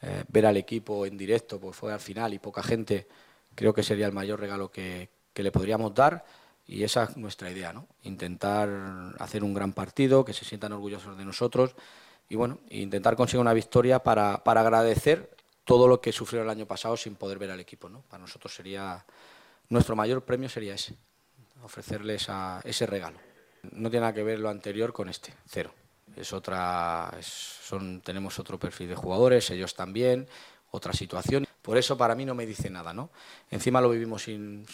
eh, 0.00 0.24
ver 0.28 0.46
al 0.46 0.56
equipo 0.56 1.04
en 1.04 1.18
directo, 1.18 1.60
porque 1.60 1.76
fue 1.76 1.92
al 1.92 2.00
final 2.00 2.32
y 2.32 2.38
poca 2.38 2.62
gente, 2.62 3.06
creo 3.54 3.74
que 3.74 3.82
sería 3.82 4.06
el 4.06 4.12
mayor 4.12 4.40
regalo 4.40 4.70
que, 4.70 5.10
que 5.34 5.42
le 5.42 5.52
podríamos 5.52 5.94
dar. 5.94 6.24
Y 6.66 6.84
esa 6.84 7.04
es 7.04 7.16
nuestra 7.18 7.50
idea, 7.50 7.72
¿no? 7.72 7.86
Intentar 8.04 9.14
hacer 9.18 9.44
un 9.44 9.52
gran 9.52 9.72
partido, 9.74 10.24
que 10.24 10.32
se 10.32 10.44
sientan 10.46 10.72
orgullosos 10.72 11.18
de 11.18 11.24
nosotros 11.24 11.74
y 12.30 12.36
bueno, 12.36 12.60
intentar 12.70 13.16
conseguir 13.16 13.40
una 13.40 13.52
victoria 13.52 14.04
para, 14.04 14.42
para, 14.44 14.60
agradecer 14.60 15.36
todo 15.64 15.88
lo 15.88 16.00
que 16.00 16.12
sufrieron 16.12 16.46
el 16.46 16.56
año 16.56 16.64
pasado 16.64 16.96
sin 16.96 17.16
poder 17.16 17.38
ver 17.38 17.50
al 17.50 17.58
equipo. 17.58 17.88
¿no? 17.88 18.02
Para 18.02 18.20
nosotros 18.20 18.54
sería, 18.54 19.04
nuestro 19.68 19.96
mayor 19.96 20.24
premio 20.24 20.48
sería 20.48 20.74
ese, 20.74 20.94
ofrecerles 21.64 22.28
a, 22.28 22.60
ese 22.62 22.86
regalo. 22.86 23.18
No 23.72 23.90
tiene 23.90 24.02
nada 24.02 24.14
que 24.14 24.22
ver 24.22 24.38
lo 24.38 24.48
anterior 24.48 24.92
con 24.92 25.08
este, 25.08 25.34
cero. 25.46 25.74
Es 26.14 26.32
otra, 26.32 27.12
es, 27.18 27.26
son, 27.26 28.00
tenemos 28.00 28.38
otro 28.38 28.60
perfil 28.60 28.88
de 28.88 28.94
jugadores, 28.94 29.50
ellos 29.50 29.74
también, 29.74 30.28
otra 30.70 30.92
situación. 30.92 31.46
Por 31.62 31.76
eso 31.76 31.96
para 31.96 32.14
mí 32.14 32.24
no 32.24 32.34
me 32.34 32.46
dice 32.46 32.70
nada, 32.70 32.92
¿no? 32.92 33.10
Encima 33.50 33.80
lo 33.80 33.90
vivimos 33.90 34.22
sin, 34.22 34.64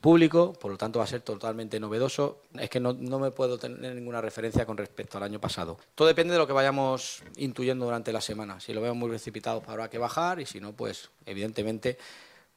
público, 0.00 0.52
por 0.52 0.70
lo 0.70 0.78
tanto 0.78 0.98
va 0.98 1.04
a 1.04 1.08
ser 1.08 1.22
totalmente 1.22 1.80
novedoso. 1.80 2.42
Es 2.54 2.70
que 2.70 2.78
no, 2.78 2.94
me 2.94 3.30
puedo 3.30 3.58
tener 3.58 3.94
ninguna 3.94 4.20
referencia 4.20 4.64
con 4.66 4.76
respecto 4.76 5.18
al 5.18 5.24
año 5.24 5.40
pasado. 5.40 5.78
Todo 5.94 6.06
depende 6.08 6.32
de 6.32 6.38
lo 6.38 6.46
que 6.46 6.52
vayamos 6.52 7.22
intuyendo 7.36 7.86
durante 7.86 8.12
la 8.12 8.20
semana. 8.20 8.60
Si 8.60 8.72
lo 8.72 8.80
vemos 8.80 8.96
muy 8.96 9.08
precipitado 9.08 9.62
habrá 9.66 9.90
que 9.90 9.98
bajar 9.98 10.40
y 10.40 10.46
si 10.46 10.60
no, 10.60 10.72
pues 10.72 11.10
evidentemente 11.26 11.98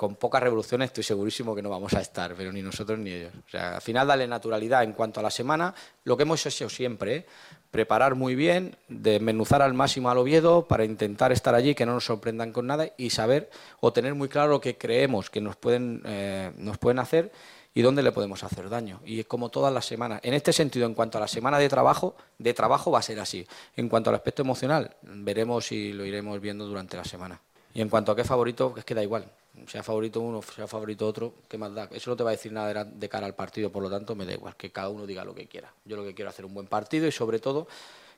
con 0.02 0.16
pocas 0.16 0.42
revoluciones 0.42 0.88
estoy 0.88 1.04
segurísimo 1.04 1.54
que 1.54 1.62
no 1.62 1.70
vamos 1.70 1.94
a 1.94 2.02
estar, 2.02 2.34
pero 2.36 2.52
ni 2.52 2.64
nosotros 2.64 2.98
ni 2.98 3.12
ellos. 3.12 3.34
O 3.48 3.50
sea, 3.52 3.76
al 3.76 3.82
final 3.82 4.08
darle 4.08 4.28
naturalidad 4.28 4.84
en 4.84 4.94
cuanto 4.94 5.20
a 5.20 5.24
la 5.24 5.30
semana, 5.30 5.76
lo 6.06 6.18
que 6.18 6.24
hemos 6.24 6.44
hecho 6.44 6.68
siempre, 6.70 7.16
¿eh? 7.18 7.26
Preparar 7.72 8.16
muy 8.16 8.36
bien, 8.36 8.76
desmenuzar 8.90 9.62
al 9.62 9.74
máximo 9.74 10.10
al 10.10 10.18
Oviedo 10.18 10.68
para 10.68 10.86
intentar 10.86 11.32
estar 11.32 11.56
allí, 11.56 11.74
que 11.74 11.86
no 11.86 11.94
nos 11.94 12.06
sorprendan 12.06 12.52
con 12.52 12.68
nada 12.68 12.90
y 12.98 13.10
saber 13.10 13.50
o 13.80 13.94
tener 13.94 14.14
muy 14.14 14.28
claro 14.28 14.52
lo 14.52 14.62
que 14.62 14.78
creemos 14.78 15.30
que 15.30 15.42
nos 15.42 15.56
pueden, 15.56 16.02
eh, 16.06 16.52
nos 16.58 16.78
pueden 16.78 17.00
hacer 17.00 17.32
y 17.74 17.82
dónde 17.82 18.04
le 18.04 18.12
podemos 18.12 18.44
hacer 18.44 18.70
daño. 18.70 19.00
Y 19.06 19.22
es 19.22 19.26
como 19.26 19.50
todas 19.50 19.74
las 19.74 19.86
semanas. 19.86 20.20
En 20.24 20.34
este 20.34 20.52
sentido, 20.52 20.86
en 20.86 20.94
cuanto 20.94 21.18
a 21.18 21.22
la 21.22 21.28
semana 21.28 21.58
de 21.58 21.70
trabajo, 21.70 22.16
de 22.38 22.54
trabajo 22.54 22.92
va 22.92 23.00
a 23.00 23.04
ser 23.04 23.20
así. 23.20 23.48
En 23.78 23.88
cuanto 23.88 24.10
al 24.10 24.18
aspecto 24.18 24.42
emocional, 24.42 24.96
veremos 25.02 25.72
y 25.72 25.94
lo 25.94 26.06
iremos 26.06 26.40
viendo 26.42 26.68
durante 26.68 26.98
la 26.98 27.06
semana. 27.06 27.40
Y 27.74 27.82
en 27.82 27.88
cuanto 27.88 28.12
a 28.12 28.16
qué 28.18 28.26
favorito, 28.26 28.74
es 28.78 28.84
que 28.84 28.94
da 28.94 29.02
igual 29.02 29.26
sea 29.68 29.84
favorito 29.84 30.22
uno, 30.22 30.42
sea 30.42 30.68
favorito 30.68 31.08
otro, 31.08 31.34
¿qué 31.48 31.58
más 31.58 31.74
da? 31.74 31.90
Eso 31.92 32.10
no 32.12 32.16
te 32.16 32.24
va 32.24 32.30
a 32.30 32.32
decir 32.32 32.52
nada 32.52 32.84
de 32.86 33.10
cara 33.10 33.26
al 33.26 33.36
partido, 33.36 33.72
por 33.72 33.84
lo 33.84 33.90
tanto 33.90 34.16
me 34.16 34.26
da 34.26 34.34
igual, 34.34 34.56
que 34.56 34.72
cada 34.72 34.90
uno 34.90 35.06
diga 35.06 35.26
lo 35.26 35.36
que 35.36 35.48
quiera. 35.48 35.74
Yo 35.86 35.98
lo 35.98 36.04
que 36.04 36.14
quiero 36.14 36.30
es 36.30 36.36
hacer 36.36 36.46
un 36.46 36.54
buen 36.54 36.68
partido 36.68 37.08
y 37.08 37.12
sobre 37.12 37.40
todo 37.40 37.68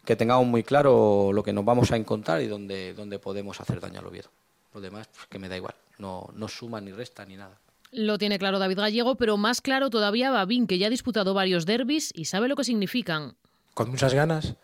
que 0.05 0.15
tengamos 0.15 0.45
muy 0.45 0.63
claro 0.63 1.31
lo 1.33 1.43
que 1.43 1.53
nos 1.53 1.65
vamos 1.65 1.91
a 1.91 1.95
encontrar 1.95 2.41
y 2.41 2.47
dónde, 2.47 2.93
dónde 2.93 3.19
podemos 3.19 3.59
hacer 3.61 3.79
daño 3.79 3.99
al 3.99 4.07
Oviedo. 4.07 4.29
Lo 4.73 4.81
demás, 4.81 5.07
pues, 5.13 5.27
que 5.27 5.39
me 5.39 5.49
da 5.49 5.57
igual, 5.57 5.75
no, 5.97 6.29
no 6.35 6.47
suma 6.47 6.81
ni 6.81 6.91
resta 6.91 7.25
ni 7.25 7.35
nada. 7.35 7.57
Lo 7.91 8.17
tiene 8.17 8.39
claro 8.39 8.57
David 8.57 8.79
Gallego, 8.79 9.15
pero 9.15 9.37
más 9.37 9.61
claro 9.61 9.91
todavía 9.91 10.31
Babín, 10.31 10.65
que 10.65 10.79
ya 10.79 10.87
ha 10.87 10.89
disputado 10.89 11.33
varios 11.33 11.65
derbis 11.65 12.11
y 12.15 12.25
sabe 12.25 12.47
lo 12.47 12.55
que 12.55 12.63
significan. 12.63 13.35
Con 13.75 13.91
muchas 13.91 14.13
ganas, 14.13 14.55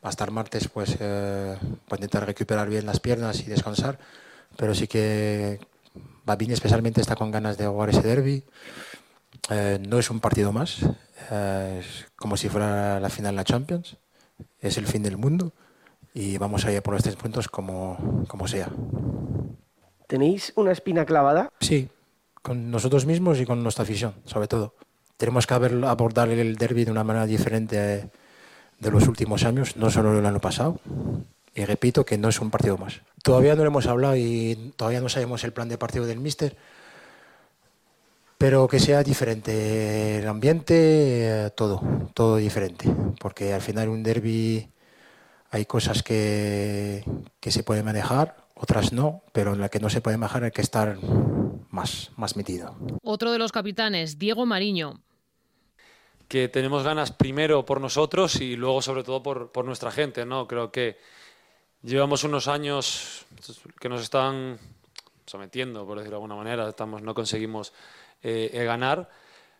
hasta 0.00 0.24
el 0.24 0.30
martes 0.30 0.68
pues 0.68 0.96
eh, 0.98 1.56
para 1.86 1.98
intentar 1.98 2.26
recuperar 2.26 2.68
bien 2.68 2.86
las 2.86 2.98
piernas 2.98 3.40
y 3.40 3.44
descansar, 3.44 3.98
pero 4.56 4.74
sí 4.74 4.88
que 4.88 5.60
Babín 6.24 6.52
especialmente 6.52 7.00
está 7.00 7.16
con 7.16 7.30
ganas 7.30 7.58
de 7.58 7.66
jugar 7.66 7.90
ese 7.90 8.02
derby. 8.02 8.44
Eh, 9.50 9.78
no 9.86 9.98
es 9.98 10.10
un 10.10 10.20
partido 10.20 10.52
más, 10.52 10.78
eh, 11.30 11.80
es 11.80 12.06
como 12.16 12.36
si 12.36 12.48
fuera 12.48 13.00
la 13.00 13.10
final 13.10 13.34
de 13.34 13.36
la 13.36 13.44
Champions. 13.44 13.96
Es 14.60 14.78
el 14.78 14.86
fin 14.86 15.02
del 15.02 15.16
mundo 15.16 15.52
y 16.14 16.38
vamos 16.38 16.64
a 16.64 16.72
ir 16.72 16.82
por 16.82 16.94
los 16.94 17.02
tres 17.02 17.16
puntos 17.16 17.48
como, 17.48 18.24
como 18.28 18.46
sea. 18.46 18.68
¿Tenéis 20.06 20.52
una 20.56 20.72
espina 20.72 21.04
clavada? 21.04 21.50
Sí, 21.60 21.88
con 22.42 22.70
nosotros 22.70 23.06
mismos 23.06 23.40
y 23.40 23.46
con 23.46 23.62
nuestra 23.62 23.84
afición, 23.84 24.14
sobre 24.24 24.48
todo. 24.48 24.74
Tenemos 25.16 25.46
que 25.46 25.54
haber, 25.54 25.84
abordar 25.84 26.28
el 26.28 26.56
derby 26.56 26.84
de 26.84 26.90
una 26.90 27.04
manera 27.04 27.26
diferente 27.26 28.10
de 28.78 28.90
los 28.90 29.06
últimos 29.06 29.44
años, 29.44 29.76
no 29.76 29.90
solo 29.90 30.18
el 30.18 30.26
año 30.26 30.40
pasado. 30.40 30.80
Y 31.54 31.64
repito 31.64 32.04
que 32.04 32.18
no 32.18 32.28
es 32.28 32.40
un 32.40 32.50
partido 32.50 32.78
más. 32.78 33.02
Todavía 33.22 33.54
no 33.54 33.62
lo 33.62 33.68
hemos 33.68 33.86
hablado 33.86 34.16
y 34.16 34.72
todavía 34.76 35.00
no 35.00 35.08
sabemos 35.08 35.44
el 35.44 35.52
plan 35.52 35.68
de 35.68 35.78
partido 35.78 36.06
del 36.06 36.18
míster, 36.18 36.56
pero 38.38 38.66
que 38.66 38.80
sea 38.80 39.02
diferente 39.02 40.18
el 40.18 40.26
ambiente, 40.26 41.52
todo, 41.54 41.82
todo 42.14 42.36
diferente, 42.36 42.88
porque 43.20 43.52
al 43.52 43.60
final 43.60 43.88
un 43.88 44.02
derby 44.02 44.68
hay 45.50 45.66
cosas 45.66 46.02
que, 46.02 47.04
que 47.38 47.50
se 47.50 47.62
pueden 47.62 47.84
manejar, 47.84 48.36
otras 48.54 48.92
no, 48.92 49.22
pero 49.32 49.52
en 49.52 49.60
la 49.60 49.68
que 49.68 49.78
no 49.78 49.90
se 49.90 50.00
puede 50.00 50.16
manejar 50.16 50.44
hay 50.44 50.50
que 50.50 50.62
estar 50.62 50.98
más, 51.70 52.10
más 52.16 52.36
metido. 52.36 52.74
Otro 53.02 53.32
de 53.32 53.38
los 53.38 53.52
capitanes, 53.52 54.18
Diego 54.18 54.46
Mariño. 54.46 55.00
Que 56.28 56.48
tenemos 56.48 56.82
ganas 56.82 57.12
primero 57.12 57.64
por 57.66 57.80
nosotros 57.80 58.40
y 58.40 58.56
luego 58.56 58.80
sobre 58.80 59.04
todo 59.04 59.22
por, 59.22 59.52
por 59.52 59.64
nuestra 59.64 59.90
gente, 59.90 60.24
¿no? 60.24 60.48
Creo 60.48 60.72
que 60.72 60.96
llevamos 61.82 62.24
unos 62.24 62.48
años 62.48 63.26
que 63.80 63.88
nos 63.88 64.02
están 64.02 64.58
sometiendo, 65.26 65.86
por 65.86 65.98
decirlo 65.98 66.18
de 66.18 66.22
alguna 66.22 66.36
manera, 66.36 66.68
estamos, 66.68 67.02
no 67.02 67.14
conseguimos 67.14 67.72
eh, 68.22 68.50
eh, 68.52 68.64
ganar. 68.64 69.08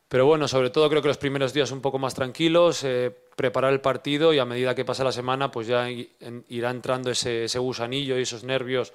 Pero 0.09 0.27
bueno, 0.27 0.47
sobre 0.47 0.71
todo 0.71 0.89
creo 0.91 1.01
que 1.01 1.09
los 1.09 1.19
primeros 1.19 1.55
días 1.55 1.71
un 1.71 1.81
poco 1.81 1.99
más 1.99 2.15
tranquilos, 2.15 2.85
eh, 2.85 3.11
preparar 3.35 3.73
el 3.73 3.81
partido 3.81 4.35
y 4.35 4.39
a 4.39 4.45
medida 4.45 4.75
que 4.75 4.85
pasa 4.85 5.05
la 5.05 5.13
semana, 5.13 5.51
pues 5.51 5.67
ya 5.67 5.89
irá 5.91 6.71
entrando 6.71 7.11
ese, 7.11 7.45
ese 7.45 7.59
gusanillo 7.59 8.19
y 8.19 8.23
esos 8.23 8.45
nervios 8.45 8.93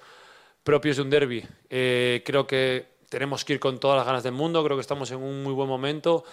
propios 0.64 0.98
de 0.98 1.02
un 1.02 1.10
derby. 1.10 1.44
creo 1.68 2.46
que 2.46 2.86
tenemos 3.10 3.44
que 3.44 3.54
ir 3.54 3.60
con 3.60 3.80
todas 3.80 3.98
las 3.98 4.06
ganas 4.06 4.24
del 4.24 4.34
mundo, 4.34 4.64
creo 4.64 4.78
que 4.78 4.82
estamos 4.82 5.10
en 5.10 5.18
un 5.18 5.42
muy 5.42 5.54
buen 5.54 5.68
momento 5.68 6.24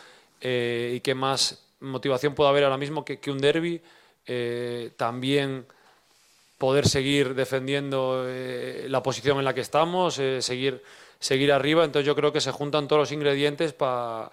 y 0.42 1.00
que 1.00 1.14
más 1.14 1.66
motivación 1.80 2.34
puede 2.34 2.50
haber 2.50 2.64
ahora 2.64 2.76
mismo 2.76 3.04
que, 3.04 3.20
que 3.20 3.30
un 3.30 3.38
derby. 3.38 3.80
también 4.96 5.66
poder 6.64 6.88
seguir 6.88 7.34
defendiendo 7.34 8.24
eh, 8.26 8.86
la 8.88 9.02
posición 9.02 9.36
en 9.36 9.44
la 9.44 9.52
que 9.52 9.60
estamos, 9.60 10.18
eh, 10.18 10.40
seguir, 10.40 10.82
seguir 11.18 11.52
arriba. 11.52 11.84
Entonces 11.84 12.06
yo 12.06 12.16
creo 12.16 12.32
que 12.32 12.40
se 12.40 12.52
juntan 12.52 12.88
todos 12.88 13.00
los 13.00 13.12
ingredientes 13.12 13.74
para 13.74 14.32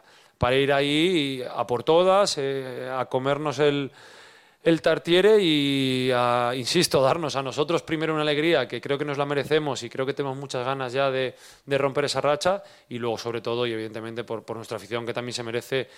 ir 0.54 0.72
ahí 0.72 1.44
a 1.54 1.68
por 1.68 1.84
todas, 1.84 2.38
eh, 2.38 2.90
a 2.90 3.04
comernos 3.08 3.60
el, 3.60 3.92
el 4.64 4.82
tartiere 4.82 5.40
y, 5.42 6.10
a, 6.16 6.54
insisto, 6.56 7.02
darnos 7.10 7.36
a 7.36 7.44
nosotros 7.44 7.82
primero 7.82 8.14
una 8.14 8.22
alegría 8.22 8.66
que 8.66 8.80
creo 8.80 8.98
que 8.98 9.04
nos 9.04 9.18
la 9.18 9.26
merecemos 9.26 9.84
y 9.84 9.90
creo 9.90 10.06
que 10.06 10.14
tenemos 10.14 10.38
muchas 10.38 10.66
ganas 10.66 10.94
ya 10.94 11.12
de, 11.12 11.36
de 11.66 11.78
romper 11.78 12.06
esa 12.06 12.22
racha 12.22 12.64
y 12.88 12.98
luego 12.98 13.18
sobre 13.18 13.42
todo 13.42 13.68
y 13.68 13.74
evidentemente 13.74 14.24
por, 14.24 14.46
por 14.46 14.56
nuestra 14.56 14.78
afición 14.78 15.06
que 15.06 15.14
también 15.14 15.34
se 15.34 15.44
merece 15.44 15.90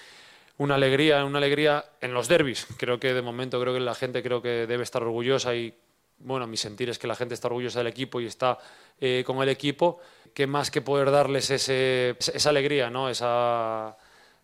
una 0.58 0.74
alegría, 0.74 1.24
una 1.26 1.38
alegría 1.38 1.86
en 2.02 2.12
los 2.12 2.28
derbis. 2.28 2.66
Creo 2.78 3.00
que 3.00 3.14
de 3.14 3.22
momento 3.22 3.62
creo 3.62 3.72
que 3.76 3.80
la 3.80 3.94
gente 3.94 4.24
creo 4.24 4.42
que 4.42 4.66
debe 4.66 4.82
estar 4.82 5.04
orgullosa 5.04 5.54
y 5.54 5.76
bueno, 6.20 6.48
mi 6.48 6.58
sentir 6.58 6.90
es 6.90 7.00
que 7.00 7.08
la 7.08 7.16
gente 7.16 7.34
está 7.34 7.48
orgullosa 7.48 7.80
del 7.80 7.88
equipo 7.88 8.22
y 8.22 8.26
está 8.26 8.58
eh, 9.00 9.24
con 9.26 9.42
el 9.42 9.50
equipo. 9.50 10.00
¿Qué 10.34 10.48
más 10.48 10.72
que 10.72 10.82
poder 10.82 11.12
darles 11.12 11.50
ese, 11.50 12.16
esa 12.20 12.50
alegría, 12.50 12.90
¿no? 12.90 13.10
esa 13.10 13.98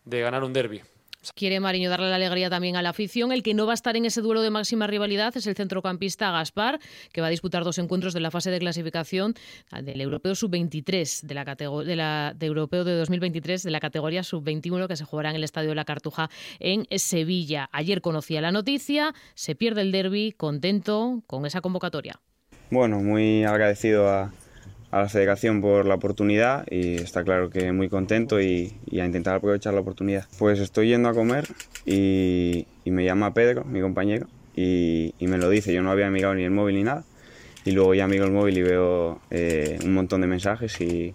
de 0.05 0.21
ganar 0.21 0.43
un 0.43 0.53
derby? 0.53 0.81
Quiere 1.35 1.59
Mariño 1.59 1.89
darle 1.89 2.09
la 2.09 2.15
alegría 2.15 2.49
también 2.49 2.77
a 2.77 2.81
la 2.81 2.89
afición. 2.89 3.31
El 3.31 3.43
que 3.43 3.53
no 3.53 3.65
va 3.65 3.73
a 3.73 3.75
estar 3.75 3.97
en 3.97 4.05
ese 4.05 4.21
duelo 4.21 4.41
de 4.41 4.49
máxima 4.49 4.87
rivalidad 4.87 5.35
es 5.35 5.47
el 5.47 5.55
centrocampista 5.55 6.31
Gaspar, 6.31 6.79
que 7.11 7.19
va 7.19 7.27
a 7.27 7.29
disputar 7.29 7.63
dos 7.63 7.77
encuentros 7.77 8.13
de 8.13 8.21
la 8.21 8.31
fase 8.31 8.51
de 8.51 8.59
clasificación 8.59 9.35
del 9.83 9.99
Europeo 9.99 10.33
Sub-23, 10.33 11.23
de 11.23 11.33
la, 11.33 11.45
de 11.45 12.33
de 12.35 12.45
Europeo 12.45 12.83
de 12.83 12.95
2023, 12.95 13.63
de 13.63 13.71
la 13.71 13.79
categoría 13.79 14.23
Sub-21, 14.23 14.87
que 14.87 14.95
se 14.95 15.03
jugará 15.03 15.29
en 15.31 15.35
el 15.35 15.43
Estadio 15.43 15.69
de 15.69 15.75
la 15.75 15.85
Cartuja 15.85 16.29
en 16.59 16.87
Sevilla. 16.97 17.69
Ayer 17.73 18.01
conocía 18.01 18.39
la 18.39 18.51
noticia, 18.51 19.13
se 19.35 19.55
pierde 19.55 19.81
el 19.81 19.91
derby, 19.91 20.31
contento 20.31 21.21
con 21.27 21.45
esa 21.45 21.59
convocatoria. 21.59 22.19
Bueno, 22.71 22.99
muy 22.99 23.43
agradecido 23.43 24.07
a, 24.07 24.31
a 24.91 25.01
la 25.01 25.09
federación 25.09 25.61
por 25.61 25.85
la 25.85 25.95
oportunidad 25.95 26.65
y 26.69 26.95
está 26.95 27.23
claro 27.23 27.49
que 27.49 27.71
muy 27.71 27.89
contento 27.89 28.41
y, 28.41 28.73
a 28.93 29.05
intentar 29.05 29.35
aprovechar 29.35 29.73
la 29.73 29.81
oportunidad. 29.81 30.25
Pues 30.37 30.59
estoy 30.59 30.89
yendo 30.89 31.09
a 31.09 31.13
comer 31.13 31.47
y, 31.85 32.65
me 32.85 33.05
llama 33.05 33.33
Pedro, 33.33 33.65
mi 33.65 33.81
compañero, 33.81 34.27
y, 34.55 35.13
me 35.19 35.37
lo 35.37 35.49
dice. 35.49 35.73
Yo 35.73 35.81
no 35.83 35.91
había 35.91 36.09
mirado 36.09 36.33
ni 36.35 36.43
el 36.43 36.51
móvil 36.51 36.75
ni 36.75 36.83
nada. 36.83 37.03
Y 37.65 37.71
luego 37.71 37.93
ya 37.93 38.07
miro 38.07 38.25
el 38.25 38.31
móvil 38.31 38.57
y 38.57 38.61
veo 38.63 39.21
eh, 39.29 39.77
un 39.83 39.93
montón 39.93 40.21
de 40.21 40.27
mensajes 40.27 40.79
y, 40.81 41.13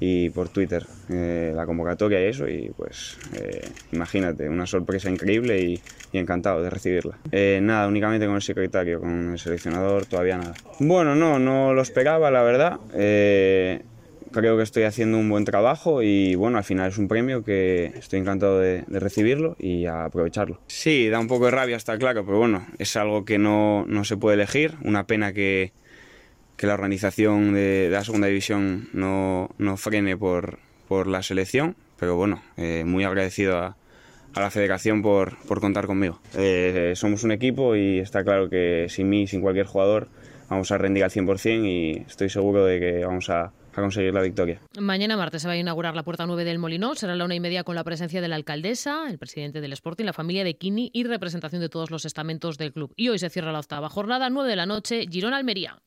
y 0.00 0.30
por 0.30 0.48
Twitter 0.48 0.86
eh, 1.10 1.52
la 1.54 1.66
convocatoria 1.66 2.20
y 2.20 2.24
eso 2.24 2.48
y 2.48 2.72
pues 2.74 3.18
eh, 3.34 3.68
imagínate, 3.92 4.48
una 4.48 4.66
sorpresa 4.66 5.10
increíble 5.10 5.60
y, 5.60 5.80
encantado 6.12 6.60
de 6.62 6.70
recibirla. 6.70 7.18
Eh, 7.30 7.60
nada, 7.62 7.86
únicamente 7.86 8.26
con 8.26 8.34
el 8.34 8.42
secretario, 8.42 8.98
con 8.98 9.32
el 9.32 9.38
seleccionador, 9.38 10.06
todavía 10.06 10.38
nada. 10.38 10.54
Bueno, 10.80 11.14
no, 11.14 11.38
no 11.38 11.72
lo 11.72 11.82
esperaba, 11.82 12.32
la 12.32 12.42
verdad. 12.42 12.80
creo 12.90 14.56
que 14.56 14.62
estoy 14.62 14.84
haciendo 14.84 15.18
un 15.18 15.28
buen 15.28 15.44
trabajo 15.44 16.02
y 16.02 16.34
bueno, 16.34 16.58
al 16.58 16.64
final 16.64 16.88
es 16.88 16.98
un 16.98 17.06
premio 17.06 17.44
que 17.44 17.92
estoy 17.96 18.20
encantado 18.20 18.58
de, 18.58 18.82
de 18.86 18.98
recibirlo 18.98 19.54
y 19.58 19.86
a 19.86 20.06
aprovecharlo. 20.06 20.60
Sí, 20.66 21.08
da 21.08 21.20
un 21.20 21.28
poco 21.28 21.44
de 21.44 21.52
rabia, 21.52 21.76
está 21.76 21.96
claro, 21.98 22.24
pero 22.24 22.38
bueno, 22.38 22.66
es 22.78 22.96
algo 22.96 23.24
que 23.24 23.38
no, 23.38 23.84
no 23.86 24.04
se 24.04 24.16
puede 24.16 24.34
elegir, 24.34 24.74
una 24.82 25.06
pena 25.06 25.32
que 25.32 25.72
que 26.60 26.66
la 26.66 26.74
organización 26.74 27.54
de, 27.54 27.88
la 27.90 28.04
segunda 28.04 28.26
división 28.26 28.90
no, 28.92 29.48
no 29.56 29.78
frene 29.78 30.18
por, 30.18 30.58
por, 30.88 31.06
la 31.06 31.22
selección, 31.22 31.74
pero 31.98 32.16
bueno, 32.16 32.42
eh, 32.58 32.84
muy 32.84 33.02
agradecido 33.02 33.56
a, 33.56 33.76
a, 34.34 34.40
la 34.40 34.50
federación 34.50 35.00
por, 35.00 35.38
por 35.48 35.58
contar 35.62 35.86
conmigo. 35.86 36.20
Eh, 36.36 36.92
somos 36.96 37.24
un 37.24 37.32
equipo 37.32 37.76
y 37.76 38.00
está 38.00 38.22
claro 38.24 38.50
que 38.50 38.88
sin 38.90 39.08
mí, 39.08 39.26
sin 39.26 39.40
cualquier 39.40 39.64
jugador, 39.64 40.08
vamos 40.50 40.70
a 40.70 40.76
rendir 40.76 41.02
al 41.02 41.10
100% 41.10 41.66
y 41.66 42.04
estoy 42.06 42.28
seguro 42.28 42.66
de 42.66 42.78
que 42.78 43.06
vamos 43.06 43.30
a, 43.30 43.44
a 43.44 43.80
conseguir 43.80 44.12
la 44.12 44.20
victoria. 44.20 44.60
Mañana 44.78 45.16
martes 45.16 45.40
se 45.40 45.48
va 45.48 45.54
a 45.54 45.56
inaugurar 45.56 45.96
la 45.96 46.02
puerta 46.02 46.26
9 46.26 46.44
del 46.44 46.58
Molinón. 46.58 46.94
Será 46.94 47.16
la 47.16 47.24
una 47.24 47.36
y 47.36 47.40
media 47.40 47.64
con 47.64 47.74
la 47.74 47.84
presencia 47.84 48.20
de 48.20 48.28
la 48.28 48.36
alcaldesa, 48.36 49.08
el 49.08 49.16
presidente 49.16 49.62
del 49.62 49.72
Sporting, 49.72 50.04
la 50.04 50.12
familia 50.12 50.44
de 50.44 50.58
Kini 50.58 50.90
y 50.92 51.04
representación 51.04 51.62
de 51.62 51.70
todos 51.70 51.90
los 51.90 52.04
estamentos 52.04 52.58
del 52.58 52.74
club. 52.74 52.92
Y 52.96 53.08
hoy 53.08 53.18
se 53.18 53.30
cierra 53.30 53.50
la 53.50 53.60
octava 53.60 53.88
jornada, 53.88 54.28
9 54.28 54.50
de 54.50 54.56
la 54.56 54.66
noche, 54.66 55.06
Girona-Almería. 55.10 55.80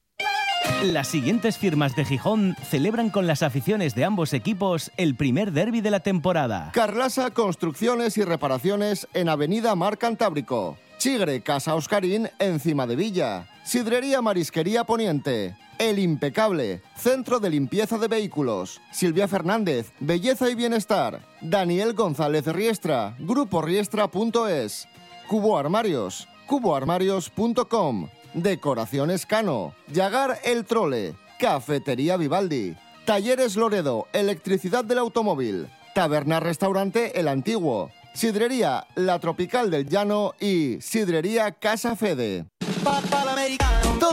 Las 0.84 1.07
siguientes 1.07 1.57
firmas 1.57 1.95
de 1.95 2.03
Gijón 2.03 2.57
celebran 2.69 3.09
con 3.09 3.25
las 3.25 3.41
aficiones 3.41 3.95
de 3.95 4.03
ambos 4.03 4.34
equipos 4.34 4.91
el 4.97 5.15
primer 5.15 5.53
derby 5.53 5.79
de 5.79 5.89
la 5.89 6.01
temporada. 6.01 6.71
Carlasa 6.73 7.31
Construcciones 7.31 8.17
y 8.17 8.25
Reparaciones 8.25 9.07
en 9.13 9.29
Avenida 9.29 9.75
Mar 9.75 9.97
Cantábrico. 9.97 10.77
Chigre 10.97 11.41
Casa 11.41 11.75
Oscarín 11.75 12.29
encima 12.38 12.86
de 12.86 12.97
Villa. 12.97 13.47
Sidrería 13.63 14.21
Marisquería 14.21 14.84
Poniente. 14.84 15.55
El 15.79 15.99
Impecable, 15.99 16.81
Centro 16.97 17.39
de 17.39 17.49
Limpieza 17.49 17.97
de 17.97 18.09
Vehículos. 18.09 18.81
Silvia 18.91 19.29
Fernández, 19.29 19.93
Belleza 20.01 20.49
y 20.49 20.55
Bienestar. 20.55 21.21
Daniel 21.39 21.93
González 21.93 22.45
Riestra, 22.47 23.15
Grupo 23.19 23.61
Riestra.es. 23.61 24.89
Cubo 25.29 25.57
Armarios, 25.57 26.27
cuboarmarios.com. 26.45 28.09
Decoraciones 28.34 29.25
Cano, 29.25 29.75
Yagar 29.91 30.39
El 30.43 30.65
Trole, 30.65 31.15
Cafetería 31.39 32.17
Vivaldi, 32.17 32.75
Talleres 33.05 33.55
Loredo, 33.55 34.07
Electricidad 34.13 34.84
del 34.84 34.97
Automóvil, 34.99 35.67
Taberna 35.93 36.39
Restaurante 36.39 37.19
El 37.19 37.27
Antiguo, 37.27 37.91
Sidrería 38.13 38.88
La 38.95 39.19
Tropical 39.19 39.69
del 39.69 39.88
Llano 39.88 40.34
y 40.39 40.79
Sidrería 40.81 41.51
Casa 41.51 41.95
Fede. 41.95 42.45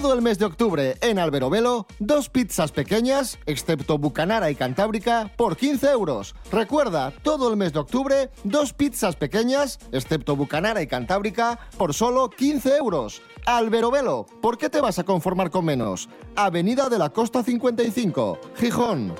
Todo 0.01 0.15
el 0.15 0.23
mes 0.23 0.39
de 0.39 0.47
octubre 0.47 0.97
en 1.03 1.19
Alberobelo, 1.19 1.87
dos 1.99 2.31
pizzas 2.31 2.73
pequeñas, 2.73 3.39
excepto 3.45 3.99
Bucanara 3.99 4.51
y 4.51 4.55
Cantábrica, 4.55 5.31
por 5.37 5.59
15 5.59 5.91
euros. 5.91 6.35
Recuerda, 6.51 7.13
todo 7.23 7.51
el 7.51 7.59
mes 7.59 7.75
de 7.75 7.81
octubre, 7.81 8.31
dos 8.43 8.73
pizzas 8.73 9.15
pequeñas, 9.15 9.79
excepto 9.93 10.37
Bucanara 10.37 10.81
y 10.81 10.87
Cantábrica, 10.87 11.59
por 11.77 11.93
solo 11.93 12.31
15 12.31 12.79
euros. 12.79 13.21
Alberobelo, 13.45 14.25
¿por 14.41 14.57
qué 14.57 14.71
te 14.71 14.81
vas 14.81 14.99
a 14.99 15.05
conformar 15.05 15.51
con 15.51 15.67
menos? 15.67 16.09
Avenida 16.35 16.89
de 16.89 16.99
la 16.99 17.11
Costa 17.11 17.43
55, 17.43 18.41
Gijón. 18.57 19.15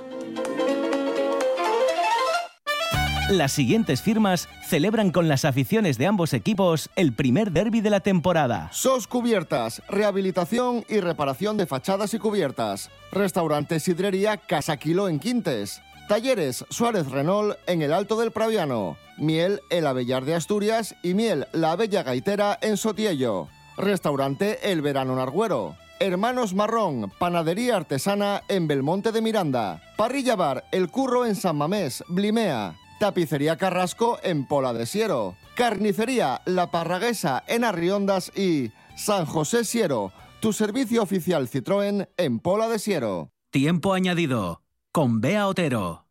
Las 3.31 3.53
siguientes 3.53 4.03
firmas 4.03 4.49
celebran 4.67 5.13
con 5.13 5.29
las 5.29 5.45
aficiones 5.45 5.99
de 5.99 6.09
ambos 6.09 6.35
equipos 6.35 6.91
el 6.97 7.13
primer 7.13 7.53
derby 7.53 7.81
de 7.81 7.91
la 7.91 8.01
temporada. 8.01 8.69
SOS 8.73 9.07
Cubiertas, 9.07 9.83
rehabilitación 9.89 10.85
y 10.89 10.99
reparación 10.99 11.57
de 11.57 11.67
fachadas 11.67 12.13
y 12.13 12.19
cubiertas. 12.19 12.91
Restaurante 13.13 13.79
Sidrería 13.79 14.37
Casa 14.37 14.79
Kilo 14.79 15.09
en 15.09 15.21
Quintes. 15.21 15.81
Talleres 16.09 16.65
Suárez 16.71 17.09
Renault 17.09 17.57
en 17.69 17.83
el 17.83 17.93
Alto 17.93 18.19
del 18.19 18.33
Praviano. 18.33 18.97
Miel 19.17 19.61
El 19.71 19.87
Avellar 19.87 20.25
de 20.25 20.35
Asturias 20.35 20.97
y 21.05 21.15
Miel 21.15 21.47
La 21.53 21.77
Bella 21.77 22.03
Gaitera 22.03 22.59
en 22.61 22.77
Sotiello. 22.77 23.47
Restaurante 23.77 24.73
El 24.73 24.83
Verano 24.83 25.15
Narguero. 25.15 25.77
Hermanos 26.01 26.53
Marrón, 26.53 27.13
Panadería 27.21 27.77
Artesana 27.77 28.43
en 28.49 28.67
Belmonte 28.67 29.13
de 29.13 29.23
Miranda. 29.23 29.81
Parrilla 29.97 30.35
Bar 30.35 30.65
El 30.73 30.91
Curro 30.91 31.27
en 31.27 31.37
San 31.37 31.57
Mamés, 31.57 32.03
Blimea. 32.09 32.75
Tapicería 33.01 33.57
Carrasco 33.57 34.21
en 34.23 34.47
Pola 34.47 34.75
de 34.75 34.85
Siero. 34.85 35.35
Carnicería 35.57 36.43
La 36.45 36.71
Parraguesa 36.71 37.43
en 37.47 37.65
Arriondas 37.65 38.31
y 38.37 38.73
San 38.95 39.25
José 39.25 39.65
Siero, 39.65 40.13
tu 40.41 40.53
servicio 40.53 41.03
oficial 41.03 41.49
Citroën 41.49 42.11
en 42.19 42.41
Pola 42.41 42.69
de 42.69 42.79
Siero. 42.79 43.33
Tiempo 43.51 43.95
añadido 43.95 44.61
con 44.93 45.23
Bea 45.23 45.49
Otero. 45.49 46.05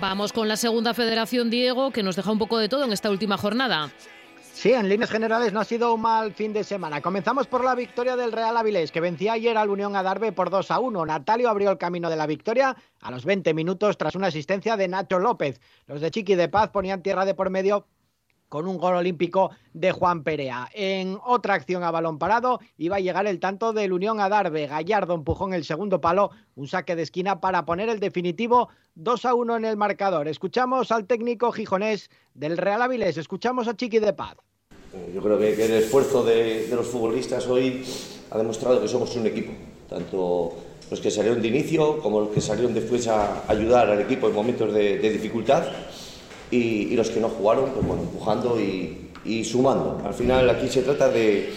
Vamos 0.00 0.32
con 0.32 0.48
la 0.48 0.56
segunda 0.56 0.94
federación, 0.94 1.50
Diego, 1.50 1.90
que 1.90 2.02
nos 2.02 2.16
deja 2.16 2.32
un 2.32 2.38
poco 2.38 2.56
de 2.56 2.70
todo 2.70 2.84
en 2.84 2.92
esta 2.92 3.10
última 3.10 3.36
jornada. 3.36 3.90
Sí, 4.58 4.72
en 4.72 4.88
líneas 4.88 5.12
generales 5.12 5.52
no 5.52 5.60
ha 5.60 5.64
sido 5.64 5.94
un 5.94 6.00
mal 6.00 6.34
fin 6.34 6.52
de 6.52 6.64
semana. 6.64 7.00
Comenzamos 7.00 7.46
por 7.46 7.62
la 7.62 7.76
victoria 7.76 8.16
del 8.16 8.32
Real 8.32 8.56
Avilés, 8.56 8.90
que 8.90 9.00
vencía 9.00 9.34
ayer 9.34 9.56
al 9.56 9.70
Unión 9.70 9.94
Adarve 9.94 10.32
por 10.32 10.50
2 10.50 10.72
a 10.72 10.80
1. 10.80 11.06
Natalio 11.06 11.48
abrió 11.48 11.70
el 11.70 11.78
camino 11.78 12.10
de 12.10 12.16
la 12.16 12.26
victoria 12.26 12.74
a 13.00 13.10
los 13.12 13.24
20 13.24 13.54
minutos 13.54 13.96
tras 13.96 14.16
una 14.16 14.26
asistencia 14.26 14.76
de 14.76 14.88
Nacho 14.88 15.20
López. 15.20 15.60
Los 15.86 16.00
de 16.00 16.10
Chiqui 16.10 16.34
de 16.34 16.48
Paz 16.48 16.70
ponían 16.70 17.04
tierra 17.04 17.24
de 17.24 17.34
por 17.34 17.50
medio 17.50 17.86
con 18.48 18.66
un 18.66 18.78
gol 18.78 18.96
olímpico 18.96 19.52
de 19.74 19.92
Juan 19.92 20.24
Perea. 20.24 20.68
En 20.72 21.18
otra 21.24 21.54
acción 21.54 21.84
a 21.84 21.92
balón 21.92 22.18
parado 22.18 22.58
iba 22.78 22.96
a 22.96 23.00
llegar 23.00 23.28
el 23.28 23.38
tanto 23.38 23.72
del 23.72 23.92
Unión 23.92 24.20
Adarve. 24.20 24.66
Gallardo 24.66 25.14
empujó 25.14 25.46
en 25.46 25.54
el 25.54 25.64
segundo 25.64 26.00
palo 26.00 26.30
un 26.56 26.66
saque 26.66 26.96
de 26.96 27.02
esquina 27.02 27.40
para 27.40 27.64
poner 27.64 27.88
el 27.90 28.00
definitivo 28.00 28.70
2 28.96 29.24
a 29.24 29.34
1 29.34 29.56
en 29.58 29.64
el 29.66 29.76
marcador. 29.76 30.26
Escuchamos 30.26 30.90
al 30.90 31.06
técnico 31.06 31.52
gijonés 31.52 32.10
del 32.34 32.56
Real 32.56 32.82
Avilés, 32.82 33.18
escuchamos 33.18 33.68
a 33.68 33.76
Chiqui 33.76 34.00
de 34.00 34.12
Paz. 34.12 34.36
Eh, 34.98 35.12
yo 35.14 35.20
creo 35.22 35.38
que, 35.38 35.52
el 35.64 35.72
esfuerzo 35.72 36.24
de, 36.24 36.68
los 36.72 36.86
futbolistas 36.86 37.46
hoy 37.46 37.84
ha 38.30 38.38
demostrado 38.38 38.80
que 38.80 38.88
somos 38.88 39.14
un 39.16 39.26
equipo, 39.26 39.52
tanto 39.88 40.54
los 40.90 41.00
que 41.00 41.10
salieron 41.10 41.42
de 41.42 41.48
inicio 41.48 41.98
como 41.98 42.20
los 42.20 42.30
que 42.30 42.40
salieron 42.40 42.74
después 42.74 43.06
a 43.08 43.44
ayudar 43.48 43.90
al 43.90 44.00
equipo 44.00 44.28
en 44.28 44.34
momentos 44.34 44.72
de, 44.72 44.98
dificultad 44.98 45.64
y, 46.50 46.94
los 46.96 47.10
que 47.10 47.20
no 47.20 47.28
jugaron, 47.28 47.70
pues 47.70 47.86
bueno, 47.86 48.02
empujando 48.02 48.58
y, 48.60 49.04
sumando. 49.44 50.00
Al 50.04 50.14
final 50.14 50.48
aquí 50.48 50.68
se 50.68 50.82
trata 50.82 51.08
de, 51.08 51.52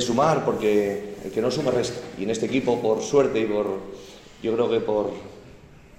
sumar 0.00 0.44
porque 0.44 1.14
el 1.24 1.30
que 1.30 1.40
no 1.40 1.50
suma 1.50 1.70
resta 1.70 2.00
y 2.18 2.24
en 2.24 2.30
este 2.30 2.46
equipo 2.46 2.80
por 2.80 3.00
suerte 3.00 3.38
y 3.40 3.44
por, 3.44 3.66
yo 4.42 4.52
creo 4.54 4.68
que 4.68 4.80
por, 4.80 5.10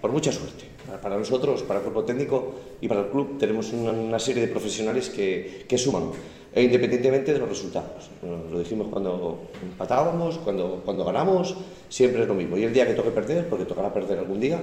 por 0.01 0.11
mucha 0.11 0.31
suerte. 0.31 0.65
Para 1.01 1.17
nosotros, 1.17 1.63
para 1.63 1.79
el 1.79 1.83
cuerpo 1.83 2.03
técnico 2.03 2.53
y 2.79 2.87
para 2.87 3.01
el 3.01 3.07
club 3.07 3.39
tenemos 3.39 3.71
una, 3.71 4.19
serie 4.19 4.45
de 4.45 4.49
profesionales 4.49 5.09
que, 5.09 5.65
que 5.67 5.77
suman 5.77 6.11
e 6.55 6.63
independientemente 6.63 7.33
de 7.33 7.39
los 7.39 7.49
resultados. 7.49 8.09
lo 8.23 8.57
dijimos 8.57 8.87
cuando 8.87 9.51
empatábamos, 9.61 10.37
cuando, 10.37 10.81
cuando 10.85 11.03
ganamos, 11.03 11.53
siempre 11.89 12.21
es 12.21 12.27
lo 12.29 12.33
mismo. 12.33 12.57
Y 12.57 12.63
el 12.63 12.73
día 12.73 12.87
que 12.87 12.93
toque 12.93 13.11
perder, 13.11 13.49
porque 13.49 13.65
tocará 13.65 13.93
perder 13.93 14.19
algún 14.19 14.39
día, 14.39 14.61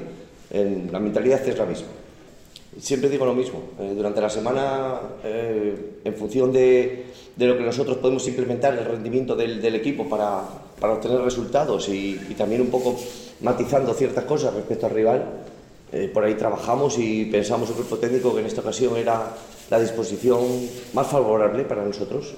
en, 0.50 0.90
la 0.90 0.98
mentalidad 0.98 1.46
es 1.46 1.58
la 1.58 1.66
misma. 1.66 1.88
Siempre 2.80 3.10
digo 3.10 3.26
lo 3.26 3.34
mismo, 3.34 3.60
eh, 3.78 3.92
durante 3.94 4.22
la 4.22 4.30
semana, 4.30 5.00
eh, 5.22 5.98
en 6.02 6.14
función 6.14 6.50
de, 6.50 7.04
de, 7.36 7.46
lo 7.46 7.58
que 7.58 7.64
nosotros 7.64 7.98
podemos 7.98 8.26
implementar, 8.26 8.72
el 8.72 8.86
rendimiento 8.86 9.36
del, 9.36 9.60
del 9.60 9.74
equipo 9.74 10.08
para, 10.08 10.42
para, 10.80 10.94
obtener 10.94 11.20
resultados 11.20 11.90
y, 11.90 12.18
y, 12.30 12.34
también 12.34 12.62
un 12.62 12.68
poco 12.68 12.96
matizando 13.42 13.92
ciertas 13.92 14.24
cosas 14.24 14.54
respecto 14.54 14.86
al 14.86 14.92
rival, 14.92 15.24
eh, 15.92 16.10
por 16.12 16.24
ahí 16.24 16.34
trabajamos 16.36 16.98
y 16.98 17.26
pensamos 17.26 17.68
el 17.68 17.74
grupo 17.74 17.98
técnico 17.98 18.32
que 18.32 18.40
en 18.40 18.46
esta 18.46 18.62
ocasión 18.62 18.96
era 18.96 19.36
la 19.72 19.80
disposición 19.80 20.38
más 20.92 21.06
favorable 21.06 21.64
para 21.64 21.82
nosotros. 21.82 22.34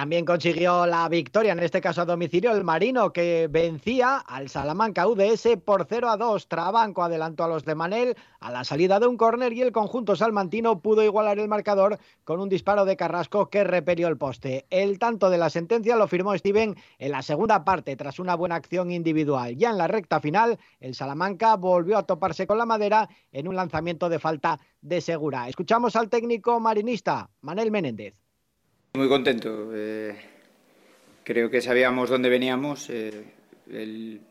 También 0.00 0.24
consiguió 0.24 0.86
la 0.86 1.06
victoria, 1.10 1.52
en 1.52 1.58
este 1.58 1.82
caso 1.82 2.00
a 2.00 2.06
domicilio, 2.06 2.52
el 2.52 2.64
Marino, 2.64 3.12
que 3.12 3.48
vencía 3.50 4.16
al 4.16 4.48
Salamanca 4.48 5.06
UDS 5.06 5.58
por 5.62 5.84
0 5.86 6.08
a 6.08 6.16
2. 6.16 6.48
Trabanco 6.48 7.02
adelantó 7.02 7.44
a 7.44 7.48
los 7.48 7.66
de 7.66 7.74
Manel 7.74 8.16
a 8.40 8.50
la 8.50 8.64
salida 8.64 8.98
de 8.98 9.06
un 9.06 9.18
córner 9.18 9.52
y 9.52 9.60
el 9.60 9.72
conjunto 9.72 10.16
salmantino 10.16 10.80
pudo 10.80 11.02
igualar 11.02 11.38
el 11.38 11.48
marcador 11.48 11.98
con 12.24 12.40
un 12.40 12.48
disparo 12.48 12.86
de 12.86 12.96
Carrasco 12.96 13.50
que 13.50 13.62
repelió 13.62 14.08
el 14.08 14.16
poste. 14.16 14.64
El 14.70 14.98
tanto 14.98 15.28
de 15.28 15.36
la 15.36 15.50
sentencia 15.50 15.96
lo 15.96 16.08
firmó 16.08 16.34
Steven 16.34 16.76
en 16.98 17.12
la 17.12 17.20
segunda 17.20 17.62
parte, 17.62 17.94
tras 17.94 18.18
una 18.18 18.36
buena 18.36 18.54
acción 18.54 18.90
individual. 18.90 19.54
Ya 19.58 19.68
en 19.68 19.76
la 19.76 19.86
recta 19.86 20.18
final, 20.18 20.58
el 20.80 20.94
Salamanca 20.94 21.56
volvió 21.56 21.98
a 21.98 22.06
toparse 22.06 22.46
con 22.46 22.56
la 22.56 22.64
madera 22.64 23.06
en 23.32 23.48
un 23.48 23.54
lanzamiento 23.54 24.08
de 24.08 24.18
falta 24.18 24.60
de 24.80 25.02
Segura. 25.02 25.46
Escuchamos 25.50 25.94
al 25.94 26.08
técnico 26.08 26.58
marinista, 26.58 27.28
Manel 27.42 27.70
Menéndez. 27.70 28.29
Muy 28.92 29.08
contento. 29.08 29.70
Eh, 29.72 30.16
creo 31.22 31.48
que 31.48 31.60
sabíamos 31.60 32.10
dónde 32.10 32.28
veníamos, 32.28 32.90
eh, 32.90 33.24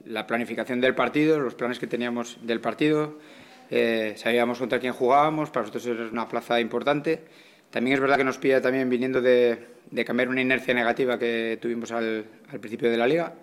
la 0.05 0.27
planificación 0.27 0.81
del 0.81 0.93
partido, 0.95 1.39
los 1.39 1.55
planes 1.55 1.79
que 1.79 1.87
teníamos 1.87 2.37
del 2.41 2.59
partido. 2.59 3.19
Eh, 3.71 4.15
sabíamos 4.17 4.59
contra 4.59 4.79
quién 4.79 4.91
jugábamos, 4.91 5.49
para 5.49 5.65
nosotros 5.65 5.85
era 5.85 6.09
una 6.11 6.27
plaza 6.27 6.59
importante. 6.59 7.21
También 7.69 7.93
es 7.93 8.01
verdad 8.01 8.17
que 8.17 8.25
nos 8.25 8.37
pilla 8.37 8.61
también 8.61 8.89
viniendo 8.89 9.21
de, 9.21 9.65
cambiar 10.05 10.27
una 10.27 10.41
inercia 10.41 10.73
negativa 10.73 11.17
que 11.17 11.57
tuvimos 11.61 11.93
al, 11.93 12.25
principio 12.59 12.91
de 12.91 12.97
la 12.97 13.07
liga. 13.07 13.35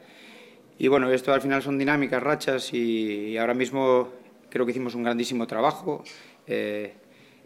Y 0.79 0.89
bueno, 0.89 1.11
esto 1.11 1.33
al 1.33 1.41
final 1.41 1.63
son 1.63 1.79
dinámicas, 1.79 2.23
rachas 2.23 2.75
y, 2.75 3.39
ahora 3.39 3.55
mismo 3.55 4.13
creo 4.51 4.67
que 4.67 4.73
hicimos 4.73 4.95
un 4.95 5.05
grandísimo 5.05 5.47
trabajo. 5.47 6.05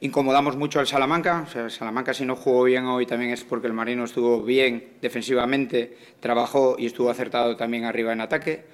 Incomodamos 0.03 0.57
mucho 0.57 0.81
al 0.81 0.87
Salamanca. 0.87 1.45
O 1.47 1.51
sea, 1.51 1.69
Salamanca 1.69 2.15
si 2.15 2.25
no 2.25 2.35
jugó 2.35 2.65
bien 2.65 2.87
hoy 2.87 3.05
también 3.05 3.33
es 3.33 3.45
porque 3.45 3.67
el 3.67 3.75
Marino 3.75 4.05
estuvo 4.05 4.43
bien 4.43 4.95
defensivamente, 5.03 5.97
trabajó 6.21 6.77
y 6.79 6.87
estuvo 6.87 7.11
acertado 7.11 7.57
también 7.57 7.85
arriba 7.85 8.13
en 8.13 8.23
ataque. 8.23 8.65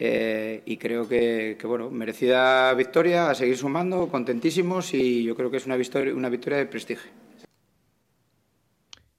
Eh, 0.00 0.62
y 0.66 0.76
creo 0.76 1.08
que, 1.08 1.56
bueno, 1.64 1.90
merecida 1.90 2.74
victoria, 2.74 3.30
a 3.30 3.34
seguir 3.36 3.56
sumando, 3.56 4.08
contentísimos 4.08 4.92
y 4.92 5.22
yo 5.22 5.36
creo 5.36 5.52
que 5.52 5.58
es 5.58 5.66
una 5.66 5.76
victoria, 5.76 6.12
una 6.12 6.28
victoria 6.28 6.58
de 6.58 6.66
prestigio. 6.66 7.10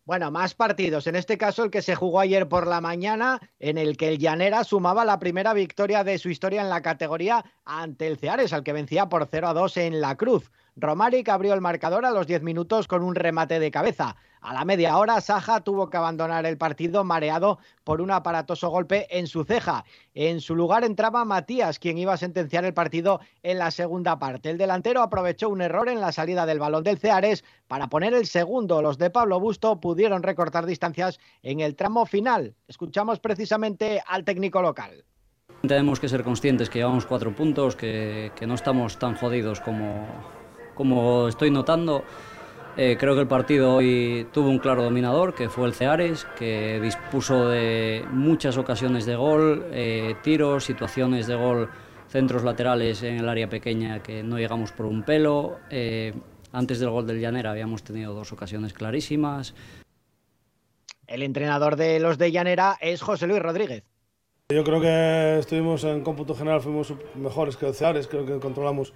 Bueno, 0.04 0.30
más 0.30 0.54
partidos. 0.54 1.08
En 1.08 1.16
este 1.16 1.38
caso, 1.38 1.64
el 1.64 1.72
que 1.72 1.82
se 1.82 1.96
jugó 1.96 2.20
ayer 2.20 2.48
por 2.48 2.68
la 2.68 2.80
mañana, 2.80 3.40
en 3.58 3.80
el 3.80 3.98
que 3.98 4.10
el 4.10 4.20
Llanera 4.20 4.64
sumaba 4.64 5.04
la 5.04 5.18
primera 5.18 5.54
victoria 5.54 6.04
de 6.04 6.20
su 6.20 6.30
historia 6.30 6.62
en 6.62 6.70
la 6.70 6.82
categoría 6.82 7.44
ante 7.64 8.06
el 8.06 8.18
Ceares, 8.18 8.54
al 8.54 8.64
que 8.64 8.74
vencía 8.74 9.10
por 9.10 9.28
0 9.32 9.48
a 9.48 9.54
2 9.54 9.78
en 9.78 10.02
la 10.02 10.16
Cruz. 10.16 10.52
Romaric 10.78 11.30
abrió 11.30 11.54
el 11.54 11.62
marcador 11.62 12.06
a 12.06 12.12
los 12.12 12.28
10 12.28 12.44
minutos 12.44 12.90
con 12.90 13.02
un 13.02 13.16
remate 13.16 13.60
de 13.60 13.72
cabeza. 13.72 14.18
A 14.42 14.54
la 14.54 14.66
media 14.66 14.98
hora, 14.98 15.22
Saja 15.22 15.62
tuvo 15.62 15.90
que 15.90 15.96
abandonar 15.96 16.46
el 16.46 16.58
partido 16.58 17.06
mareado 17.06 17.60
por 17.86 18.02
un 18.02 18.12
aparatoso 18.12 18.70
golpe 18.70 19.08
en 19.18 19.28
su 19.28 19.46
ceja. 19.46 19.86
En 20.14 20.42
su 20.42 20.54
lugar 20.54 20.84
entraba 20.84 21.24
Matías, 21.24 21.80
quien 21.80 21.98
iba 21.98 22.12
a 22.12 22.18
sentenciar 22.18 22.66
el 22.66 22.74
partido 22.74 23.22
en 23.42 23.58
la 23.58 23.72
segunda 23.72 24.20
parte. 24.20 24.50
El 24.50 24.58
delantero 24.58 25.02
aprovechó 25.02 25.48
un 25.48 25.62
error 25.62 25.88
en 25.88 26.02
la 26.02 26.12
salida 26.12 26.46
del 26.46 26.60
balón 26.60 26.84
del 26.84 27.00
Ceares 27.00 27.46
para 27.70 27.88
poner 27.88 28.14
el 28.14 28.28
segundo. 28.28 28.82
Los 28.82 28.98
de 28.98 29.10
Pablo 29.10 29.40
Busto 29.40 29.80
pudieron 29.80 30.24
recortar 30.24 30.66
distancias 30.66 31.20
en 31.42 31.62
el 31.62 31.78
tramo 31.78 32.06
final. 32.06 32.54
Escuchamos 32.68 33.22
precisamente 33.22 34.04
al 34.06 34.26
técnico 34.26 34.62
local. 34.62 35.06
Tenemos 35.66 36.02
que 36.02 36.10
ser 36.10 36.24
conscientes 36.24 36.70
que 36.70 36.80
llevamos 36.80 37.06
cuatro 37.06 37.34
puntos, 37.34 37.78
que, 37.78 38.34
que 38.36 38.46
no 38.46 38.56
estamos 38.56 39.00
tan 39.00 39.16
jodidos 39.16 39.62
como, 39.62 40.06
como 40.76 41.28
estoy 41.28 41.50
notando, 41.50 42.04
eh, 42.78 42.98
creo 43.00 43.16
que 43.16 43.22
el 43.22 43.28
partido 43.28 43.76
hoy 43.76 44.28
tuvo 44.34 44.50
un 44.50 44.60
claro 44.60 44.84
dominador, 44.84 45.34
que 45.34 45.48
fue 45.48 45.66
el 45.68 45.74
Ceares, 45.74 46.28
que 46.38 46.80
dispuso 46.82 47.48
de 47.48 48.06
muchas 48.12 48.58
ocasiones 48.58 49.06
de 49.06 49.16
gol, 49.16 49.66
eh, 49.72 50.16
tiros, 50.22 50.66
situaciones 50.66 51.28
de 51.28 51.36
gol, 51.36 51.70
centros 52.10 52.44
laterales 52.44 53.02
en 53.04 53.18
el 53.18 53.30
área 53.30 53.50
pequeña 53.50 54.04
que 54.04 54.24
no 54.24 54.38
llegamos 54.38 54.74
por 54.74 54.88
un 54.88 55.04
pelo. 55.04 55.58
Eh, 55.70 56.14
antes 56.52 56.80
del 56.80 56.90
gol 56.90 57.08
del 57.08 57.22
Llanera 57.22 57.52
habíamos 57.52 57.84
tenido 57.84 58.14
dos 58.14 58.34
ocasiones 58.34 58.74
clarísimas. 58.74 59.56
El 61.08 61.24
entrenador 61.24 61.78
de 61.78 62.00
los 62.00 62.18
de 62.18 62.32
Llanera 62.32 62.78
es 62.82 63.02
José 63.02 63.28
Luis 63.28 63.42
Rodríguez. 63.42 63.84
Yo 64.50 64.64
creo 64.64 64.82
que 64.82 65.40
estuvimos 65.40 65.84
en 65.86 66.02
cómputo 66.02 66.36
general, 66.36 66.62
fuimos 66.62 66.94
mejores 67.16 67.56
que 67.58 67.68
el 67.68 67.74
Ceares, 67.74 68.08
creo 68.08 68.26
que 68.26 68.38
controlamos 68.40 68.94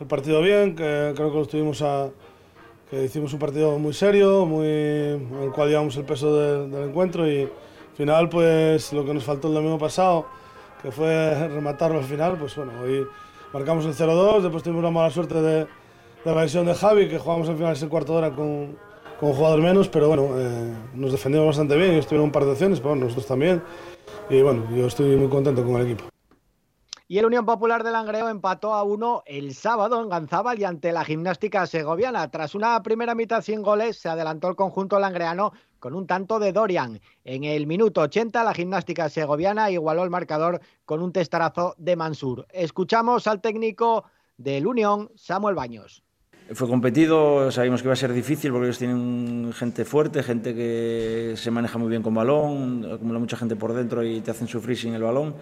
el 0.00 0.06
partido 0.06 0.40
bien, 0.40 0.74
que 0.74 1.12
creo 1.14 1.30
que 1.30 1.36
lo 1.36 1.42
estuvimos 1.42 1.84
que 2.90 3.04
hicimos 3.04 3.32
un 3.32 3.38
partido 3.38 3.78
muy 3.78 3.92
serio, 3.92 4.46
muy, 4.46 4.66
en 4.66 5.42
el 5.42 5.52
cual 5.52 5.68
llevamos 5.68 5.96
el 5.96 6.04
peso 6.04 6.34
del 6.66 6.88
encuentro 6.88 7.30
y 7.30 7.42
al 7.42 7.96
final 7.96 8.28
pues 8.28 8.92
lo 8.92 9.04
que 9.04 9.14
nos 9.14 9.22
faltó 9.22 9.48
el 9.48 9.54
domingo 9.54 9.78
pasado, 9.78 10.26
que 10.82 10.90
fue 10.90 11.48
rematarlo 11.48 11.98
al 11.98 12.04
final, 12.04 12.36
pues 12.38 12.56
bueno, 12.56 12.72
hoy 12.82 13.06
marcamos 13.52 13.84
el 13.84 13.94
0-2, 13.94 14.40
después 14.40 14.62
tuvimos 14.62 14.82
la 14.82 14.90
mala 14.90 15.10
suerte 15.10 15.40
de, 15.40 15.66
la 16.24 16.42
lesión 16.42 16.66
de 16.66 16.74
Javi, 16.74 17.08
que 17.08 17.18
jugamos 17.18 17.48
al 17.48 17.56
final 17.56 17.74
ese 17.74 17.88
cuarto 17.88 18.12
de 18.12 18.18
hora 18.18 18.30
con, 18.30 18.76
con 19.20 19.28
un 19.28 19.34
jugador 19.34 19.60
menos, 19.60 19.88
pero 19.88 20.08
bueno, 20.08 20.30
eh, 20.36 20.74
nos 20.94 21.12
defendimos 21.12 21.46
bastante 21.46 21.76
bien, 21.76 21.92
y 21.94 21.98
estuvieron 21.98 22.24
un 22.24 22.32
par 22.32 22.44
de 22.44 22.52
acciones, 22.52 22.80
pero 22.80 22.96
nosotros 22.96 23.26
también, 23.26 23.62
y 24.30 24.40
bueno, 24.40 24.64
yo 24.74 24.86
estoy 24.86 25.14
muy 25.16 25.28
contento 25.28 25.62
con 25.62 25.76
el 25.76 25.92
equipo. 25.92 26.10
Y 27.10 27.18
el 27.18 27.26
Unión 27.26 27.44
Popular 27.44 27.82
de 27.82 27.90
Langreo 27.90 28.28
empató 28.28 28.72
a 28.72 28.84
uno 28.84 29.24
el 29.26 29.52
sábado 29.52 30.00
en 30.00 30.08
Ganzábal 30.08 30.60
y 30.60 30.64
ante 30.64 30.92
la 30.92 31.04
gimnástica 31.04 31.66
segoviana. 31.66 32.30
Tras 32.30 32.54
una 32.54 32.80
primera 32.84 33.16
mitad 33.16 33.42
sin 33.42 33.62
goles, 33.62 33.98
se 33.98 34.08
adelantó 34.08 34.48
el 34.48 34.54
conjunto 34.54 34.96
langreano 35.00 35.52
con 35.80 35.94
un 35.94 36.06
tanto 36.06 36.38
de 36.38 36.52
Dorian. 36.52 37.00
En 37.24 37.42
el 37.42 37.66
minuto 37.66 38.02
80, 38.02 38.44
la 38.44 38.54
gimnástica 38.54 39.08
segoviana 39.08 39.72
igualó 39.72 40.04
el 40.04 40.10
marcador 40.10 40.60
con 40.84 41.02
un 41.02 41.12
testarazo 41.12 41.74
de 41.78 41.96
Mansur. 41.96 42.46
Escuchamos 42.52 43.26
al 43.26 43.40
técnico 43.40 44.04
del 44.36 44.68
Unión, 44.68 45.10
Samuel 45.16 45.56
Baños. 45.56 46.04
Fue 46.52 46.68
competido, 46.68 47.50
sabíamos 47.50 47.82
que 47.82 47.88
iba 47.88 47.94
a 47.94 47.96
ser 47.96 48.12
difícil 48.12 48.52
porque 48.52 48.66
ellos 48.66 48.78
tienen 48.78 49.52
gente 49.52 49.84
fuerte, 49.84 50.22
gente 50.22 50.54
que 50.54 51.34
se 51.36 51.50
maneja 51.50 51.76
muy 51.76 51.88
bien 51.88 52.04
con 52.04 52.14
balón, 52.14 52.88
acumula 52.88 53.18
mucha 53.18 53.36
gente 53.36 53.56
por 53.56 53.72
dentro 53.72 54.04
y 54.04 54.20
te 54.20 54.30
hacen 54.30 54.46
sufrir 54.46 54.78
sin 54.78 54.94
el 54.94 55.02
balón 55.02 55.34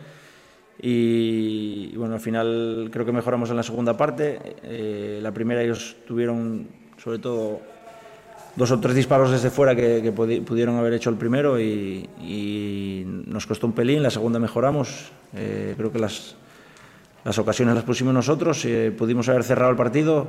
y, 0.80 1.96
bueno, 1.96 2.14
al 2.14 2.20
final 2.20 2.88
creo 2.92 3.04
que 3.04 3.12
mejoramos 3.12 3.50
en 3.50 3.56
la 3.56 3.62
segunda 3.62 3.96
parte. 3.96 4.56
Eh, 4.62 5.18
la 5.20 5.32
primera 5.32 5.62
ellos 5.62 5.96
tuvieron 6.06 6.68
sobre 7.02 7.18
todo 7.18 7.60
dos 8.54 8.70
o 8.70 8.80
tres 8.80 8.94
disparos 8.94 9.30
desde 9.30 9.50
fuera 9.50 9.74
que, 9.74 10.12
pudieron 10.12 10.76
haber 10.76 10.92
hecho 10.92 11.10
el 11.10 11.16
primero 11.16 11.60
y, 11.60 13.04
nos 13.26 13.46
costó 13.46 13.66
un 13.66 13.72
pelín. 13.72 14.02
La 14.02 14.10
segunda 14.10 14.38
mejoramos. 14.38 15.10
Eh, 15.34 15.74
creo 15.76 15.92
que 15.92 15.98
las, 15.98 16.36
las 17.24 17.38
ocasiones 17.38 17.74
las 17.74 17.84
pusimos 17.84 18.14
nosotros. 18.14 18.64
Eh, 18.64 18.92
pudimos 18.96 19.28
haber 19.28 19.44
cerrado 19.44 19.70
el 19.70 19.76
partido 19.76 20.28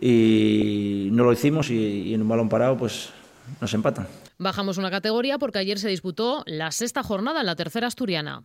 y 0.00 1.08
no 1.12 1.24
lo 1.24 1.32
hicimos 1.32 1.70
y, 1.70 2.12
en 2.12 2.22
un 2.22 2.28
balón 2.28 2.48
parado 2.48 2.76
pues 2.76 3.10
nos 3.60 3.72
empatan. 3.74 4.08
Bajamos 4.38 4.78
una 4.78 4.90
categoría 4.90 5.38
porque 5.38 5.58
ayer 5.58 5.78
se 5.78 5.88
disputó 5.88 6.42
la 6.46 6.70
sexta 6.72 7.02
jornada 7.02 7.40
en 7.40 7.46
la 7.46 7.54
tercera 7.54 7.86
asturiana. 7.86 8.42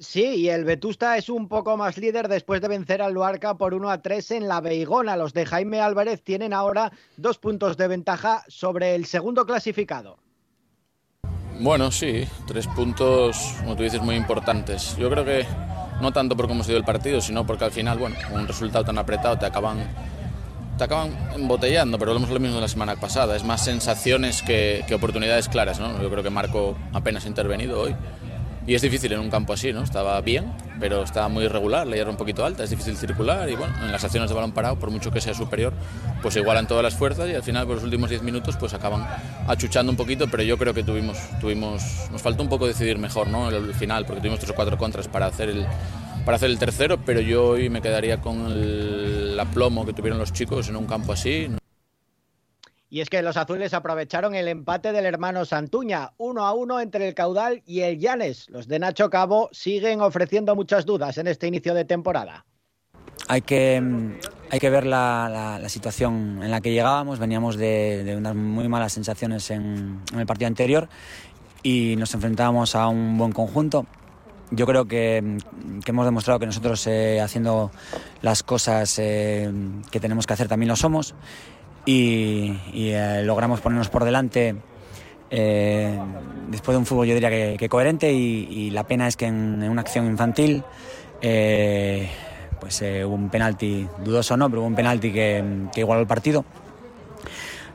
Sí, 0.00 0.22
y 0.22 0.48
el 0.48 0.64
Vetusta 0.64 1.16
es 1.16 1.28
un 1.28 1.48
poco 1.48 1.76
más 1.76 1.98
líder 1.98 2.28
después 2.28 2.60
de 2.60 2.68
vencer 2.68 3.02
al 3.02 3.14
Luarca 3.14 3.54
por 3.58 3.74
1 3.74 3.90
a 3.90 4.00
3 4.00 4.30
en 4.30 4.48
la 4.48 4.60
Beigona. 4.60 5.16
Los 5.16 5.32
de 5.32 5.44
Jaime 5.44 5.80
Álvarez 5.80 6.22
tienen 6.22 6.52
ahora 6.52 6.92
dos 7.16 7.38
puntos 7.38 7.76
de 7.76 7.88
ventaja 7.88 8.44
sobre 8.46 8.94
el 8.94 9.06
segundo 9.06 9.44
clasificado. 9.44 10.18
Bueno, 11.58 11.90
sí, 11.90 12.24
tres 12.46 12.68
puntos, 12.68 13.54
como 13.58 13.74
tú 13.74 13.82
dices, 13.82 14.00
muy 14.00 14.14
importantes. 14.14 14.96
Yo 14.96 15.10
creo 15.10 15.24
que 15.24 15.44
no 16.00 16.12
tanto 16.12 16.36
por 16.36 16.46
cómo 16.46 16.62
se 16.62 16.70
dio 16.70 16.78
el 16.78 16.84
partido, 16.84 17.20
sino 17.20 17.44
porque 17.44 17.64
al 17.64 17.72
final, 17.72 17.98
bueno, 17.98 18.14
un 18.32 18.46
resultado 18.46 18.84
tan 18.84 18.98
apretado 18.98 19.36
te 19.36 19.46
acaban, 19.46 19.78
te 20.78 20.84
acaban 20.84 21.10
embotellando, 21.34 21.98
pero 21.98 22.14
lo 22.14 22.20
mismo 22.20 22.54
de 22.54 22.60
la 22.60 22.68
semana 22.68 22.94
pasada. 22.94 23.34
Es 23.34 23.42
más 23.42 23.64
sensaciones 23.64 24.42
que 24.42 24.84
oportunidades 24.94 25.48
claras, 25.48 25.80
¿no? 25.80 26.00
Yo 26.00 26.08
creo 26.08 26.22
que 26.22 26.30
Marco 26.30 26.76
apenas 26.92 27.24
ha 27.24 27.28
intervenido 27.28 27.80
hoy 27.80 27.96
y 28.68 28.74
es 28.74 28.82
difícil 28.82 29.10
en 29.14 29.20
un 29.20 29.30
campo 29.30 29.54
así, 29.54 29.72
¿no? 29.72 29.82
Estaba 29.82 30.20
bien, 30.20 30.52
pero 30.78 31.02
estaba 31.02 31.30
muy 31.30 31.44
irregular, 31.44 31.86
la 31.86 31.96
hierba 31.96 32.10
un 32.10 32.18
poquito 32.18 32.44
alta, 32.44 32.64
es 32.64 32.68
difícil 32.68 32.98
circular 32.98 33.48
y 33.48 33.56
bueno, 33.56 33.74
en 33.82 33.90
las 33.90 34.04
acciones 34.04 34.28
de 34.28 34.34
balón 34.34 34.52
parado, 34.52 34.78
por 34.78 34.90
mucho 34.90 35.10
que 35.10 35.22
sea 35.22 35.32
superior, 35.32 35.72
pues 36.20 36.36
igualan 36.36 36.68
todas 36.68 36.82
las 36.82 36.94
fuerzas 36.94 37.30
y 37.30 37.34
al 37.34 37.42
final 37.42 37.66
por 37.66 37.76
los 37.76 37.84
últimos 37.84 38.10
10 38.10 38.22
minutos 38.22 38.58
pues 38.60 38.74
acaban 38.74 39.06
achuchando 39.46 39.90
un 39.90 39.96
poquito, 39.96 40.28
pero 40.28 40.42
yo 40.42 40.58
creo 40.58 40.74
que 40.74 40.84
tuvimos, 40.84 41.16
tuvimos 41.40 41.82
nos 42.12 42.20
faltó 42.20 42.42
un 42.42 42.50
poco 42.50 42.66
decidir 42.66 42.98
mejor, 42.98 43.28
¿no? 43.28 43.48
El, 43.48 43.72
final, 43.72 44.04
porque 44.04 44.20
tuvimos 44.20 44.38
tres 44.38 44.50
o 44.50 44.54
cuatro 44.54 44.76
contras 44.76 45.08
para 45.08 45.26
hacer 45.26 45.48
el 45.48 45.66
para 46.26 46.36
hacer 46.36 46.50
el 46.50 46.58
tercero, 46.58 46.98
pero 47.06 47.22
yo 47.22 47.46
hoy 47.46 47.70
me 47.70 47.80
quedaría 47.80 48.20
con 48.20 48.52
el 48.52 49.40
aplomo 49.40 49.86
que 49.86 49.94
tuvieron 49.94 50.18
los 50.18 50.34
chicos 50.34 50.68
en 50.68 50.76
un 50.76 50.84
campo 50.84 51.14
así. 51.14 51.48
Y 52.90 53.00
es 53.02 53.10
que 53.10 53.20
los 53.20 53.36
azules 53.36 53.74
aprovecharon 53.74 54.34
el 54.34 54.48
empate 54.48 54.92
del 54.92 55.04
hermano 55.04 55.44
Santuña, 55.44 56.12
uno 56.16 56.46
a 56.46 56.54
uno 56.54 56.80
entre 56.80 57.06
el 57.06 57.14
caudal 57.14 57.62
y 57.66 57.80
el 57.80 57.98
Llanes. 57.98 58.48
Los 58.48 58.66
de 58.66 58.78
Nacho 58.78 59.10
Cabo 59.10 59.50
siguen 59.52 60.00
ofreciendo 60.00 60.56
muchas 60.56 60.86
dudas 60.86 61.18
en 61.18 61.26
este 61.26 61.46
inicio 61.46 61.74
de 61.74 61.84
temporada. 61.84 62.46
Hay 63.28 63.42
que, 63.42 63.78
mm, 63.78 64.12
hay 64.50 64.58
que 64.58 64.70
ver 64.70 64.86
la, 64.86 65.60
situación 65.68 66.40
en 66.42 66.50
la 66.50 66.62
que 66.62 66.72
llegábamos. 66.72 67.18
Veníamos 67.18 67.58
de, 67.58 68.14
unas 68.16 68.34
muy 68.34 68.68
malas 68.68 68.94
sensaciones 68.94 69.50
en, 69.50 70.00
el 70.16 70.24
partido 70.24 70.46
anterior 70.46 70.88
y 71.62 71.94
nos 71.96 72.14
enfrentábamos 72.14 72.74
a 72.74 72.88
un 72.88 73.18
buen 73.18 73.32
conjunto. 73.32 73.84
Yo 74.50 74.64
creo 74.64 74.86
que, 74.86 75.20
mm, 75.20 75.80
hemos 75.84 76.06
demostrado 76.06 76.40
que 76.40 76.46
nosotros 76.46 76.86
eh, 76.86 77.20
haciendo 77.20 77.70
las 78.22 78.42
cosas 78.42 78.98
eh, 78.98 79.52
que 79.90 80.00
tenemos 80.00 80.26
que 80.26 80.32
hacer 80.32 80.48
también 80.48 80.68
lo 80.68 80.76
somos 80.76 81.14
y, 81.90 82.52
eh, 82.74 83.22
logramos 83.24 83.62
ponernos 83.62 83.88
por 83.88 84.04
delante 84.04 84.54
eh, 85.30 85.98
después 86.48 86.74
de 86.74 86.78
un 86.78 86.84
fútbol 86.84 87.06
yo 87.06 87.14
diría 87.14 87.56
que, 87.56 87.68
coherente 87.70 88.12
y, 88.12 88.70
la 88.70 88.84
pena 88.86 89.08
es 89.08 89.16
que 89.16 89.24
en, 89.24 89.62
una 89.62 89.80
acción 89.80 90.06
infantil 90.06 90.62
eh, 91.22 92.10
pues 92.60 92.82
hubo 92.82 93.14
un 93.14 93.30
penalti, 93.30 93.88
dudoso 94.04 94.36
no, 94.36 94.50
pero 94.50 94.60
hubo 94.60 94.68
un 94.68 94.74
penalti 94.74 95.12
que, 95.12 95.42
igualó 95.76 96.02
el 96.02 96.06
partido. 96.06 96.44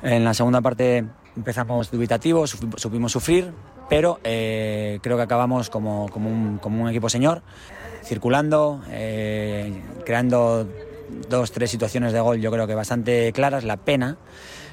En 0.03 0.23
la 0.23 0.33
segunda 0.33 0.61
parte 0.61 1.05
empezamos 1.35 1.89
dubitativos, 1.89 2.55
supimos 2.75 3.11
sufrir, 3.11 3.51
pero 3.89 4.19
creo 4.21 4.99
que 5.01 5.21
acabamos 5.21 5.69
como, 5.69 6.07
como 6.09 6.83
un 6.83 6.89
equipo 6.89 7.09
señor, 7.09 7.41
circulando, 8.03 8.81
creando 10.05 10.67
dos, 11.29 11.51
tres 11.51 11.71
situaciones 11.71 12.13
de 12.13 12.19
gol 12.19 12.39
yo 12.39 12.51
creo 12.51 12.67
que 12.67 12.75
bastante 12.75 13.31
claras. 13.33 13.63
La 13.63 13.77
pena, 13.77 14.17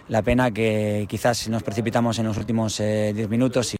la 0.09 0.23
pena 0.23 0.51
que 0.51 1.07
quizás 1.09 1.49
nos 1.49 1.63
precipitamos 1.63 2.19
en 2.19 2.27
los 2.27 2.37
últimos 2.37 2.79
10 2.79 3.17
eh, 3.17 3.29
minutos. 3.29 3.77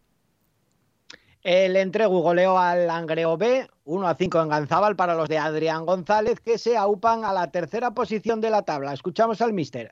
El 1.43 1.75
entregu 1.75 2.21
goleó 2.21 2.59
al 2.59 2.85
Langreo 2.85 3.35
B, 3.35 3.67
1 3.85 4.07
a 4.07 4.15
5 4.15 4.41
en 4.41 4.49
Ganzábal 4.49 4.95
para 4.95 5.15
los 5.15 5.27
de 5.27 5.39
Adrián 5.39 5.87
González, 5.87 6.39
que 6.39 6.59
se 6.59 6.77
aupan 6.77 7.25
a 7.25 7.33
la 7.33 7.49
tercera 7.49 7.91
posición 7.91 8.41
de 8.41 8.51
la 8.51 8.61
tabla. 8.61 8.93
Escuchamos 8.93 9.41
al 9.41 9.51
mister. 9.51 9.91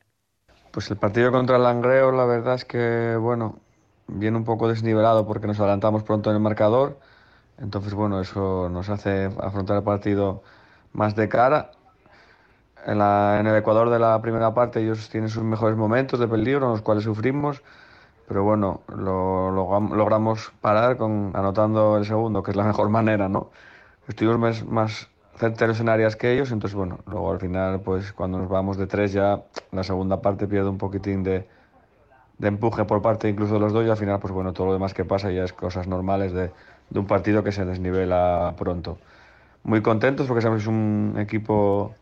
Pues 0.72 0.92
el 0.92 0.98
partido 0.98 1.32
contra 1.32 1.56
el 1.56 1.64
Langreo, 1.64 2.12
la 2.12 2.26
verdad 2.26 2.54
es 2.54 2.66
que, 2.66 3.16
bueno, 3.20 3.58
viene 4.06 4.38
un 4.38 4.44
poco 4.44 4.68
desnivelado 4.68 5.26
porque 5.26 5.48
nos 5.48 5.60
adelantamos 5.60 6.04
pronto 6.04 6.30
en 6.30 6.36
el 6.36 6.42
marcador. 6.42 7.00
Entonces, 7.58 7.96
bueno, 7.96 8.22
eso 8.22 8.70
nos 8.70 8.88
hace 8.90 9.32
afrontar 9.40 9.78
el 9.78 9.84
partido 9.84 10.44
más 10.94 11.16
de 11.16 11.30
cara 11.30 11.72
en, 12.90 13.02
en, 13.02 13.48
el 13.48 13.56
Ecuador 13.56 13.90
de 13.90 14.00
la 14.00 14.22
primera 14.22 14.54
parte 14.54 14.82
ellos 14.82 15.10
tienen 15.10 15.30
sus 15.30 15.44
mejores 15.44 15.78
momentos 15.78 16.20
de 16.20 16.28
peligro, 16.28 16.66
en 16.66 16.72
los 16.72 16.82
cuales 16.82 17.04
sufrimos, 17.04 17.62
pero 18.28 18.44
bueno, 18.44 18.82
lo, 18.88 19.52
logramos 19.52 20.52
parar 20.62 20.98
con, 20.98 21.32
anotando 21.34 21.98
el 21.98 22.06
segundo, 22.06 22.44
que 22.44 22.52
es 22.52 22.58
la 22.58 22.64
mejor 22.64 22.90
manera, 23.00 23.30
¿no? 23.30 23.50
Estuvimos 24.08 24.40
más, 24.40 24.66
más 24.66 25.10
certeros 25.38 25.80
en 25.80 25.90
áreas 25.90 26.16
que 26.16 26.34
ellos, 26.34 26.52
entonces 26.52 26.76
bueno, 26.76 27.00
luego 27.08 27.32
al 27.32 27.40
final, 27.40 27.82
pues 27.82 28.12
cuando 28.14 28.40
nos 28.40 28.50
vamos 28.50 28.78
de 28.78 28.88
tres 28.88 29.14
ya, 29.14 29.44
la 29.72 29.84
segunda 29.84 30.22
parte 30.22 30.48
pierde 30.48 30.70
un 30.70 30.78
poquitín 30.78 31.24
de, 31.24 31.48
de 32.40 32.48
empuje 32.48 32.86
por 32.86 33.02
parte 33.02 33.30
incluso 33.30 33.54
de 33.54 33.60
los 33.60 33.74
dos 33.74 33.86
y 33.86 33.90
al 33.90 33.98
final, 33.98 34.20
pues 34.20 34.34
bueno, 34.34 34.54
todo 34.54 34.68
lo 34.68 34.74
demás 34.74 34.94
que 34.94 35.06
pasa 35.06 35.32
ya 35.32 35.44
es 35.44 35.54
cosas 35.54 35.88
normales 35.88 36.34
de, 36.34 36.52
de 36.90 37.00
un 37.00 37.08
partido 37.08 37.44
que 37.44 37.52
se 37.52 37.66
desnivela 37.66 38.54
pronto. 38.58 38.98
Muy 39.64 39.82
contentos 39.82 40.28
porque 40.28 40.42
sabemos 40.42 40.64
que 40.64 40.70
es 40.70 40.76
un 40.76 41.16
equipo 41.18 41.94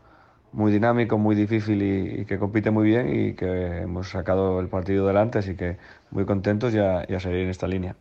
muy 0.52 0.72
dinámico, 0.72 1.18
muy 1.18 1.34
difícil 1.36 1.82
y, 1.82 2.24
que 2.26 2.38
compite 2.38 2.70
muy 2.70 2.86
bien 2.86 3.08
y 3.08 3.34
que 3.34 3.82
hemos 3.82 4.10
sacado 4.10 4.60
el 4.60 4.68
partido 4.68 5.06
delante, 5.06 5.38
así 5.38 5.56
que 5.56 5.76
muy 6.10 6.24
contentos 6.24 6.72
ya, 6.72 7.06
ya 7.06 7.20
seguir 7.20 7.40
en 7.40 7.50
esta 7.50 7.66
línea. 7.68 7.96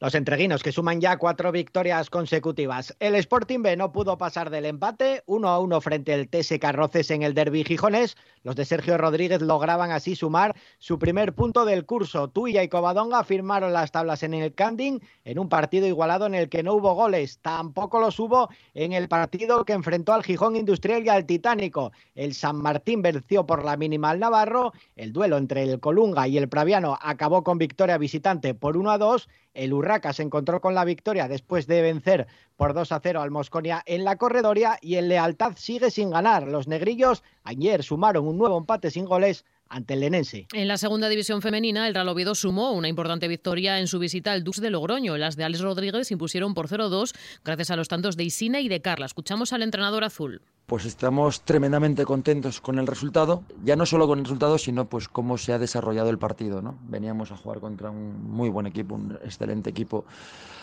Los 0.00 0.14
entreguinos 0.14 0.62
que 0.62 0.70
suman 0.70 1.00
ya 1.00 1.16
cuatro 1.16 1.50
victorias 1.50 2.08
consecutivas. 2.08 2.94
El 3.00 3.16
Sporting 3.16 3.62
B 3.62 3.76
no 3.76 3.90
pudo 3.90 4.16
pasar 4.16 4.48
del 4.48 4.66
empate, 4.66 5.24
1 5.26 5.48
a 5.48 5.58
1 5.58 5.80
frente 5.80 6.14
al 6.14 6.28
TS 6.28 6.56
Carroces 6.60 7.10
en 7.10 7.24
el 7.24 7.34
Derby 7.34 7.64
Gijones. 7.64 8.16
Los 8.44 8.54
de 8.54 8.64
Sergio 8.64 8.96
Rodríguez 8.96 9.42
lograban 9.42 9.90
así 9.90 10.14
sumar 10.14 10.54
su 10.78 11.00
primer 11.00 11.34
punto 11.34 11.64
del 11.64 11.84
curso. 11.84 12.28
Tuya 12.28 12.62
y 12.62 12.68
Covadonga 12.68 13.24
firmaron 13.24 13.72
las 13.72 13.90
tablas 13.90 14.22
en 14.22 14.34
el 14.34 14.54
Canding 14.54 15.00
en 15.24 15.38
un 15.40 15.48
partido 15.48 15.88
igualado 15.88 16.26
en 16.26 16.36
el 16.36 16.48
que 16.48 16.62
no 16.62 16.74
hubo 16.74 16.94
goles. 16.94 17.40
Tampoco 17.40 17.98
los 17.98 18.20
hubo 18.20 18.50
en 18.74 18.92
el 18.92 19.08
partido 19.08 19.64
que 19.64 19.72
enfrentó 19.72 20.12
al 20.12 20.22
Gijón 20.22 20.54
Industrial 20.54 21.04
y 21.04 21.08
al 21.08 21.26
Titánico. 21.26 21.90
El 22.14 22.34
San 22.34 22.62
Martín 22.62 23.02
venció 23.02 23.46
por 23.46 23.64
la 23.64 23.76
mínima 23.76 24.10
al 24.10 24.20
Navarro. 24.20 24.72
El 24.94 25.12
duelo 25.12 25.38
entre 25.38 25.64
el 25.64 25.80
Colunga 25.80 26.28
y 26.28 26.38
el 26.38 26.48
Praviano 26.48 26.96
acabó 27.02 27.42
con 27.42 27.58
victoria 27.58 27.98
visitante 27.98 28.54
por 28.54 28.76
1 28.76 28.92
a 28.92 28.98
2 28.98 29.28
el 29.58 29.74
Urraca 29.74 30.12
se 30.12 30.22
encontró 30.22 30.60
con 30.60 30.74
la 30.74 30.84
victoria 30.84 31.26
después 31.26 31.66
de 31.66 31.82
vencer 31.82 32.28
por 32.56 32.74
2 32.74 32.92
a 32.92 33.00
0 33.00 33.20
al 33.20 33.32
Mosconia 33.32 33.82
en 33.86 34.04
la 34.04 34.16
corredoria 34.16 34.78
y 34.80 34.94
el 34.94 35.08
Lealtad 35.08 35.54
sigue 35.56 35.90
sin 35.90 36.10
ganar. 36.10 36.46
Los 36.46 36.68
negrillos 36.68 37.24
ayer 37.42 37.82
sumaron 37.82 38.28
un 38.28 38.38
nuevo 38.38 38.56
empate 38.56 38.90
sin 38.92 39.04
goles 39.04 39.44
ante 39.68 39.94
el 39.94 40.00
Lenense. 40.00 40.46
En 40.52 40.68
la 40.68 40.78
segunda 40.78 41.08
división 41.08 41.42
femenina, 41.42 41.86
el 41.86 41.94
Real 41.94 42.08
Oviedo 42.08 42.34
sumó 42.34 42.72
una 42.72 42.88
importante 42.88 43.28
victoria 43.28 43.78
en 43.78 43.86
su 43.86 43.98
visita 43.98 44.32
al 44.32 44.44
Dux 44.44 44.60
de 44.60 44.70
Logroño. 44.70 45.16
Las 45.16 45.36
de 45.36 45.44
Alex 45.44 45.60
Rodríguez 45.60 46.10
impusieron 46.10 46.54
por 46.54 46.68
0-2 46.68 47.14
gracias 47.44 47.70
a 47.70 47.76
los 47.76 47.88
tantos 47.88 48.16
de 48.16 48.24
Isina 48.24 48.60
y 48.60 48.68
de 48.68 48.80
Carla. 48.80 49.06
Escuchamos 49.06 49.52
al 49.52 49.62
entrenador 49.62 50.04
azul. 50.04 50.42
Pues 50.66 50.84
estamos 50.84 51.42
tremendamente 51.42 52.04
contentos 52.04 52.60
con 52.60 52.78
el 52.78 52.86
resultado, 52.86 53.42
ya 53.64 53.74
no 53.74 53.86
solo 53.86 54.06
con 54.06 54.18
el 54.18 54.26
resultado, 54.26 54.58
sino 54.58 54.86
pues 54.86 55.08
cómo 55.08 55.38
se 55.38 55.54
ha 55.54 55.58
desarrollado 55.58 56.10
el 56.10 56.18
partido. 56.18 56.60
¿no? 56.60 56.78
Veníamos 56.82 57.32
a 57.32 57.36
jugar 57.36 57.60
contra 57.60 57.90
un 57.90 58.30
muy 58.30 58.50
buen 58.50 58.66
equipo, 58.66 58.94
un 58.94 59.18
excelente 59.24 59.70
equipo 59.70 60.04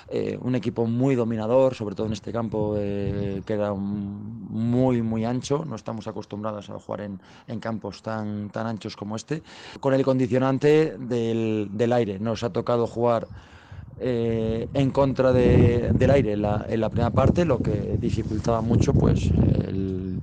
eh, 0.08 0.38
un 0.40 0.54
equipo 0.56 0.86
muy 0.86 1.16
dominador, 1.16 1.74
sobre 1.74 1.96
todo 1.96 2.06
en 2.08 2.14
este 2.14 2.32
campo 2.32 2.76
eh, 2.78 3.42
que 3.46 3.54
era 3.54 3.74
muy, 3.74 5.02
muy 5.02 5.26
ancho. 5.26 5.66
No 5.66 5.76
estamos 5.76 6.08
acostumbrados 6.08 6.70
a 6.70 6.80
jugar 6.80 7.02
en, 7.02 7.20
en, 7.48 7.60
campos 7.60 8.04
tan, 8.04 8.50
tan 8.50 8.68
anchos 8.68 8.96
como 8.96 9.16
este. 9.16 9.42
Con 9.80 9.94
el 9.94 10.04
condicionante 10.04 10.96
del, 11.00 11.70
del 11.72 11.94
aire, 11.94 12.20
nos 12.20 12.44
ha 12.44 12.52
tocado 12.52 12.86
jugar 12.86 13.28
eh, 14.00 14.68
en 14.74 14.92
contra 14.92 15.32
de, 15.32 15.92
del 15.94 16.12
aire 16.12 16.34
en 16.34 16.42
la, 16.42 16.66
en 16.68 16.82
la, 16.82 16.90
primera 16.90 17.12
parte, 17.12 17.46
lo 17.46 17.62
que 17.62 17.98
dificultaba 18.00 18.62
mucho, 18.62 18.94
pues, 18.94 19.30
el, 19.68 20.22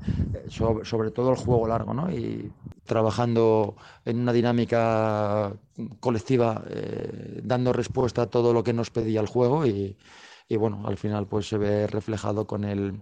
sobre, 0.49 0.85
sobre, 0.85 1.11
todo 1.11 1.31
el 1.31 1.37
juego 1.37 1.67
largo, 1.67 1.95
¿no? 1.95 2.11
Y 2.11 2.51
trabajando 2.85 3.77
en 4.05 4.21
una 4.21 4.33
dinámica 4.33 5.53
colectiva, 6.01 6.63
eh, 6.69 7.41
dando 7.43 7.73
respuesta 7.73 8.23
a 8.23 8.27
todo 8.27 8.53
lo 8.53 8.63
que 8.63 8.73
nos 8.73 8.91
pedía 8.91 9.21
el 9.21 9.27
juego 9.27 9.67
y, 9.67 9.97
y 10.49 10.57
bueno, 10.57 10.83
al 10.87 10.99
final 10.99 11.27
pues 11.27 11.49
se 11.49 11.57
ve 11.57 11.87
reflejado 11.87 12.47
con 12.47 12.65
el 12.65 13.01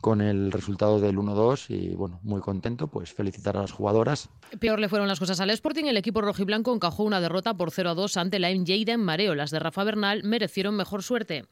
con 0.00 0.20
el 0.20 0.50
resultado 0.50 1.00
del 1.00 1.16
1-2 1.16 1.66
y 1.68 1.94
bueno, 1.94 2.20
muy 2.22 2.40
contento, 2.40 2.88
pues 2.88 3.12
felicitar 3.12 3.56
a 3.56 3.62
las 3.62 3.72
jugadoras. 3.72 4.30
Peor 4.58 4.78
le 4.78 4.88
fueron 4.88 5.08
las 5.08 5.18
cosas 5.18 5.40
al 5.40 5.50
Sporting, 5.50 5.84
el 5.84 5.96
equipo 5.96 6.20
rojiblanco 6.20 6.74
encajó 6.74 7.04
una 7.04 7.20
derrota 7.20 7.54
por 7.54 7.70
0-2 7.70 8.16
ante 8.16 8.38
la 8.38 8.50
MJ 8.50 8.90
en 8.92 9.00
Mareo. 9.00 9.34
Las 9.34 9.50
de 9.50 9.58
Rafa 9.58 9.84
Bernal 9.84 10.22
merecieron 10.24 10.76
mejor 10.76 11.02
suerte. 11.02 11.44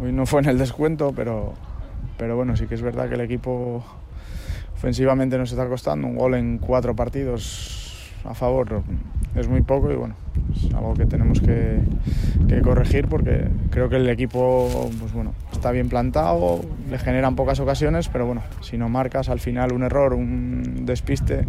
Hoy 0.00 0.12
no 0.12 0.26
fue 0.26 0.40
en 0.40 0.48
el 0.50 0.58
descuento, 0.58 1.12
pero, 1.16 1.54
pero 2.18 2.36
bueno, 2.36 2.56
sí 2.56 2.66
que 2.66 2.74
es 2.74 2.82
verdad 2.82 3.08
que 3.08 3.14
el 3.14 3.22
equipo 3.22 3.84
ofensivamente 4.74 5.38
nos 5.38 5.50
está 5.50 5.68
costando 5.68 6.06
un 6.06 6.16
gol 6.16 6.34
en 6.34 6.58
cuatro 6.58 6.94
partidos 6.94 8.12
a 8.24 8.34
favor. 8.34 8.82
Es 9.34 9.48
muy 9.48 9.62
poco 9.62 9.90
y 9.90 9.96
bueno, 9.96 10.14
es 10.54 10.72
algo 10.74 10.94
que 10.94 11.06
tenemos 11.06 11.40
que, 11.40 11.80
que 12.48 12.60
corregir 12.60 13.08
porque 13.08 13.48
creo 13.70 13.88
que 13.88 13.96
el 13.96 14.08
equipo 14.08 14.90
pues 15.00 15.12
bueno, 15.12 15.34
está 15.58 15.72
bien 15.72 15.88
plantado, 15.88 16.60
le 16.88 16.98
generan 16.98 17.34
pocas 17.34 17.58
ocasiones, 17.58 18.08
pero 18.08 18.26
bueno, 18.26 18.44
si 18.60 18.78
no 18.78 18.88
marcas 18.88 19.28
al 19.28 19.40
final 19.40 19.72
un 19.72 19.82
error, 19.82 20.14
un 20.14 20.86
despiste, 20.86 21.46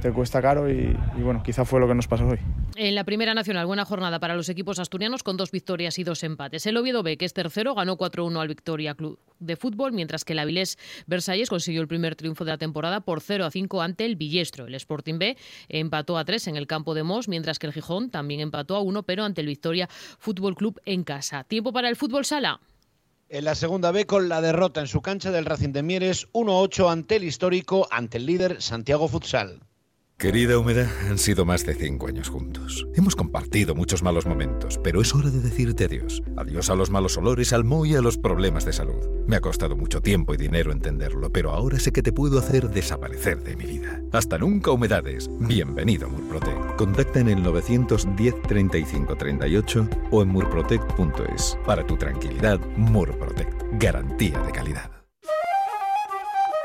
te 0.00 0.12
cuesta 0.12 0.40
caro 0.40 0.70
y, 0.70 0.96
y, 1.18 1.22
bueno, 1.22 1.42
quizá 1.42 1.66
fue 1.66 1.78
lo 1.78 1.86
que 1.86 1.94
nos 1.94 2.08
pasó 2.08 2.26
hoy. 2.26 2.38
En 2.76 2.94
la 2.94 3.04
primera 3.04 3.34
nacional, 3.34 3.66
buena 3.66 3.84
jornada 3.84 4.18
para 4.18 4.34
los 4.34 4.48
equipos 4.48 4.78
asturianos 4.78 5.22
con 5.22 5.36
dos 5.36 5.50
victorias 5.50 5.98
y 5.98 6.04
dos 6.04 6.24
empates. 6.24 6.64
El 6.64 6.78
Oviedo 6.78 7.02
B, 7.02 7.18
que 7.18 7.26
es 7.26 7.34
tercero, 7.34 7.74
ganó 7.74 7.98
4-1 7.98 8.40
al 8.40 8.48
Victoria 8.48 8.94
Club 8.94 9.18
de 9.38 9.56
Fútbol, 9.56 9.92
mientras 9.92 10.24
que 10.24 10.32
el 10.32 10.38
Avilés 10.38 10.78
Versalles 11.06 11.50
consiguió 11.50 11.82
el 11.82 11.88
primer 11.88 12.16
triunfo 12.16 12.46
de 12.46 12.52
la 12.52 12.58
temporada 12.58 13.00
por 13.00 13.20
0-5 13.20 13.84
ante 13.84 14.06
el 14.06 14.16
Villestro. 14.16 14.66
El 14.66 14.74
Sporting 14.74 15.18
B 15.18 15.36
empató 15.68 16.16
a 16.16 16.24
3 16.24 16.48
en 16.48 16.56
el 16.56 16.66
campo 16.66 16.94
de 16.94 17.02
Mos, 17.02 17.28
mientras 17.28 17.58
que 17.58 17.66
el 17.66 17.74
Gijón 17.74 18.10
también 18.10 18.40
empató 18.40 18.76
a 18.76 18.80
1, 18.80 19.02
pero 19.02 19.24
ante 19.24 19.42
el 19.42 19.48
Victoria 19.48 19.88
Fútbol 20.18 20.56
Club 20.56 20.80
en 20.86 21.04
casa. 21.04 21.44
Tiempo 21.44 21.72
para 21.72 21.90
el 21.90 21.96
fútbol 21.96 22.24
sala. 22.24 22.60
En 23.34 23.44
la 23.44 23.56
segunda 23.56 23.90
B 23.90 24.06
con 24.06 24.28
la 24.28 24.40
derrota 24.40 24.80
en 24.80 24.86
su 24.86 25.02
cancha 25.02 25.32
del 25.32 25.44
Racing 25.44 25.72
de 25.72 25.82
Mieres 25.82 26.28
1-8 26.34 26.88
ante 26.88 27.16
el 27.16 27.24
histórico, 27.24 27.88
ante 27.90 28.18
el 28.18 28.26
líder 28.26 28.62
Santiago 28.62 29.08
Futsal. 29.08 29.58
Querida 30.16 30.56
Humedad, 30.58 30.88
han 31.10 31.18
sido 31.18 31.44
más 31.44 31.66
de 31.66 31.74
cinco 31.74 32.06
años 32.06 32.30
juntos. 32.30 32.86
Hemos 32.94 33.14
compartido 33.14 33.74
muchos 33.74 34.02
malos 34.02 34.24
momentos, 34.24 34.80
pero 34.82 35.02
es 35.02 35.14
hora 35.14 35.28
de 35.28 35.40
decirte 35.40 35.84
adiós. 35.84 36.22
Adiós 36.36 36.70
a 36.70 36.74
los 36.74 36.88
malos 36.88 37.18
olores, 37.18 37.52
al 37.52 37.64
moho 37.64 37.84
y 37.84 37.94
a 37.94 38.00
los 38.00 38.16
problemas 38.16 38.64
de 38.64 38.72
salud. 38.72 39.06
Me 39.26 39.36
ha 39.36 39.40
costado 39.40 39.76
mucho 39.76 40.00
tiempo 40.00 40.32
y 40.32 40.38
dinero 40.38 40.72
entenderlo, 40.72 41.30
pero 41.30 41.50
ahora 41.50 41.78
sé 41.78 41.92
que 41.92 42.02
te 42.02 42.12
puedo 42.12 42.38
hacer 42.38 42.70
desaparecer 42.70 43.42
de 43.42 43.56
mi 43.56 43.64
vida. 43.64 44.00
Hasta 44.12 44.38
nunca, 44.38 44.70
Humedades. 44.70 45.28
Bienvenido 45.40 46.06
a 46.06 46.10
Murprotec. 46.10 46.76
Contacta 46.76 47.20
en 47.20 47.28
el 47.28 47.42
910 47.42 48.42
35 48.42 49.16
38 49.16 49.88
o 50.10 50.22
en 50.22 50.28
murprotec.es. 50.28 51.58
Para 51.66 51.86
tu 51.86 51.96
tranquilidad, 51.96 52.60
Murprotec. 52.76 53.52
Garantía 53.78 54.38
de 54.38 54.52
calidad. 54.52 55.03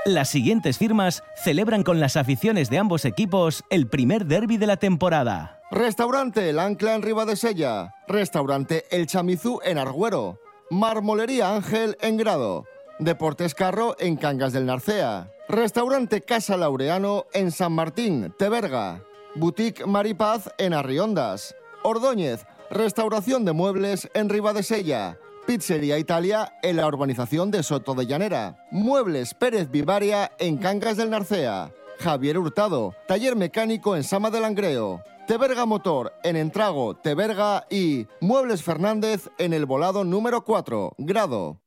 Las 0.10 0.30
siguientes 0.30 0.80
firmas 0.80 1.24
celebran 1.36 1.84
con 1.84 2.00
las 2.00 2.18
aficiones 2.18 2.72
de 2.72 2.80
ambos 2.80 3.06
equipos 3.06 3.64
el 3.70 3.88
primer 3.88 4.26
derby 4.26 4.58
de 4.58 4.66
la 4.66 4.78
temporada. 4.78 5.62
Restaurante 5.70 6.50
El 6.50 6.58
Ancla 6.58 6.96
en 6.96 7.04
Ribadesella. 7.04 7.94
Restaurante 8.08 8.86
El 8.90 9.06
Chamizú 9.06 9.60
en 9.64 9.78
Argüero. 9.78 10.40
Marmolería 10.72 11.54
Ángel 11.54 11.96
en 12.02 12.18
Grado. 12.18 12.66
Deportes 12.98 13.54
Carro 13.54 13.96
en 14.00 14.16
Cangas 14.16 14.52
del 14.52 14.66
Narcea. 14.66 15.30
Restaurante 15.48 16.22
Casa 16.22 16.58
Laureano 16.58 17.26
en 17.32 17.52
San 17.52 17.74
Martín, 17.74 18.34
Teberga. 18.40 19.04
Boutique 19.36 19.86
Maripaz 19.86 20.50
en 20.58 20.74
Arriondas. 20.74 21.56
Ordóñez, 21.84 22.48
restauración 22.72 23.46
de 23.46 23.54
muebles 23.54 24.10
en 24.16 24.30
Ribadesella. 24.30 25.20
Pizzería 25.50 25.98
Italia 25.98 26.54
en 26.62 26.76
la 26.76 26.86
urbanización 26.86 27.50
de 27.50 27.64
Soto 27.64 27.96
de 27.96 28.06
Llanera. 28.06 28.56
Muebles 28.70 29.34
Pérez 29.34 29.72
Vivaria 29.72 30.32
en 30.38 30.58
Cangas 30.58 30.96
del 30.96 31.10
Narcea. 31.10 31.72
Javier 31.98 32.38
Hurtado, 32.38 32.94
taller 33.08 33.36
mecánico 33.36 33.96
en 33.96 34.04
Sama 34.04 34.30
del 34.30 34.44
Langreo. 34.44 35.02
Teberga 35.26 35.66
Motor 35.66 36.14
en 36.24 36.36
Entrago, 36.36 36.96
Teberga 36.98 37.66
y 37.68 38.06
Muebles 38.22 38.62
Fernández 38.62 39.32
en 39.40 39.54
el 39.54 39.66
volado 39.66 40.04
número 40.04 40.46
4, 40.46 40.94
Grado. 41.00 41.60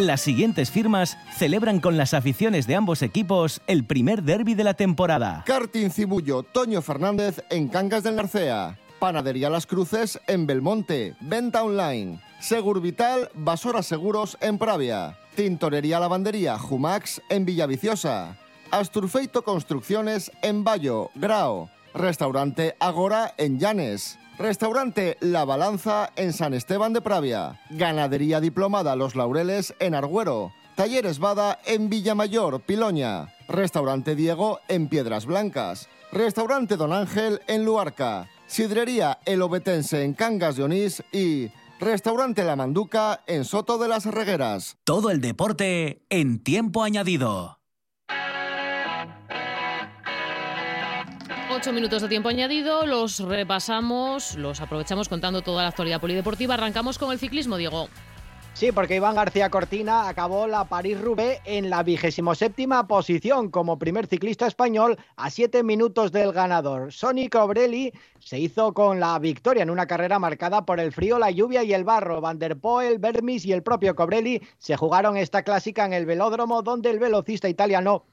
Las 0.00 0.22
siguientes 0.22 0.72
firmas 0.72 1.16
celebran 1.38 1.78
con 1.78 1.96
las 1.96 2.12
aficiones 2.12 2.66
de 2.66 2.74
ambos 2.74 3.02
equipos 3.02 3.60
el 3.68 3.86
primer 3.86 4.24
derby 4.24 4.54
de 4.54 4.64
la 4.64 4.74
temporada. 4.74 5.44
Karting 5.46 5.92
Cibullo, 5.92 6.42
Toño 6.42 6.82
Fernández 6.82 7.40
en 7.50 7.68
Cangas 7.68 8.02
del 8.02 8.16
Narcea. 8.16 8.80
Panadería 8.98 9.48
Las 9.48 9.66
Cruces 9.66 10.20
en 10.26 10.48
Belmonte. 10.48 11.14
Venta 11.20 11.62
online. 11.62 12.18
Segur 12.40 12.80
Vital, 12.80 13.30
Basora 13.34 13.82
Seguros 13.82 14.38
en 14.40 14.56
Pravia. 14.56 15.18
Tintorería 15.36 16.00
Lavandería 16.00 16.58
Jumax 16.58 17.20
en 17.28 17.44
Villaviciosa. 17.44 18.38
Asturfeito 18.70 19.44
Construcciones 19.44 20.32
en 20.40 20.64
Bayo, 20.64 21.10
Grao. 21.14 21.68
Restaurante 21.92 22.76
Agora 22.80 23.34
en 23.36 23.58
Llanes. 23.58 24.18
Restaurante 24.38 25.18
La 25.20 25.44
Balanza 25.44 26.12
en 26.16 26.32
San 26.32 26.54
Esteban 26.54 26.94
de 26.94 27.02
Pravia. 27.02 27.60
Ganadería 27.68 28.40
Diplomada 28.40 28.96
Los 28.96 29.16
Laureles 29.16 29.74
en 29.78 29.94
Argüero. 29.94 30.52
Talleres 30.76 31.18
Bada 31.18 31.58
en 31.66 31.90
Villamayor, 31.90 32.62
Piloña. 32.62 33.34
Restaurante 33.48 34.14
Diego 34.14 34.60
en 34.68 34.88
Piedras 34.88 35.26
Blancas. 35.26 35.88
Restaurante 36.10 36.76
Don 36.76 36.94
Ángel 36.94 37.42
en 37.48 37.66
Luarca. 37.66 38.28
Sidrería 38.46 39.18
El 39.26 39.42
Obetense 39.42 40.04
en 40.04 40.14
Cangas 40.14 40.56
de 40.56 40.64
Onís 40.64 41.02
y 41.12 41.50
Restaurante 41.80 42.44
La 42.44 42.56
Manduca 42.56 43.24
en 43.26 43.46
Soto 43.46 43.78
de 43.78 43.88
las 43.88 44.04
Regueras. 44.04 44.76
Todo 44.84 45.10
el 45.10 45.22
deporte 45.22 46.04
en 46.10 46.38
tiempo 46.44 46.82
añadido. 46.82 47.58
Ocho 51.50 51.72
minutos 51.72 52.02
de 52.02 52.08
tiempo 52.08 52.28
añadido, 52.28 52.84
los 52.84 53.20
repasamos, 53.20 54.34
los 54.36 54.60
aprovechamos 54.60 55.08
contando 55.08 55.40
toda 55.40 55.62
la 55.62 55.70
actualidad 55.70 56.02
polideportiva. 56.02 56.52
Arrancamos 56.52 56.98
con 56.98 57.12
el 57.12 57.18
ciclismo, 57.18 57.56
Diego. 57.56 57.88
Sí, 58.52 58.72
porque 58.72 58.96
Iván 58.96 59.14
García 59.14 59.48
Cortina 59.48 60.06
acabó 60.06 60.46
la 60.46 60.64
París-Roubaix 60.64 61.40
en 61.46 61.70
la 61.70 61.82
vigésimo 61.82 62.34
séptima 62.34 62.86
posición 62.86 63.50
como 63.50 63.78
primer 63.78 64.06
ciclista 64.06 64.46
español 64.46 64.98
a 65.16 65.30
siete 65.30 65.62
minutos 65.62 66.12
del 66.12 66.32
ganador. 66.32 66.92
Sonny 66.92 67.30
Cobrelli 67.30 67.90
se 68.18 68.38
hizo 68.38 68.74
con 68.74 69.00
la 69.00 69.18
victoria 69.18 69.62
en 69.62 69.70
una 69.70 69.86
carrera 69.86 70.18
marcada 70.18 70.66
por 70.66 70.78
el 70.78 70.92
frío, 70.92 71.18
la 71.18 71.30
lluvia 71.30 71.62
y 71.62 71.72
el 71.72 71.84
barro. 71.84 72.20
Van 72.20 72.38
der 72.38 72.58
Poel, 72.58 72.98
Bermis 72.98 73.46
y 73.46 73.52
el 73.52 73.62
propio 73.62 73.94
Cobrelli 73.94 74.42
se 74.58 74.76
jugaron 74.76 75.16
esta 75.16 75.42
clásica 75.42 75.86
en 75.86 75.94
el 75.94 76.04
velódromo 76.04 76.60
donde 76.60 76.90
el 76.90 76.98
velocista 76.98 77.48
italiano 77.48 78.04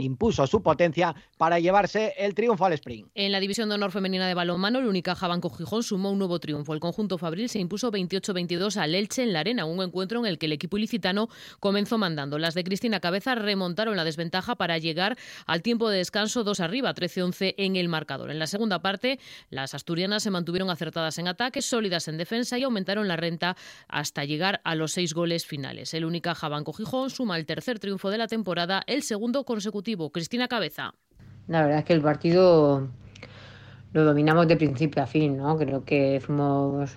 impuso 0.00 0.46
su 0.46 0.62
potencia 0.62 1.12
para 1.38 1.58
llevarse 1.58 2.14
el 2.18 2.32
triunfo 2.32 2.64
al 2.64 2.72
sprint. 2.74 3.08
En 3.16 3.32
la 3.32 3.40
división 3.40 3.68
de 3.68 3.74
honor 3.74 3.90
femenina 3.90 4.28
de 4.28 4.34
balonmano, 4.34 4.78
el 4.78 4.86
Unicaja 4.86 5.26
Banco 5.26 5.50
Gijón 5.50 5.82
sumó 5.82 6.12
un 6.12 6.18
nuevo 6.18 6.38
triunfo. 6.38 6.72
El 6.72 6.78
conjunto 6.78 7.18
Fabril 7.18 7.48
se 7.48 7.58
impuso 7.58 7.90
28-22 7.90 8.76
al 8.76 8.94
Elche 8.94 9.24
en 9.24 9.32
la 9.32 9.40
arena, 9.40 9.64
un 9.64 9.82
encuentro 9.82 10.20
en 10.20 10.26
el 10.26 10.38
que 10.38 10.46
el 10.46 10.52
equipo 10.52 10.78
ilicitano 10.78 11.28
comenzó 11.58 11.98
mandando. 11.98 12.38
Las 12.38 12.54
de 12.54 12.62
Cristina 12.62 13.00
Cabeza 13.00 13.34
remontaron 13.34 13.96
la 13.96 14.04
desventaja 14.04 14.54
para 14.54 14.78
llegar 14.78 15.18
al 15.46 15.62
tiempo 15.62 15.90
de 15.90 15.98
descanso 15.98 16.44
2 16.44 16.60
arriba, 16.60 16.94
13-11 16.94 17.56
en 17.58 17.74
el 17.74 17.88
marcador. 17.88 18.30
En 18.30 18.38
la 18.38 18.46
segunda 18.46 18.80
parte, 18.80 19.18
las 19.50 19.74
asturianas 19.74 20.22
se 20.22 20.30
mantuvieron 20.30 20.70
acertadas 20.70 21.18
en 21.18 21.26
ataque, 21.26 21.60
sólidas 21.60 22.06
en 22.06 22.18
defensa 22.18 22.56
y 22.56 22.62
aumentaron 22.62 23.08
la 23.08 23.16
renta 23.16 23.56
hasta 23.88 24.24
llegar 24.24 24.60
a 24.62 24.76
los 24.76 24.92
seis 24.92 25.12
goles 25.12 25.44
finales. 25.44 25.92
El 25.92 26.04
Unicaja 26.04 26.48
Banco 26.48 26.72
Gijón 26.72 27.10
suma 27.10 27.36
el 27.36 27.46
tercer 27.46 27.80
triunfo 27.80 28.10
de 28.10 28.18
la 28.18 28.28
temporada, 28.28 28.84
el 28.86 29.02
segundo 29.02 29.42
consecutivo 29.42 29.87
Cristina 30.12 30.48
Cabeza. 30.48 30.94
La 31.46 31.62
verdad 31.62 31.78
es 31.78 31.84
que 31.86 31.94
el 31.94 32.02
partido 32.02 32.88
lo 33.92 34.04
dominamos 34.04 34.46
de 34.46 34.56
principio 34.56 35.02
a 35.02 35.06
fin, 35.06 35.38
¿no? 35.38 35.56
Creo 35.56 35.84
que 35.84 36.20
fuimos 36.24 36.94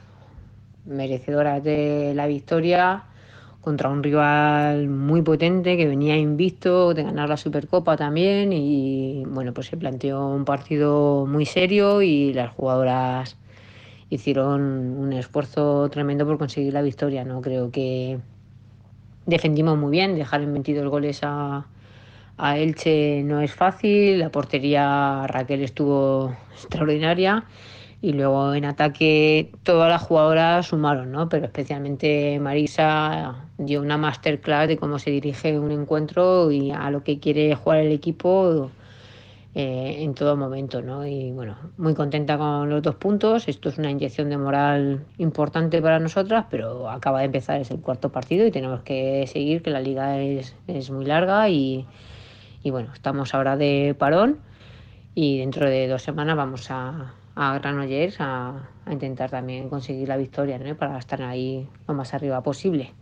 merecedoras 0.85 1.63
de 1.63 2.13
la 2.15 2.27
victoria 2.27 3.03
contra 3.61 3.89
un 3.89 4.03
rival 4.03 4.89
muy 4.89 5.21
potente 5.21 5.77
que 5.77 5.87
venía 5.87 6.17
invicto 6.17 6.93
de 6.93 7.03
ganar 7.03 7.29
la 7.29 7.37
Supercopa 7.37 7.95
también 7.95 8.51
y 8.51 9.23
bueno, 9.27 9.53
pues 9.53 9.67
se 9.67 9.77
planteó 9.77 10.27
un 10.27 10.45
partido 10.45 11.25
muy 11.27 11.45
serio 11.45 12.01
y 12.01 12.33
las 12.33 12.51
jugadoras 12.51 13.37
hicieron 14.09 14.61
un 14.97 15.13
esfuerzo 15.13 15.89
tremendo 15.89 16.25
por 16.25 16.37
conseguir 16.37 16.73
la 16.73 16.81
victoria, 16.81 17.23
¿no? 17.23 17.39
Creo 17.41 17.71
que 17.71 18.19
defendimos 19.25 19.77
muy 19.77 19.91
bien, 19.91 20.15
dejar 20.15 20.41
en 20.41 20.51
22 20.51 20.89
goles 20.89 21.19
a 21.23 21.65
a 22.43 22.57
Elche 22.57 23.21
no 23.23 23.39
es 23.39 23.53
fácil, 23.53 24.17
la 24.17 24.31
portería 24.31 25.27
Raquel 25.27 25.61
estuvo 25.61 26.35
extraordinaria 26.53 27.45
y 28.01 28.13
luego 28.13 28.55
en 28.55 28.65
ataque 28.65 29.51
todas 29.61 29.91
las 29.91 30.01
jugadoras 30.01 30.65
sumaron, 30.65 31.11
¿no? 31.11 31.29
Pero 31.29 31.45
especialmente 31.45 32.39
Marisa 32.39 33.45
dio 33.59 33.79
una 33.79 33.97
masterclass 33.97 34.67
de 34.69 34.77
cómo 34.77 34.97
se 34.97 35.11
dirige 35.11 35.59
un 35.59 35.69
encuentro 35.69 36.49
y 36.49 36.71
a 36.71 36.89
lo 36.89 37.03
que 37.03 37.19
quiere 37.19 37.53
jugar 37.53 37.81
el 37.81 37.91
equipo 37.91 38.71
eh, 39.53 39.97
en 39.99 40.15
todo 40.15 40.35
momento, 40.35 40.81
¿no? 40.81 41.05
Y 41.05 41.31
bueno, 41.31 41.57
muy 41.77 41.93
contenta 41.93 42.39
con 42.39 42.71
los 42.71 42.81
dos 42.81 42.95
puntos. 42.95 43.47
Esto 43.49 43.69
es 43.69 43.77
una 43.77 43.91
inyección 43.91 44.31
de 44.31 44.37
moral 44.39 45.05
importante 45.19 45.79
para 45.79 45.99
nosotras, 45.99 46.47
pero 46.49 46.89
acaba 46.89 47.19
de 47.19 47.25
empezar, 47.25 47.61
es 47.61 47.69
el 47.69 47.81
cuarto 47.81 48.11
partido 48.11 48.47
y 48.47 48.51
tenemos 48.51 48.81
que 48.81 49.27
seguir, 49.27 49.61
que 49.61 49.69
la 49.69 49.79
liga 49.79 50.19
es, 50.19 50.55
es 50.65 50.89
muy 50.89 51.05
larga 51.05 51.47
y, 51.47 51.85
y 52.63 52.71
bueno, 52.71 52.93
estamos 52.93 53.33
ahora 53.33 53.57
de 53.57 53.95
parón 53.97 54.39
y 55.15 55.39
dentro 55.39 55.69
de 55.69 55.87
dos 55.87 56.01
semanas 56.01 56.37
vamos 56.37 56.67
a, 56.69 57.13
Granollers 57.35 58.17
a, 58.19 58.69
intentar 58.89 59.29
también 59.29 59.69
conseguir 59.69 60.07
la 60.07 60.17
victoria. 60.17 60.59
Para 60.77 60.97
estar 60.97 61.21
ahí 61.21 61.67
lo 61.87 61.93
más 61.93 62.13
arriba 62.13 62.41
posible. 62.41 62.93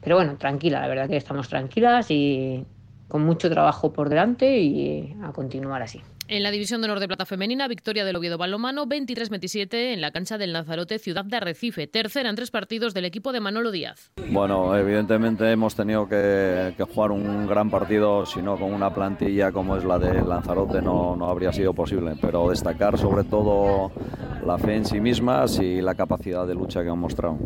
Pero 0.00 0.16
bueno, 0.16 0.36
tranquila, 0.36 0.80
la 0.80 0.88
verdad 0.88 1.08
que 1.08 1.16
estamos 1.16 1.48
tranquilas 1.48 2.10
y 2.10 2.64
con 3.08 3.24
mucho 3.24 3.48
trabajo 3.50 3.92
por 3.92 4.08
delante 4.08 4.58
y 4.58 5.16
a 5.22 5.32
continuar 5.32 5.82
así. 5.82 6.02
En 6.26 6.42
la 6.42 6.50
División 6.50 6.80
de 6.80 6.86
Honor 6.86 7.00
de 7.00 7.06
Plata 7.06 7.26
Femenina, 7.26 7.68
victoria 7.68 8.02
del 8.02 8.16
Oviedo 8.16 8.38
Balomano 8.38 8.86
23-27 8.86 9.92
en 9.92 10.00
la 10.00 10.10
cancha 10.10 10.38
del 10.38 10.54
Lanzarote, 10.54 10.98
ciudad 10.98 11.26
de 11.26 11.36
Arrecife. 11.36 11.86
Tercera 11.86 12.30
en 12.30 12.36
tres 12.36 12.50
partidos 12.50 12.94
del 12.94 13.04
equipo 13.04 13.30
de 13.30 13.40
Manolo 13.40 13.70
Díaz. 13.70 14.10
Bueno, 14.30 14.74
evidentemente 14.74 15.50
hemos 15.50 15.74
tenido 15.74 16.08
que, 16.08 16.74
jugar 16.94 17.10
un 17.10 17.46
gran 17.46 17.68
partido, 17.68 18.24
si 18.24 18.40
no 18.40 18.58
con 18.58 18.72
una 18.72 18.94
plantilla 18.94 19.52
como 19.52 19.76
es 19.76 19.84
la 19.84 19.98
de 19.98 20.22
Lanzarote 20.22 20.80
no, 20.80 21.14
no 21.14 21.28
habría 21.28 21.52
sido 21.52 21.74
posible. 21.74 22.14
Pero 22.18 22.48
destacar 22.48 22.96
sobre 22.96 23.24
todo 23.24 23.92
la 24.46 24.56
fe 24.56 24.76
en 24.76 24.86
sí 24.86 25.00
mismas 25.00 25.58
y 25.58 25.82
la 25.82 25.94
capacidad 25.94 26.46
de 26.46 26.54
lucha 26.54 26.82
que 26.82 26.88
han 26.88 26.98
mostrado. 26.98 27.38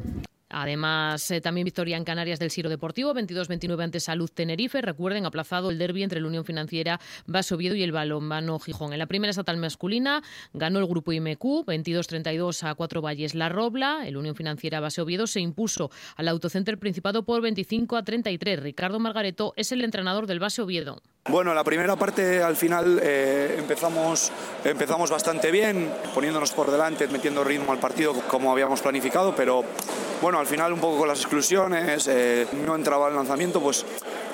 Además, 0.51 1.31
eh, 1.31 1.41
también 1.41 1.65
victoria 1.65 1.97
en 1.97 2.05
Canarias 2.05 2.39
del 2.39 2.51
Siro 2.51 2.71
Deportivo, 2.71 3.15
22-29 3.15 3.83
ante 3.83 4.01
Salud 4.01 4.31
Tenerife. 4.33 4.81
Recuerden, 4.81 5.27
aplazado 5.27 5.71
el 5.71 5.79
derby 5.79 6.03
entre 6.03 6.21
la 6.21 6.29
Unión 6.29 6.45
Financiera 6.45 7.01
Base 7.27 7.55
Oviedo 7.55 7.75
y 7.75 7.83
el 7.83 7.93
Balonmano 7.93 8.59
Gijón. 8.59 8.93
En 8.93 8.99
la 8.99 9.07
primera 9.07 9.31
estatal 9.31 9.57
masculina 9.57 10.23
ganó 10.53 10.79
el 10.79 10.87
grupo 10.87 11.13
IMQ, 11.13 11.67
22-32 11.67 12.69
a 12.69 12.75
Cuatro 12.75 13.03
Valles 13.03 13.35
La 13.35 13.49
Robla. 13.49 14.07
El 14.07 14.17
Unión 14.17 14.35
Financiera 14.35 14.81
Base 14.81 15.01
Oviedo 15.01 15.27
se 15.27 15.41
impuso 15.41 15.91
al 16.17 16.29
Autocenter 16.29 16.79
Principado 16.79 17.25
por 17.25 17.43
25 17.43 17.97
a 17.97 18.03
33. 18.03 18.63
Ricardo 18.63 18.99
Margareto 18.99 19.53
es 19.57 19.73
el 19.73 19.83
entrenador 19.83 20.27
del 20.27 20.39
Base 20.39 20.63
Oviedo. 20.63 21.03
Bueno, 21.29 21.53
la 21.53 21.63
primera 21.63 21.95
parte 21.97 22.43
al 22.43 22.57
final 22.57 23.01
eh, 23.03 23.57
empezamos, 23.59 24.33
empezamos 24.65 25.11
bastante 25.11 25.51
bien, 25.51 25.93
poniéndonos 26.15 26.53
por 26.53 26.71
delante, 26.71 27.07
metiendo 27.09 27.45
ritmo 27.45 27.73
al 27.73 27.79
partido 27.79 28.15
como 28.29 28.51
habíamos 28.51 28.81
planificado, 28.81 29.35
pero 29.37 29.63
bueno, 30.21 30.39
al 30.39 30.47
final 30.47 30.73
un 30.73 30.81
poco 30.81 30.99
con 30.99 31.09
las 31.09 31.21
exclusiones, 31.21 32.09
eh, 32.09 32.47
no 32.65 32.75
entraba 32.75 33.09
el 33.09 33.15
lanzamiento, 33.15 33.61
pues 33.61 33.85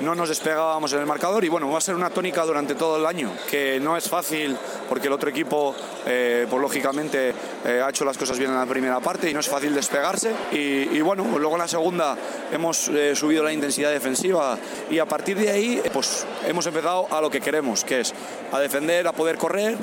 no 0.01 0.15
nos 0.15 0.29
despegábamos 0.29 0.93
en 0.93 1.01
el 1.01 1.07
marcador 1.07 1.45
y 1.45 1.49
bueno, 1.49 1.71
va 1.71 1.79
a 1.79 1.81
ser 1.81 1.95
una 1.95 2.11
tónica 2.11 2.45
durante 2.45 2.75
todo 2.75 2.97
el 2.97 3.07
año, 3.07 3.31
que 3.51 3.79
no 3.81 3.97
es 3.97 4.09
fácil 4.09 4.57
porque 4.89 5.07
el 5.07 5.13
otro 5.13 5.31
equipo, 5.31 5.75
eh, 6.07 6.47
pues 6.49 6.61
lógicamente, 6.61 7.33
eh, 7.65 7.83
ha 7.85 7.89
hecho 7.91 8.05
las 8.05 8.19
cosas 8.19 8.39
bien 8.39 8.51
en 8.51 8.57
la 8.57 8.67
primera 8.67 9.01
parte 9.01 9.31
y 9.31 9.35
no 9.35 9.41
es 9.41 9.49
fácil 9.49 9.75
despegarse. 9.75 10.33
Y, 10.53 11.01
bueno, 11.01 11.25
luego 11.39 11.55
en 11.55 11.61
la 11.61 11.69
segunda 11.69 12.17
hemos 12.53 12.89
eh, 12.89 13.15
subido 13.15 13.43
la 13.43 13.53
intensidad 13.53 13.91
defensiva 13.91 14.59
y 14.91 14.99
a 14.99 15.07
partir 15.07 15.39
de 15.39 15.51
ahí, 15.51 15.83
pues 15.93 16.27
hemos 16.47 16.67
empezado 16.67 17.07
a 17.11 17.21
lo 17.21 17.31
que 17.31 17.41
queremos, 17.41 17.85
que 17.85 18.01
es 18.01 18.13
a 18.53 18.59
defender, 18.59 19.07
a 19.07 19.13
poder 19.13 19.37
correr. 19.37 19.77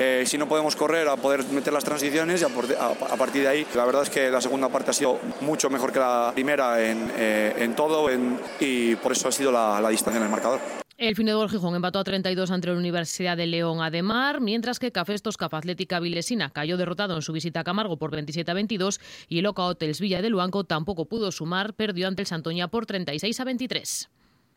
Eh, 0.00 0.22
si 0.26 0.38
no 0.38 0.48
podemos 0.48 0.76
correr, 0.76 1.08
a 1.08 1.16
poder 1.16 1.44
meter 1.46 1.72
las 1.72 1.82
transiciones 1.82 2.40
y 2.40 2.44
a, 2.44 2.48
a- 2.80 3.14
a 3.14 3.16
partir 3.16 3.42
de 3.42 3.48
ahí, 3.48 3.66
la 3.74 3.84
verdad 3.84 4.02
es 4.04 4.10
que 4.10 4.30
la 4.30 4.40
segunda 4.40 4.68
parte 4.68 4.90
ha 4.92 4.94
sido 4.94 5.18
mucho 5.40 5.68
mejor 5.70 5.92
que 5.92 5.98
la 5.98 6.30
primera 6.32 6.80
en, 6.88 7.10
eh, 7.16 7.54
en 7.58 7.74
todo 7.74 8.08
y 8.60 8.94
por 8.96 9.10
eso 9.12 9.26
ha 9.28 9.32
sido 9.32 9.50
la, 9.50 9.80
la 9.80 9.88
distancia 9.88 10.18
en 10.18 10.24
el 10.24 10.30
marcador. 10.30 10.60
El 10.96 11.14
Finedor 11.14 11.48
Gijón 11.48 11.76
empató 11.76 12.00
a 12.00 12.04
32 12.04 12.50
ante 12.50 12.68
la 12.68 12.74
Universidad 12.74 13.36
de 13.36 13.46
León 13.46 13.80
Ademar, 13.82 14.40
mientras 14.40 14.78
que 14.80 14.90
Cafestos 14.90 15.36
Caf 15.36 15.54
Atlética 15.54 16.00
Vilesina 16.00 16.50
cayó 16.50 16.76
derrotado 16.76 17.14
en 17.14 17.22
su 17.22 17.32
visita 17.32 17.60
a 17.60 17.64
Camargo 17.64 17.98
por 17.98 18.10
27 18.10 18.50
a 18.50 18.54
22 18.54 19.00
y 19.28 19.38
el 19.38 19.46
Oca 19.46 19.62
Hotels 19.64 20.00
Villa 20.00 20.22
de 20.22 20.28
Luanco 20.30 20.64
tampoco 20.64 21.04
pudo 21.06 21.30
sumar, 21.30 21.74
perdió 21.74 22.08
ante 22.08 22.22
el 22.22 22.26
Santoña 22.26 22.66
por 22.68 22.86
36 22.86 23.38
a 23.40 23.44
23. 23.44 24.10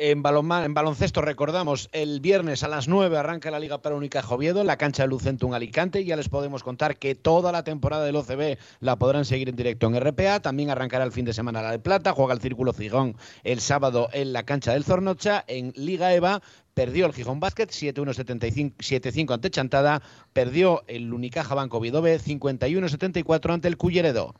En, 0.03 0.23
baloncesto 0.23 1.21
recordamos, 1.21 1.87
el 1.91 2.21
viernes 2.21 2.63
a 2.63 2.67
las 2.67 2.87
9 2.87 3.15
arranca 3.19 3.51
la 3.51 3.59
Liga 3.59 3.83
para 3.83 3.95
Unicaja 3.95 4.33
Oviedo 4.33 4.61
en 4.61 4.65
la 4.65 4.75
cancha 4.75 5.03
de 5.03 5.09
Lucentum 5.09 5.53
Alicante. 5.53 6.03
Ya 6.03 6.15
les 6.15 6.27
podemos 6.27 6.63
contar 6.63 6.97
que 6.97 7.13
toda 7.13 7.51
la 7.51 7.63
temporada 7.63 8.03
del 8.03 8.15
OCB 8.15 8.57
la 8.79 8.95
podrán 8.95 9.25
seguir 9.25 9.49
en 9.49 9.55
directo 9.55 9.85
en 9.85 10.01
RPA. 10.01 10.39
También 10.39 10.71
arrancará 10.71 11.03
el 11.03 11.11
fin 11.11 11.25
de 11.25 11.33
semana 11.33 11.61
la 11.61 11.69
de 11.69 11.77
Plata. 11.77 12.13
Juega 12.13 12.33
el 12.33 12.41
Círculo 12.41 12.73
Gijón 12.73 13.15
el 13.43 13.59
sábado 13.59 14.09
en 14.11 14.33
la 14.33 14.41
cancha 14.41 14.73
del 14.73 14.85
Zornocha. 14.85 15.45
En 15.47 15.71
Liga 15.75 16.11
EVA 16.15 16.41
perdió 16.73 17.05
el 17.05 17.13
Gijón 17.13 17.39
Basket 17.39 17.67
7-1 17.67 18.73
7-5 18.79 19.33
ante 19.35 19.51
Chantada. 19.51 20.01
Perdió 20.33 20.81
el 20.87 21.13
Unicaja 21.13 21.53
Banco 21.53 21.77
Oviedo 21.77 22.01
B 22.01 22.19
51-74 22.19 23.53
ante 23.53 23.67
el 23.67 23.77
Culleredo. 23.77 24.33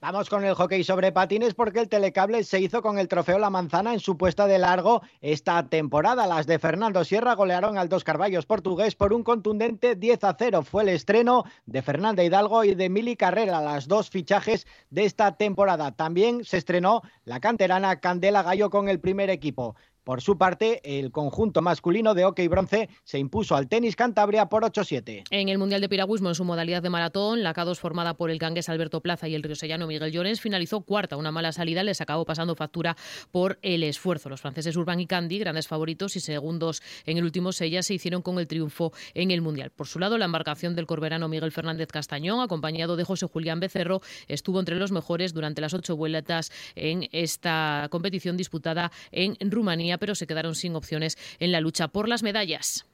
Vamos 0.00 0.30
con 0.30 0.44
el 0.44 0.54
hockey 0.54 0.84
sobre 0.84 1.10
patines 1.10 1.54
porque 1.54 1.80
el 1.80 1.88
telecable 1.88 2.44
se 2.44 2.60
hizo 2.60 2.82
con 2.82 3.00
el 3.00 3.08
trofeo 3.08 3.36
La 3.40 3.50
Manzana 3.50 3.92
en 3.92 3.98
su 3.98 4.16
puesta 4.16 4.46
de 4.46 4.60
largo 4.60 5.02
esta 5.20 5.68
temporada. 5.68 6.28
Las 6.28 6.46
de 6.46 6.60
Fernando 6.60 7.04
Sierra 7.04 7.34
golearon 7.34 7.76
al 7.76 7.88
Dos 7.88 8.04
Carballos 8.04 8.46
portugués 8.46 8.94
por 8.94 9.12
un 9.12 9.24
contundente 9.24 9.96
10 9.96 10.22
a 10.22 10.36
0. 10.38 10.62
Fue 10.62 10.84
el 10.84 10.90
estreno 10.90 11.42
de 11.66 11.82
Fernanda 11.82 12.22
Hidalgo 12.22 12.62
y 12.62 12.76
de 12.76 12.88
Mili 12.88 13.16
Carrera, 13.16 13.60
las 13.60 13.88
dos 13.88 14.08
fichajes 14.08 14.68
de 14.90 15.04
esta 15.04 15.36
temporada. 15.36 15.90
También 15.90 16.44
se 16.44 16.58
estrenó 16.58 17.02
la 17.24 17.40
canterana 17.40 17.98
Candela 17.98 18.44
Gallo 18.44 18.70
con 18.70 18.88
el 18.88 19.00
primer 19.00 19.30
equipo. 19.30 19.74
Por 20.08 20.22
su 20.22 20.38
parte, 20.38 20.80
el 20.84 21.10
conjunto 21.10 21.60
masculino 21.60 22.14
de 22.14 22.24
hockey 22.24 22.48
bronce 22.48 22.88
se 23.04 23.18
impuso 23.18 23.56
al 23.56 23.68
tenis 23.68 23.94
Cantabria 23.94 24.46
por 24.48 24.62
8-7. 24.62 25.24
En 25.30 25.50
el 25.50 25.58
Mundial 25.58 25.82
de 25.82 25.88
Piragüismo, 25.90 26.30
en 26.30 26.34
su 26.34 26.46
modalidad 26.46 26.82
de 26.82 26.88
maratón, 26.88 27.42
la 27.42 27.52
K2 27.52 27.76
formada 27.76 28.14
por 28.14 28.30
el 28.30 28.38
gangués 28.38 28.70
Alberto 28.70 29.02
Plaza 29.02 29.28
y 29.28 29.34
el 29.34 29.42
riosellano 29.42 29.86
Miguel 29.86 30.10
Llorens 30.10 30.40
finalizó 30.40 30.80
cuarta. 30.80 31.18
Una 31.18 31.30
mala 31.30 31.52
salida 31.52 31.82
les 31.82 32.00
acabó 32.00 32.24
pasando 32.24 32.54
factura 32.54 32.96
por 33.30 33.58
el 33.60 33.82
esfuerzo. 33.82 34.30
Los 34.30 34.40
franceses 34.40 34.76
Urban 34.76 34.98
y 34.98 35.06
Candy, 35.06 35.40
grandes 35.40 35.68
favoritos 35.68 36.16
y 36.16 36.20
segundos 36.20 36.80
en 37.04 37.18
el 37.18 37.24
último 37.24 37.52
sella, 37.52 37.82
se 37.82 37.92
hicieron 37.92 38.22
con 38.22 38.38
el 38.38 38.48
triunfo 38.48 38.94
en 39.12 39.30
el 39.30 39.42
Mundial. 39.42 39.72
Por 39.72 39.88
su 39.88 39.98
lado, 39.98 40.16
la 40.16 40.24
embarcación 40.24 40.74
del 40.74 40.86
corberano 40.86 41.28
Miguel 41.28 41.52
Fernández 41.52 41.88
Castañón, 41.88 42.40
acompañado 42.40 42.96
de 42.96 43.04
José 43.04 43.26
Julián 43.26 43.60
Becerro, 43.60 44.00
estuvo 44.26 44.58
entre 44.58 44.76
los 44.76 44.90
mejores 44.90 45.34
durante 45.34 45.60
las 45.60 45.74
ocho 45.74 45.98
vueltas 45.98 46.50
en 46.76 47.10
esta 47.12 47.88
competición 47.90 48.38
disputada 48.38 48.90
en 49.12 49.36
Rumanía, 49.50 49.97
pero 49.98 50.14
se 50.14 50.26
quedaron 50.26 50.54
sin 50.54 50.76
opciones 50.76 51.16
en 51.38 51.52
la 51.52 51.60
lucha 51.60 51.88
por 51.88 52.08
las 52.08 52.22
medallas. 52.22 52.86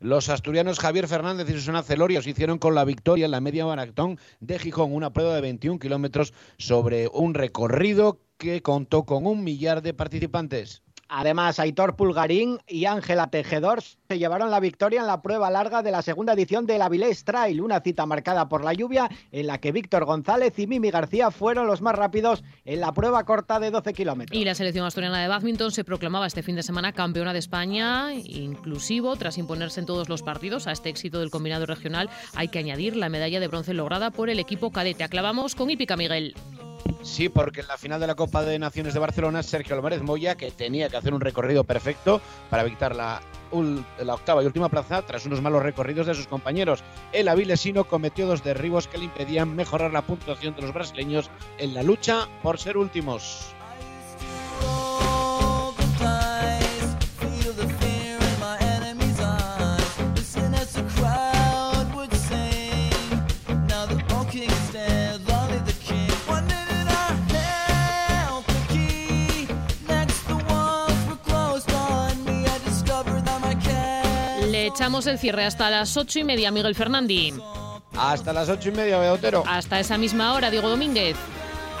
Los 0.00 0.28
asturianos 0.28 0.78
Javier 0.78 1.08
Fernández 1.08 1.50
y 1.50 1.54
Susana 1.54 1.82
Celorio 1.82 2.22
se 2.22 2.30
hicieron 2.30 2.58
con 2.58 2.76
la 2.76 2.84
victoria 2.84 3.24
en 3.24 3.32
la 3.32 3.40
media 3.40 3.66
maratón 3.66 4.18
de 4.38 4.58
Gijón, 4.60 4.94
una 4.94 5.12
prueba 5.12 5.34
de 5.34 5.40
21 5.40 5.80
kilómetros 5.80 6.32
sobre 6.56 7.08
un 7.08 7.34
recorrido 7.34 8.20
que 8.36 8.62
contó 8.62 9.04
con 9.04 9.26
un 9.26 9.42
millar 9.42 9.82
de 9.82 9.94
participantes. 9.94 10.82
Además, 11.08 11.58
Aitor 11.58 11.96
Pulgarín 11.96 12.58
y 12.66 12.84
Ángela 12.84 13.30
Tejedor 13.30 13.82
se 13.82 14.18
llevaron 14.18 14.50
la 14.50 14.60
victoria 14.60 15.00
en 15.00 15.06
la 15.06 15.22
prueba 15.22 15.50
larga 15.50 15.82
de 15.82 15.90
la 15.90 16.02
segunda 16.02 16.34
edición 16.34 16.66
del 16.66 16.82
Avilés 16.82 17.24
Trail, 17.24 17.60
una 17.62 17.80
cita 17.80 18.04
marcada 18.04 18.48
por 18.48 18.62
la 18.62 18.74
lluvia 18.74 19.08
en 19.32 19.46
la 19.46 19.58
que 19.58 19.72
Víctor 19.72 20.04
González 20.04 20.58
y 20.58 20.66
Mimi 20.66 20.90
García 20.90 21.30
fueron 21.30 21.66
los 21.66 21.80
más 21.80 21.94
rápidos 21.94 22.44
en 22.64 22.80
la 22.80 22.92
prueba 22.92 23.24
corta 23.24 23.58
de 23.58 23.70
12 23.70 23.94
kilómetros. 23.94 24.38
Y 24.38 24.44
la 24.44 24.54
selección 24.54 24.86
asturiana 24.86 25.20
de 25.20 25.28
badminton 25.28 25.70
se 25.70 25.84
proclamaba 25.84 26.26
este 26.26 26.42
fin 26.42 26.56
de 26.56 26.62
semana 26.62 26.92
campeona 26.92 27.32
de 27.32 27.38
España, 27.38 28.12
inclusivo, 28.12 29.16
tras 29.16 29.38
imponerse 29.38 29.80
en 29.80 29.86
todos 29.86 30.08
los 30.08 30.22
partidos. 30.22 30.66
A 30.66 30.72
este 30.72 30.90
éxito 30.90 31.20
del 31.20 31.30
combinado 31.30 31.64
regional 31.64 32.10
hay 32.34 32.48
que 32.48 32.58
añadir 32.58 32.96
la 32.96 33.08
medalla 33.08 33.40
de 33.40 33.48
bronce 33.48 33.72
lograda 33.72 34.10
por 34.10 34.28
el 34.28 34.38
equipo 34.38 34.70
cadete. 34.70 35.04
Aclavamos 35.04 35.54
con 35.54 35.70
Hípica 35.70 35.96
Miguel. 35.96 36.34
Sí, 37.02 37.28
porque 37.28 37.60
en 37.60 37.68
la 37.68 37.78
final 37.78 38.00
de 38.00 38.06
la 38.06 38.14
Copa 38.14 38.42
de 38.42 38.58
Naciones 38.58 38.94
de 38.94 39.00
Barcelona, 39.00 39.42
Sergio 39.42 39.76
Álvarez 39.76 40.02
Moya, 40.02 40.36
que 40.36 40.50
tenía 40.50 40.88
que 40.88 40.96
hacer 40.96 41.14
un 41.14 41.20
recorrido 41.20 41.64
perfecto 41.64 42.20
para 42.50 42.62
evitar 42.62 42.94
la, 42.94 43.20
la 44.04 44.14
octava 44.14 44.42
y 44.42 44.46
última 44.46 44.68
plaza, 44.68 45.02
tras 45.02 45.26
unos 45.26 45.40
malos 45.40 45.62
recorridos 45.62 46.06
de 46.06 46.14
sus 46.14 46.26
compañeros. 46.26 46.82
El 47.12 47.28
avilesino 47.28 47.84
cometió 47.84 48.26
dos 48.26 48.44
derribos 48.44 48.88
que 48.88 48.98
le 48.98 49.04
impedían 49.04 49.54
mejorar 49.54 49.92
la 49.92 50.02
puntuación 50.02 50.54
de 50.54 50.62
los 50.62 50.74
brasileños 50.74 51.30
en 51.58 51.74
la 51.74 51.82
lucha 51.82 52.28
por 52.42 52.58
ser 52.58 52.76
últimos. 52.76 53.54
Echamos 74.68 75.06
el 75.06 75.18
cierre 75.18 75.44
hasta 75.44 75.70
las 75.70 75.96
ocho 75.96 76.18
y 76.18 76.24
media, 76.24 76.50
Miguel 76.50 76.74
Fernández. 76.74 77.34
Hasta 77.96 78.32
las 78.32 78.48
ocho 78.48 78.68
y 78.68 78.72
media, 78.72 78.98
Otero. 79.12 79.42
Hasta 79.46 79.80
esa 79.80 79.98
misma 79.98 80.34
hora, 80.34 80.50
Diego 80.50 80.68
Domínguez. 80.68 81.16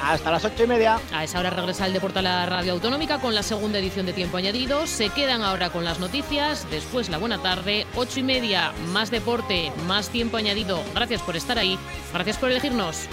hasta 0.02 0.30
las 0.30 0.44
ocho 0.44 0.64
y 0.64 0.66
media. 0.66 0.98
A 1.12 1.24
esa 1.24 1.38
hora 1.40 1.50
regresa 1.50 1.84
el 1.86 1.92
deporte 1.92 2.20
a 2.20 2.22
la 2.22 2.46
radio 2.46 2.72
autonómica 2.72 3.18
con 3.20 3.34
la 3.34 3.42
segunda 3.42 3.78
edición 3.78 4.06
de 4.06 4.12
Tiempo 4.12 4.36
Añadido. 4.36 4.86
Se 4.86 5.08
quedan 5.10 5.42
ahora 5.42 5.70
con 5.70 5.84
las 5.84 5.98
noticias, 5.98 6.66
después 6.70 7.08
la 7.08 7.18
buena 7.18 7.38
tarde, 7.38 7.86
ocho 7.96 8.20
y 8.20 8.22
media, 8.22 8.72
más 8.92 9.10
deporte, 9.10 9.72
más 9.86 10.08
tiempo 10.08 10.36
añadido. 10.36 10.80
Gracias 10.94 11.20
por 11.22 11.36
estar 11.36 11.58
ahí, 11.58 11.78
gracias 12.12 12.36
por 12.36 12.50
elegirnos. 12.50 13.06